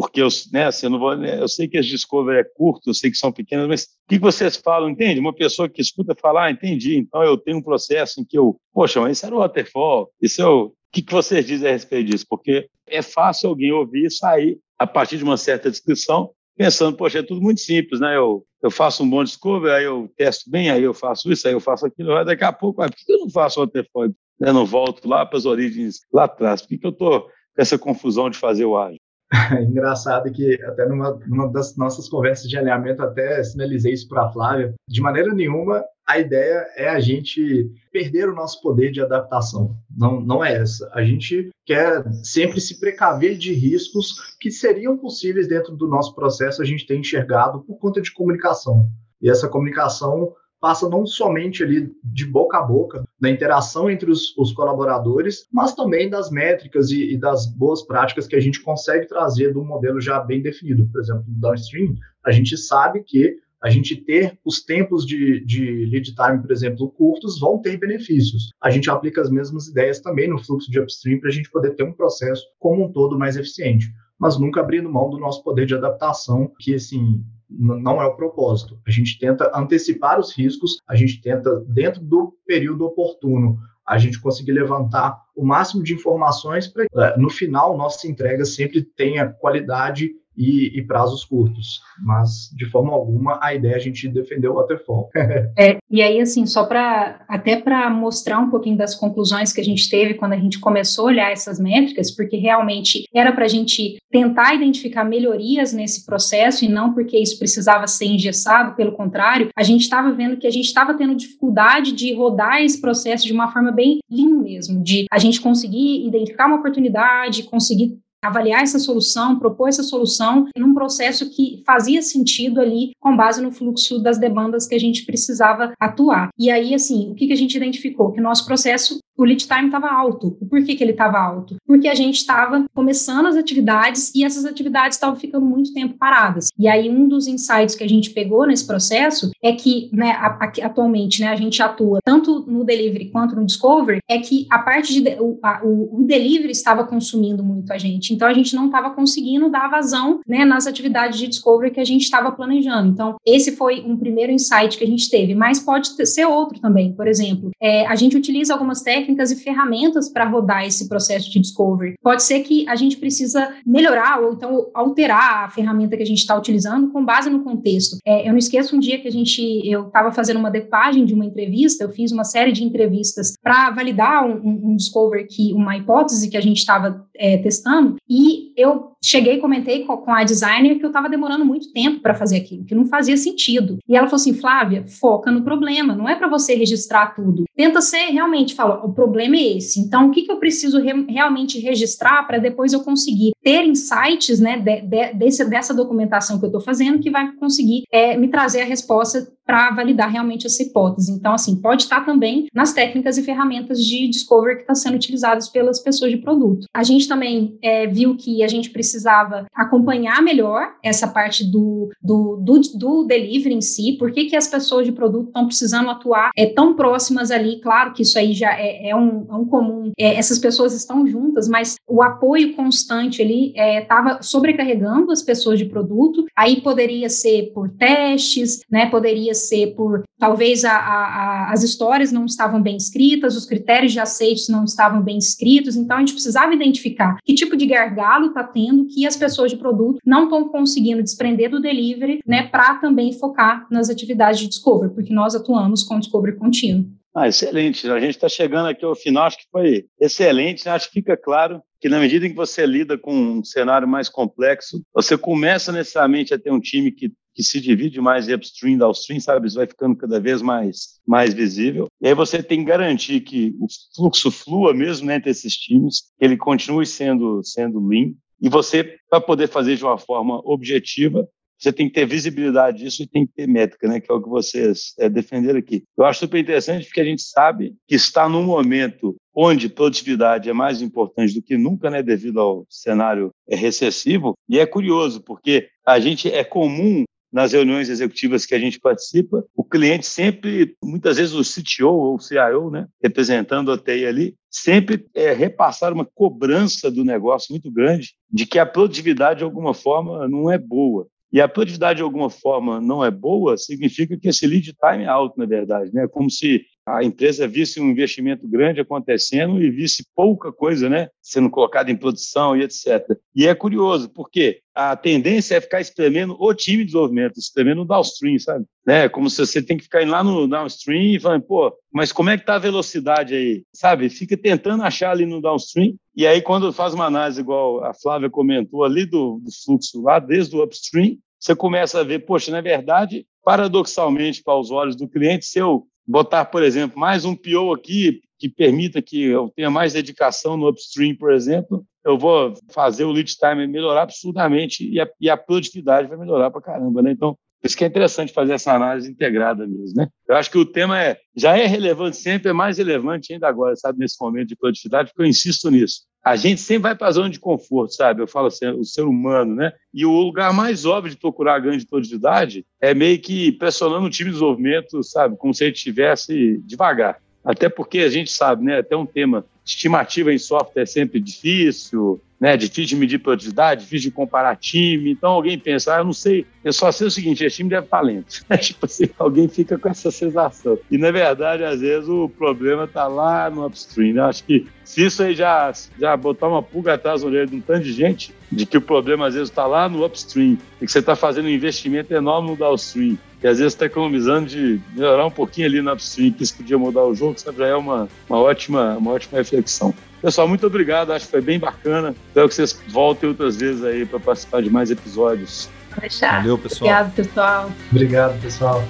Porque 0.00 0.22
eu, 0.22 0.28
né, 0.52 0.66
assim, 0.66 0.86
eu, 0.86 0.90
não 0.90 0.98
vou, 1.00 1.16
né, 1.16 1.42
eu 1.42 1.48
sei 1.48 1.66
que 1.66 1.76
as 1.76 1.84
discovery 1.84 2.38
é 2.38 2.44
curto, 2.44 2.88
eu 2.88 2.94
sei 2.94 3.10
que 3.10 3.16
são 3.16 3.32
pequenas, 3.32 3.66
mas 3.66 3.82
o 3.82 3.86
que 4.08 4.16
vocês 4.16 4.56
falam, 4.56 4.88
entende? 4.88 5.18
Uma 5.18 5.34
pessoa 5.34 5.68
que 5.68 5.82
escuta 5.82 6.14
falar, 6.14 6.44
ah, 6.44 6.50
entendi, 6.52 6.96
então 6.98 7.20
eu 7.24 7.36
tenho 7.36 7.56
um 7.56 7.62
processo 7.62 8.20
em 8.20 8.24
que 8.24 8.38
eu, 8.38 8.56
poxa, 8.72 9.00
mas 9.00 9.16
isso 9.16 9.26
era 9.26 9.34
o 9.34 9.40
waterfall, 9.40 10.08
isso 10.22 10.40
é 10.40 10.46
o... 10.46 10.66
o 10.66 10.72
que, 10.92 11.02
que 11.02 11.12
vocês 11.12 11.44
dizem 11.44 11.68
a 11.68 11.72
respeito 11.72 12.12
disso? 12.12 12.24
Porque 12.30 12.68
é 12.86 13.02
fácil 13.02 13.48
alguém 13.48 13.72
ouvir 13.72 14.06
e 14.06 14.10
sair 14.12 14.60
a 14.78 14.86
partir 14.86 15.16
de 15.16 15.24
uma 15.24 15.36
certa 15.36 15.68
descrição 15.68 16.30
pensando, 16.56 16.96
poxa, 16.96 17.18
é 17.18 17.22
tudo 17.24 17.42
muito 17.42 17.60
simples, 17.60 17.98
né? 17.98 18.16
Eu, 18.16 18.46
eu 18.62 18.70
faço 18.70 19.02
um 19.02 19.10
bom 19.10 19.24
discovery, 19.24 19.74
aí 19.74 19.84
eu 19.84 20.08
testo 20.16 20.48
bem, 20.48 20.70
aí 20.70 20.84
eu 20.84 20.94
faço 20.94 21.32
isso, 21.32 21.48
aí 21.48 21.54
eu 21.54 21.60
faço 21.60 21.84
aquilo, 21.84 22.16
aí 22.16 22.24
daqui 22.24 22.44
a 22.44 22.52
pouco, 22.52 22.82
ah, 22.82 22.88
por 22.88 22.96
que 22.96 23.12
eu 23.12 23.18
não 23.18 23.30
faço 23.30 23.58
waterfall? 23.58 24.14
Eu 24.40 24.52
não 24.52 24.64
volto 24.64 25.08
lá 25.08 25.26
para 25.26 25.38
as 25.38 25.44
origens 25.44 26.02
lá 26.12 26.26
atrás? 26.26 26.62
Por 26.62 26.68
que, 26.68 26.78
que 26.78 26.86
eu 26.86 26.90
estou 26.90 27.22
com 27.22 27.30
essa 27.56 27.76
confusão 27.76 28.30
de 28.30 28.38
fazer 28.38 28.64
o 28.64 28.78
ágil? 28.78 29.00
Engraçado 29.68 30.30
que 30.32 30.60
até 30.62 30.86
numa, 30.86 31.18
numa, 31.26 31.50
das 31.50 31.76
nossas 31.76 32.08
conversas 32.08 32.48
de 32.48 32.56
alinhamento 32.56 33.02
até 33.02 33.42
sinalizei 33.42 33.92
isso 33.92 34.08
para 34.08 34.24
a 34.24 34.32
Flávia. 34.32 34.74
De 34.88 35.00
maneira 35.00 35.34
nenhuma 35.34 35.84
a 36.06 36.18
ideia 36.18 36.66
é 36.74 36.88
a 36.88 36.98
gente 36.98 37.70
perder 37.92 38.30
o 38.30 38.34
nosso 38.34 38.62
poder 38.62 38.90
de 38.90 39.02
adaptação. 39.02 39.76
Não, 39.94 40.18
não 40.18 40.42
é 40.42 40.54
essa. 40.54 40.90
A 40.94 41.04
gente 41.04 41.50
quer 41.66 42.02
sempre 42.24 42.62
se 42.62 42.80
precaver 42.80 43.36
de 43.36 43.52
riscos 43.52 44.14
que 44.40 44.50
seriam 44.50 44.96
possíveis 44.96 45.46
dentro 45.46 45.76
do 45.76 45.86
nosso 45.86 46.14
processo 46.14 46.62
a 46.62 46.64
gente 46.64 46.86
ter 46.86 46.96
enxergado 46.96 47.60
por 47.60 47.78
conta 47.78 48.00
de 48.00 48.10
comunicação. 48.10 48.88
E 49.20 49.28
essa 49.28 49.48
comunicação 49.48 50.32
passa 50.58 50.88
não 50.88 51.04
somente 51.04 51.62
ali 51.62 51.92
de 52.02 52.24
boca 52.24 52.58
a 52.58 52.62
boca, 52.62 53.04
da 53.20 53.28
interação 53.30 53.90
entre 53.90 54.10
os, 54.10 54.36
os 54.36 54.52
colaboradores, 54.52 55.48
mas 55.52 55.74
também 55.74 56.08
das 56.08 56.30
métricas 56.30 56.90
e, 56.90 57.14
e, 57.14 57.18
das 57.18 57.46
boas 57.46 57.82
práticas 57.84 58.26
que 58.26 58.36
a 58.36 58.40
gente 58.40 58.62
consegue 58.62 59.06
trazer 59.06 59.52
de 59.52 59.58
um 59.58 59.64
modelo 59.64 60.00
já 60.00 60.20
bem 60.20 60.40
definido. 60.40 60.88
Por 60.92 61.00
exemplo, 61.00 61.24
no 61.26 61.40
downstream, 61.40 61.94
a 62.24 62.30
gente 62.30 62.56
sabe 62.56 63.02
que 63.02 63.36
A 63.60 63.70
gente 63.70 63.96
ter 63.96 64.38
os 64.44 64.62
tempos 64.62 65.04
de, 65.04 65.44
de 65.44 65.84
lead 65.86 66.14
time, 66.14 66.40
por 66.40 66.52
exemplo, 66.52 66.90
curtos, 66.90 67.40
vão 67.40 67.60
ter 67.60 67.76
benefícios. 67.76 68.52
A 68.62 68.70
gente 68.70 68.88
aplica 68.88 69.20
as 69.20 69.30
mesmas 69.30 69.66
ideias 69.66 70.00
também 70.00 70.28
no 70.28 70.38
fluxo 70.38 70.70
de 70.70 70.78
upstream 70.78 71.18
para 71.18 71.28
a 71.28 71.32
gente 71.32 71.50
poder 71.50 71.74
ter 71.74 71.82
um 71.82 71.92
processo 71.92 72.44
como 72.58 72.84
um 72.84 72.92
todo 72.92 73.18
mais 73.18 73.36
eficiente, 73.36 73.92
mas 74.18 74.38
nunca 74.38 74.60
abrindo 74.60 74.90
mão 74.90 75.08
do 75.08 75.18
nosso 75.18 75.42
poder 75.42 75.66
de 75.66 75.74
adaptação, 75.74 76.50
que 76.58 76.74
assim 76.74 77.24
não 77.48 78.02
é 78.02 78.06
o 78.06 78.14
propósito. 78.14 78.78
A 78.86 78.90
gente 78.90 79.18
tenta 79.18 79.50
antecipar 79.54 80.18
os 80.20 80.36
riscos, 80.36 80.82
a 80.86 80.94
gente 80.94 81.20
tenta, 81.20 81.64
dentro 81.66 82.02
do 82.02 82.34
período 82.46 82.84
oportuno, 82.84 83.58
a 83.86 83.96
gente 83.96 84.20
conseguir 84.20 84.52
levantar 84.52 85.18
o 85.34 85.44
máximo 85.44 85.82
de 85.82 85.94
informações 85.94 86.68
para, 86.68 86.84
é, 86.84 87.16
no 87.16 87.30
final, 87.30 87.76
nossa 87.76 88.06
entrega 88.06 88.44
sempre 88.44 88.82
tenha 88.82 89.30
qualidade 89.30 90.10
e, 90.38 90.78
e, 90.78 90.86
prazos 90.86 91.24
curtos. 91.24 91.82
Mas, 92.00 92.48
de 92.56 92.64
forma 92.66 92.92
alguma, 92.92 93.38
a 93.42 93.52
ideia 93.52 93.72
é 93.72 93.76
a 93.76 93.80
gente 93.80 94.08
defender 94.08 94.48
o 94.48 94.54
waterfall. 94.54 95.10
é, 95.58 95.78
e 95.90 96.00
aí, 96.00 96.20
assim, 96.20 96.46
só 96.46 96.64
para 96.64 97.24
até 97.28 97.56
para 97.56 97.90
mostrar 97.90 98.38
um 98.38 98.48
pouquinho 98.48 98.76
das 98.76 98.94
conclusões 98.94 99.52
que 99.52 99.60
a 99.60 99.64
gente 99.64 99.90
teve 99.90 100.14
quando 100.14 100.34
a 100.34 100.38
gente 100.38 100.60
começou 100.60 101.06
a 101.06 101.08
olhar 101.08 101.32
essas 101.32 101.58
métricas, 101.58 102.10
porque 102.14 102.36
realmente 102.36 103.04
era 103.12 103.32
para 103.32 103.44
a 103.44 103.48
gente 103.48 103.98
tentar 104.10 104.54
identificar 104.54 105.04
melhorias 105.04 105.72
nesse 105.72 106.06
processo 106.06 106.64
e 106.64 106.68
não 106.68 106.94
porque 106.94 107.18
isso 107.18 107.38
precisava 107.38 107.86
ser 107.86 108.06
engessado, 108.06 108.76
pelo 108.76 108.92
contrário, 108.92 109.48
a 109.56 109.62
gente 109.62 109.82
estava 109.82 110.12
vendo 110.12 110.36
que 110.36 110.46
a 110.46 110.50
gente 110.50 110.66
estava 110.66 110.94
tendo 110.94 111.14
dificuldade 111.14 111.92
de 111.92 112.14
rodar 112.14 112.62
esse 112.62 112.80
processo 112.80 113.26
de 113.26 113.32
uma 113.32 113.52
forma 113.52 113.72
bem 113.72 113.98
lean 114.10 114.42
mesmo, 114.42 114.82
de 114.82 115.06
a 115.10 115.18
gente 115.18 115.40
conseguir 115.40 116.06
identificar 116.06 116.46
uma 116.46 116.56
oportunidade, 116.56 117.42
conseguir 117.44 117.98
avaliar 118.22 118.62
essa 118.62 118.78
solução, 118.78 119.38
propor 119.38 119.68
essa 119.68 119.82
solução 119.82 120.46
num 120.56 120.74
processo 120.74 121.30
que 121.30 121.62
fazia 121.64 122.02
sentido 122.02 122.60
ali 122.60 122.92
com 123.00 123.16
base 123.16 123.40
no 123.40 123.52
fluxo 123.52 123.98
das 124.00 124.18
demandas 124.18 124.66
que 124.66 124.74
a 124.74 124.80
gente 124.80 125.04
precisava 125.04 125.72
atuar. 125.78 126.30
E 126.38 126.50
aí, 126.50 126.74
assim, 126.74 127.10
o 127.10 127.14
que, 127.14 127.32
a 127.32 127.36
gente 127.36 127.56
identificou? 127.56 128.12
Que 128.12 128.20
o 128.20 128.22
nosso 128.22 128.44
processo 128.44 128.98
o 129.18 129.24
lead 129.24 129.46
time 129.46 129.66
estava 129.66 129.90
alto. 129.90 130.38
E 130.40 130.46
por 130.46 130.62
que, 130.62 130.76
que 130.76 130.84
ele 130.84 130.92
estava 130.92 131.18
alto? 131.18 131.56
Porque 131.66 131.88
a 131.88 131.94
gente 131.94 132.16
estava 132.16 132.64
começando 132.72 133.26
as 133.26 133.36
atividades 133.36 134.14
e 134.14 134.24
essas 134.24 134.44
atividades 134.44 134.96
estavam 134.96 135.16
ficando 135.16 135.44
muito 135.44 135.74
tempo 135.74 135.98
paradas. 135.98 136.50
E 136.56 136.68
aí, 136.68 136.88
um 136.88 137.08
dos 137.08 137.26
insights 137.26 137.74
que 137.74 137.82
a 137.82 137.88
gente 137.88 138.10
pegou 138.10 138.46
nesse 138.46 138.64
processo 138.64 139.30
é 139.42 139.52
que, 139.52 139.90
né, 139.92 140.16
atualmente, 140.62 141.20
né, 141.20 141.28
a 141.28 141.36
gente 141.36 141.60
atua 141.60 141.98
tanto 142.04 142.44
no 142.46 142.64
delivery 142.64 143.10
quanto 143.10 143.34
no 143.34 143.44
discovery, 143.44 143.98
é 144.08 144.18
que 144.18 144.46
a 144.50 144.60
parte 144.60 144.94
de 144.94 145.08
o, 145.20 145.38
a, 145.42 145.60
o, 145.64 146.04
delivery 146.06 146.52
estava 146.52 146.84
consumindo 146.84 147.42
muito 147.42 147.72
a 147.72 147.78
gente. 147.78 148.14
Então, 148.14 148.28
a 148.28 148.32
gente 148.32 148.54
não 148.54 148.66
estava 148.66 148.90
conseguindo 148.90 149.50
dar 149.50 149.68
vazão 149.68 150.20
né, 150.26 150.44
nas 150.44 150.66
atividades 150.66 151.18
de 151.18 151.26
discovery 151.26 151.72
que 151.72 151.80
a 151.80 151.84
gente 151.84 152.02
estava 152.02 152.30
planejando. 152.30 152.88
Então, 152.88 153.16
esse 153.26 153.56
foi 153.56 153.80
um 153.80 153.96
primeiro 153.96 154.30
insight 154.30 154.78
que 154.78 154.84
a 154.84 154.86
gente 154.86 155.10
teve, 155.10 155.34
mas 155.34 155.58
pode 155.58 155.96
ter, 155.96 156.06
ser 156.06 156.26
outro 156.26 156.60
também. 156.60 156.92
Por 156.92 157.08
exemplo, 157.08 157.50
é, 157.60 157.84
a 157.86 157.96
gente 157.96 158.16
utiliza 158.16 158.52
algumas 158.52 158.80
técnicas 158.82 159.07
técnicas 159.08 159.30
e 159.30 159.36
ferramentas 159.36 160.08
para 160.08 160.28
rodar 160.28 160.66
esse 160.66 160.88
processo 160.88 161.30
de 161.30 161.40
discovery. 161.40 161.94
Pode 162.02 162.22
ser 162.22 162.40
que 162.40 162.68
a 162.68 162.76
gente 162.76 162.98
precisa 162.98 163.54
melhorar 163.64 164.20
ou 164.20 164.34
então 164.34 164.70
alterar 164.74 165.44
a 165.44 165.50
ferramenta 165.50 165.96
que 165.96 166.02
a 166.02 166.06
gente 166.06 166.18
está 166.18 166.36
utilizando 166.36 166.90
com 166.90 167.04
base 167.04 167.30
no 167.30 167.42
contexto. 167.42 167.96
É, 168.04 168.28
eu 168.28 168.32
não 168.32 168.38
esqueço 168.38 168.76
um 168.76 168.78
dia 168.78 168.98
que 169.00 169.08
a 169.08 169.12
gente, 169.12 169.40
eu 169.64 169.86
estava 169.86 170.12
fazendo 170.12 170.38
uma 170.38 170.50
decupagem 170.50 171.04
de 171.04 171.14
uma 171.14 171.24
entrevista, 171.24 171.84
eu 171.84 171.90
fiz 171.90 172.12
uma 172.12 172.24
série 172.24 172.52
de 172.52 172.62
entrevistas 172.62 173.32
para 173.42 173.70
validar 173.70 174.24
um, 174.26 174.70
um, 174.70 174.76
discovery 174.76 175.26
que 175.26 175.52
uma 175.54 175.76
hipótese 175.76 176.28
que 176.28 176.36
a 176.36 176.40
gente 176.40 176.58
estava 176.58 177.06
é, 177.16 177.38
testando 177.38 177.96
e 178.08 178.52
eu 178.56 178.92
cheguei 179.02 179.34
e 179.34 179.40
comentei 179.40 179.84
com, 179.84 179.96
com 179.96 180.12
a 180.12 180.24
designer 180.24 180.78
que 180.78 180.84
eu 180.84 180.88
estava 180.88 181.08
demorando 181.08 181.44
muito 181.44 181.72
tempo 181.72 182.00
para 182.00 182.14
fazer 182.14 182.38
aquilo, 182.38 182.64
que 182.64 182.74
não 182.74 182.86
fazia 182.86 183.16
sentido. 183.16 183.78
E 183.88 183.96
ela 183.96 184.06
falou 184.06 184.20
assim, 184.20 184.34
Flávia, 184.34 184.84
foca 184.86 185.30
no 185.30 185.42
problema, 185.42 185.94
não 185.94 186.08
é 186.08 186.16
para 186.16 186.28
você 186.28 186.54
registrar 186.54 187.14
tudo. 187.14 187.44
Tenta 187.56 187.80
ser 187.80 188.10
realmente, 188.10 188.54
fala, 188.54 188.84
o 188.84 188.92
problema 188.92 189.36
é 189.36 189.56
esse. 189.56 189.80
Então, 189.80 190.08
o 190.08 190.10
que, 190.10 190.22
que 190.22 190.32
eu 190.32 190.38
preciso 190.38 190.80
re 190.80 190.98
realmente 191.08 191.60
registrar 191.60 192.26
para 192.26 192.38
depois 192.38 192.72
eu 192.72 192.80
conseguir 192.80 193.32
ter 193.42 193.64
insights, 193.64 194.40
né, 194.40 194.58
de, 194.58 194.80
de, 194.82 195.14
desse, 195.14 195.44
dessa 195.44 195.72
documentação 195.72 196.38
que 196.38 196.44
eu 196.44 196.48
estou 196.48 196.60
fazendo 196.60 196.98
que 196.98 197.10
vai 197.10 197.30
conseguir 197.32 197.84
é, 197.92 198.16
me 198.16 198.28
trazer 198.28 198.62
a 198.62 198.64
resposta 198.64 199.26
para 199.48 199.70
validar 199.70 200.10
realmente 200.10 200.46
essa 200.46 200.62
hipótese. 200.62 201.10
Então, 201.10 201.32
assim, 201.32 201.56
pode 201.56 201.84
estar 201.84 202.04
também 202.04 202.48
nas 202.52 202.74
técnicas 202.74 203.16
e 203.16 203.22
ferramentas 203.22 203.82
de 203.82 204.06
discovery 204.06 204.56
que 204.56 204.60
estão 204.60 204.74
tá 204.74 204.80
sendo 204.80 204.96
utilizadas 204.96 205.48
pelas 205.48 205.80
pessoas 205.80 206.10
de 206.10 206.18
produto. 206.18 206.66
A 206.76 206.82
gente 206.82 207.08
também 207.08 207.56
é, 207.62 207.86
viu 207.86 208.14
que 208.14 208.42
a 208.42 208.48
gente 208.48 208.68
precisava 208.68 209.46
acompanhar 209.54 210.20
melhor 210.20 210.74
essa 210.84 211.08
parte 211.08 211.50
do, 211.50 211.88
do, 212.02 212.36
do, 212.36 212.60
do 212.74 213.04
delivery 213.04 213.54
em 213.54 213.62
si, 213.62 213.96
por 213.98 214.12
que, 214.12 214.26
que 214.26 214.36
as 214.36 214.46
pessoas 214.46 214.84
de 214.84 214.92
produto 214.92 215.28
estão 215.28 215.46
precisando 215.46 215.88
atuar 215.88 216.30
é, 216.36 216.44
tão 216.44 216.74
próximas 216.74 217.30
ali, 217.30 217.58
claro 217.62 217.94
que 217.94 218.02
isso 218.02 218.18
aí 218.18 218.34
já 218.34 218.52
é, 218.52 218.90
é 218.90 218.96
um, 218.96 219.26
é 219.30 219.34
um 219.34 219.46
comum, 219.46 219.92
é, 219.98 220.16
essas 220.16 220.38
pessoas 220.38 220.74
estão 220.74 221.06
juntas, 221.06 221.48
mas 221.48 221.76
o 221.88 222.02
apoio 222.02 222.54
constante 222.54 223.22
ali 223.22 223.54
estava 223.56 224.10
é, 224.10 224.22
sobrecarregando 224.22 225.10
as 225.10 225.22
pessoas 225.22 225.58
de 225.58 225.64
produto, 225.64 226.26
aí 226.36 226.60
poderia 226.60 227.08
ser 227.08 227.50
por 227.54 227.70
testes, 227.70 228.60
né, 228.70 228.84
poderia 228.90 229.37
ser 229.38 229.74
por 229.74 230.02
talvez 230.18 230.64
a, 230.64 230.72
a, 230.72 231.52
as 231.52 231.62
histórias 231.62 232.12
não 232.12 232.24
estavam 232.24 232.60
bem 232.60 232.76
escritas, 232.76 233.36
os 233.36 233.46
critérios 233.46 233.92
de 233.92 234.00
aceites 234.00 234.48
não 234.48 234.64
estavam 234.64 235.00
bem 235.00 235.18
escritos, 235.18 235.76
então 235.76 235.96
a 235.96 236.00
gente 236.00 236.12
precisava 236.12 236.54
identificar 236.54 237.16
que 237.24 237.34
tipo 237.34 237.56
de 237.56 237.66
gargalo 237.66 238.26
está 238.26 238.44
tendo 238.44 238.86
que 238.86 239.06
as 239.06 239.16
pessoas 239.16 239.50
de 239.50 239.56
produto 239.56 239.98
não 240.04 240.24
estão 240.24 240.48
conseguindo 240.48 241.02
desprender 241.02 241.50
do 241.50 241.60
delivery, 241.60 242.20
né, 242.26 242.48
para 242.48 242.74
também 242.76 243.12
focar 243.12 243.66
nas 243.70 243.88
atividades 243.88 244.40
de 244.40 244.48
discovery, 244.48 244.92
porque 244.92 245.12
nós 245.12 245.34
atuamos 245.34 245.82
com 245.82 245.98
discovery 245.98 246.36
contínuo. 246.36 246.86
Ah, 247.14 247.26
excelente. 247.26 247.90
A 247.90 247.98
gente 247.98 248.10
está 248.10 248.28
chegando 248.28 248.68
aqui 248.68 248.84
ao 248.84 248.94
final, 248.94 249.24
acho 249.24 249.38
que 249.38 249.48
foi 249.50 249.86
excelente. 250.00 250.68
Acho 250.68 250.86
que 250.86 250.94
fica 250.94 251.16
claro 251.16 251.60
que 251.80 251.88
na 251.88 251.98
medida 251.98 252.26
em 252.26 252.30
que 252.30 252.36
você 252.36 252.64
lida 252.64 252.96
com 252.96 253.12
um 253.12 253.44
cenário 253.44 253.88
mais 253.88 254.08
complexo, 254.08 254.82
você 254.94 255.18
começa 255.18 255.72
necessariamente 255.72 256.32
a 256.32 256.38
ter 256.38 256.52
um 256.52 256.60
time 256.60 256.92
que 256.92 257.10
que 257.38 257.44
se 257.44 257.60
divide 257.60 258.00
mais 258.00 258.26
upstream 258.26 258.74
e 258.74 258.78
downstream, 258.78 259.20
sabe? 259.20 259.46
Isso 259.46 259.54
vai 259.54 259.66
ficando 259.68 259.94
cada 259.94 260.18
vez 260.18 260.42
mais, 260.42 260.98
mais 261.06 261.32
visível. 261.32 261.86
E 262.02 262.08
aí 262.08 262.14
você 262.14 262.42
tem 262.42 262.58
que 262.58 262.64
garantir 262.64 263.20
que 263.20 263.54
o 263.60 263.66
fluxo 263.94 264.28
flua 264.28 264.74
mesmo 264.74 265.06
né, 265.06 265.14
entre 265.14 265.30
esses 265.30 265.54
times, 265.54 266.00
que 266.18 266.24
ele 266.24 266.36
continue 266.36 266.84
sendo, 266.84 267.40
sendo 267.44 267.78
lean. 267.78 268.12
E 268.42 268.48
você, 268.48 268.98
para 269.08 269.20
poder 269.20 269.46
fazer 269.46 269.76
de 269.76 269.84
uma 269.84 269.96
forma 269.96 270.40
objetiva, 270.44 271.28
você 271.56 271.72
tem 271.72 271.86
que 271.86 271.94
ter 271.94 272.06
visibilidade 272.06 272.78
disso 272.78 273.04
e 273.04 273.06
tem 273.06 273.24
que 273.24 273.32
ter 273.32 273.46
métrica, 273.46 273.86
né? 273.86 274.00
Que 274.00 274.10
é 274.10 274.14
o 274.14 274.22
que 274.22 274.28
vocês 274.28 274.94
é, 274.98 275.08
defenderam 275.08 275.60
aqui. 275.60 275.84
Eu 275.96 276.04
acho 276.04 276.20
super 276.20 276.38
interessante 276.38 276.86
porque 276.86 277.00
a 277.00 277.04
gente 277.04 277.22
sabe 277.22 277.76
que 277.86 277.94
está 277.94 278.28
num 278.28 278.44
momento 278.44 279.14
onde 279.32 279.68
produtividade 279.68 280.50
é 280.50 280.52
mais 280.52 280.82
importante 280.82 281.34
do 281.34 281.42
que 281.42 281.56
nunca, 281.56 281.88
né? 281.88 282.02
Devido 282.02 282.40
ao 282.40 282.66
cenário 282.68 283.30
é, 283.48 283.54
recessivo. 283.54 284.34
E 284.48 284.58
é 284.58 284.66
curioso 284.66 285.20
porque 285.20 285.68
a 285.86 286.00
gente 286.00 286.28
é 286.28 286.42
comum 286.42 287.04
nas 287.32 287.52
reuniões 287.52 287.88
executivas 287.88 288.46
que 288.46 288.54
a 288.54 288.58
gente 288.58 288.80
participa, 288.80 289.44
o 289.54 289.62
cliente 289.62 290.06
sempre, 290.06 290.74
muitas 290.82 291.16
vezes 291.16 291.34
o 291.34 291.42
CTO 291.42 291.88
ou 291.88 292.14
o 292.16 292.20
CIO, 292.20 292.70
né, 292.70 292.86
representando 293.02 293.70
a 293.70 293.78
TI 293.78 294.06
ali, 294.06 294.34
sempre 294.50 295.06
é, 295.14 295.32
repassar 295.32 295.92
uma 295.92 296.04
cobrança 296.04 296.90
do 296.90 297.04
negócio 297.04 297.52
muito 297.52 297.70
grande 297.70 298.14
de 298.30 298.46
que 298.46 298.58
a 298.58 298.66
produtividade, 298.66 299.38
de 299.38 299.44
alguma 299.44 299.74
forma, 299.74 300.26
não 300.26 300.50
é 300.50 300.58
boa. 300.58 301.06
E 301.30 301.40
a 301.42 301.48
produtividade, 301.48 301.98
de 301.98 302.02
alguma 302.02 302.30
forma, 302.30 302.80
não 302.80 303.04
é 303.04 303.10
boa, 303.10 303.56
significa 303.58 304.16
que 304.16 304.28
esse 304.28 304.46
lead 304.46 304.72
time 304.72 305.04
é 305.04 305.08
alto, 305.08 305.38
na 305.38 305.44
verdade. 305.44 305.92
Né? 305.92 306.08
Como 306.08 306.30
se 306.30 306.64
a 306.96 307.04
empresa 307.04 307.46
visse 307.46 307.80
um 307.80 307.90
investimento 307.90 308.46
grande 308.48 308.80
acontecendo 308.80 309.62
e 309.62 309.70
visse 309.70 310.06
pouca 310.14 310.52
coisa 310.52 310.88
né, 310.88 311.08
sendo 311.20 311.50
colocada 311.50 311.90
em 311.90 311.96
produção 311.96 312.56
e 312.56 312.62
etc. 312.62 313.04
E 313.34 313.46
é 313.46 313.54
curioso, 313.54 314.08
porque 314.08 314.60
a 314.74 314.96
tendência 314.96 315.56
é 315.56 315.60
ficar 315.60 315.80
espremendo 315.80 316.36
o 316.38 316.54
time 316.54 316.78
de 316.78 316.86
desenvolvimento, 316.86 317.38
espremendo 317.38 317.82
o 317.82 317.84
downstream, 317.84 318.38
sabe? 318.38 318.64
Né? 318.86 319.08
Como 319.08 319.28
se 319.28 319.44
você 319.44 319.60
tem 319.60 319.76
que 319.76 319.84
ficar 319.84 320.06
lá 320.06 320.22
no 320.22 320.46
downstream 320.46 321.16
e 321.16 321.20
falando, 321.20 321.42
pô, 321.42 321.76
mas 321.92 322.12
como 322.12 322.30
é 322.30 322.36
que 322.36 322.42
está 322.42 322.54
a 322.54 322.60
velocidade 322.60 323.34
aí? 323.34 323.64
Sabe? 323.72 324.08
Fica 324.08 324.36
tentando 324.36 324.82
achar 324.82 325.10
ali 325.10 325.26
no 325.26 325.42
downstream 325.42 325.94
e 326.16 326.26
aí 326.26 326.40
quando 326.40 326.72
faz 326.72 326.94
uma 326.94 327.06
análise 327.06 327.40
igual 327.40 327.84
a 327.84 327.92
Flávia 327.92 328.30
comentou 328.30 328.84
ali 328.84 329.04
do, 329.04 329.40
do 329.42 329.50
fluxo 329.64 330.02
lá, 330.02 330.18
desde 330.18 330.56
o 330.56 330.62
upstream, 330.62 331.16
você 331.38 331.54
começa 331.54 332.00
a 332.00 332.04
ver, 332.04 332.20
poxa, 332.20 332.50
na 332.50 332.60
verdade, 332.60 333.26
paradoxalmente, 333.44 334.42
para 334.42 334.58
os 334.58 334.70
olhos 334.70 334.96
do 334.96 335.08
cliente, 335.08 335.46
se 335.46 335.58
eu 335.58 335.86
botar, 336.08 336.46
por 336.46 336.62
exemplo, 336.62 336.98
mais 336.98 337.26
um 337.26 337.36
PO 337.36 337.74
aqui 337.74 338.22
que 338.38 338.48
permita 338.48 339.02
que 339.02 339.24
eu 339.24 339.52
tenha 339.54 339.68
mais 339.68 339.92
dedicação 339.92 340.56
no 340.56 340.68
upstream, 340.68 341.14
por 341.14 341.32
exemplo, 341.32 341.84
eu 342.04 342.16
vou 342.16 342.54
fazer 342.70 343.04
o 343.04 343.10
lead 343.10 343.36
time 343.36 343.66
melhorar 343.66 344.02
absurdamente 344.02 344.88
e 344.88 344.98
a, 345.00 345.08
e 345.20 345.28
a 345.28 345.36
produtividade 345.36 346.08
vai 346.08 346.16
melhorar 346.16 346.50
para 346.50 346.62
caramba, 346.62 347.02
né? 347.02 347.10
Então, 347.10 347.36
por 347.60 347.66
isso 347.66 347.76
que 347.76 347.84
é 347.84 347.88
interessante 347.88 348.32
fazer 348.32 348.52
essa 348.52 348.72
análise 348.72 349.10
integrada 349.10 349.66
mesmo, 349.66 349.96
né? 349.96 350.08
Eu 350.26 350.36
acho 350.36 350.50
que 350.50 350.56
o 350.56 350.64
tema 350.64 351.02
é, 351.02 351.18
já 351.36 351.58
é 351.58 351.66
relevante 351.66 352.16
sempre, 352.16 352.48
é 352.48 352.52
mais 352.52 352.78
relevante 352.78 353.32
ainda 353.32 353.48
agora, 353.48 353.76
sabe, 353.76 353.98
nesse 353.98 354.16
momento 354.20 354.48
de 354.48 354.56
produtividade, 354.56 355.10
porque 355.10 355.22
eu 355.22 355.26
insisto 355.26 355.68
nisso. 355.68 356.02
A 356.24 356.36
gente 356.36 356.60
sempre 356.60 356.82
vai 356.84 356.94
para 356.94 357.08
a 357.08 357.12
zona 357.12 357.30
de 357.30 357.40
conforto, 357.40 357.94
sabe? 357.94 358.22
Eu 358.22 358.28
falo 358.28 358.48
assim, 358.48 358.66
o 358.66 358.84
ser 358.84 359.02
humano, 359.02 359.54
né? 359.54 359.72
E 359.92 360.04
o 360.04 360.12
lugar 360.12 360.52
mais 360.52 360.84
óbvio 360.84 361.10
de 361.10 361.16
procurar 361.16 361.58
ganho 361.60 361.78
de 361.78 361.86
produtividade 361.86 362.66
é 362.80 362.92
meio 362.92 363.18
que 363.20 363.52
pressionando 363.52 364.06
o 364.06 364.10
time 364.10 364.30
de 364.30 364.34
desenvolvimento, 364.34 365.02
sabe? 365.02 365.36
Como 365.36 365.54
se 365.54 365.64
ele 365.64 365.72
estivesse 365.72 366.58
devagar. 366.64 367.20
Até 367.44 367.68
porque 367.68 368.00
a 368.00 368.10
gente 368.10 368.30
sabe, 368.30 368.64
né? 368.64 368.78
Até 368.78 368.96
um 368.96 369.06
tema, 369.06 369.44
estimativa 369.68 370.32
em 370.32 370.38
software 370.38 370.82
é 370.82 370.86
sempre 370.86 371.20
difícil, 371.20 372.20
né? 372.40 372.56
Difícil 372.56 372.86
de 372.86 372.96
medir 372.96 373.18
produtividade, 373.18 373.82
difícil 373.82 374.10
de 374.10 374.16
comparar 374.16 374.56
time. 374.56 375.10
Então 375.10 375.30
alguém 375.30 375.58
pensa, 375.58 375.94
ah, 375.94 375.98
eu 375.98 376.04
não 376.04 376.12
sei, 376.12 376.46
eu 376.64 376.72
só 376.72 376.90
sei 376.90 377.06
o 377.06 377.10
seguinte, 377.10 377.44
esse 377.44 377.56
time 377.56 377.68
deve 377.68 377.86
talento. 377.86 378.44
É 378.48 378.56
tipo 378.58 378.86
assim, 378.86 379.08
alguém 379.18 379.46
fica 379.48 379.76
com 379.78 379.88
essa 379.88 380.10
sensação. 380.10 380.78
E 380.90 380.96
na 380.96 381.10
verdade, 381.10 381.64
às 381.64 381.80
vezes, 381.80 382.08
o 382.08 382.28
problema 382.28 382.84
está 382.84 383.06
lá 383.06 383.50
no 383.50 383.66
upstream. 383.66 384.14
Né? 384.14 384.22
Acho 384.22 384.44
que 384.44 384.66
se 384.84 385.04
isso 385.04 385.22
aí 385.22 385.34
já, 385.34 385.70
já 385.98 386.16
botar 386.16 386.48
uma 386.48 386.62
pulga 386.62 386.94
atrás 386.94 387.20
do 387.20 387.26
orelha 387.26 387.46
de 387.46 387.56
um 387.56 387.60
tanto 387.60 387.84
de 387.84 387.92
gente, 387.92 388.32
de 388.50 388.64
que 388.64 388.78
o 388.78 388.80
problema 388.80 389.26
às 389.26 389.34
vezes 389.34 389.50
está 389.50 389.66
lá 389.66 389.86
no 389.86 390.04
upstream 390.04 390.56
e 390.80 390.86
que 390.86 390.90
você 390.90 391.00
está 391.00 391.14
fazendo 391.14 391.46
um 391.46 391.50
investimento 391.50 392.14
enorme 392.14 392.50
no 392.50 392.56
downstream, 392.56 393.18
e 393.42 393.46
às 393.46 393.58
vezes 393.58 393.74
está 393.74 393.86
economizando 393.86 394.46
de 394.46 394.80
melhorar 394.94 395.26
um 395.26 395.30
pouquinho 395.30 395.66
ali 395.66 395.80
no 395.80 395.92
upstream, 395.92 396.32
que 396.32 396.42
isso 396.42 396.56
podia 396.56 396.76
mudar 396.76 397.04
o 397.04 397.14
jogo, 397.14 397.38
sabe? 397.38 397.58
já 397.58 397.66
é 397.66 397.74
uma, 397.76 398.08
uma, 398.28 398.38
ótima, 398.38 398.96
uma 398.96 399.12
ótima 399.12 399.40
reflexão. 399.58 399.94
Pessoal, 400.20 400.48
muito 400.48 400.66
obrigado, 400.66 401.12
acho 401.12 401.26
que 401.26 401.30
foi 401.30 401.40
bem 401.40 401.58
bacana. 401.58 402.14
Espero 402.28 402.48
que 402.48 402.54
vocês 402.54 402.80
voltem 402.88 403.28
outras 403.28 403.56
vezes 403.56 403.84
aí 403.84 404.04
para 404.04 404.18
participar 404.18 404.62
de 404.62 404.70
mais 404.70 404.90
episódios. 404.90 405.68
deixar. 406.00 406.38
Valeu, 406.40 406.58
pessoal. 406.58 406.90
Obrigado, 406.90 407.14
pessoal. 407.14 407.72
Obrigado, 407.92 408.40
pessoal. 408.40 408.84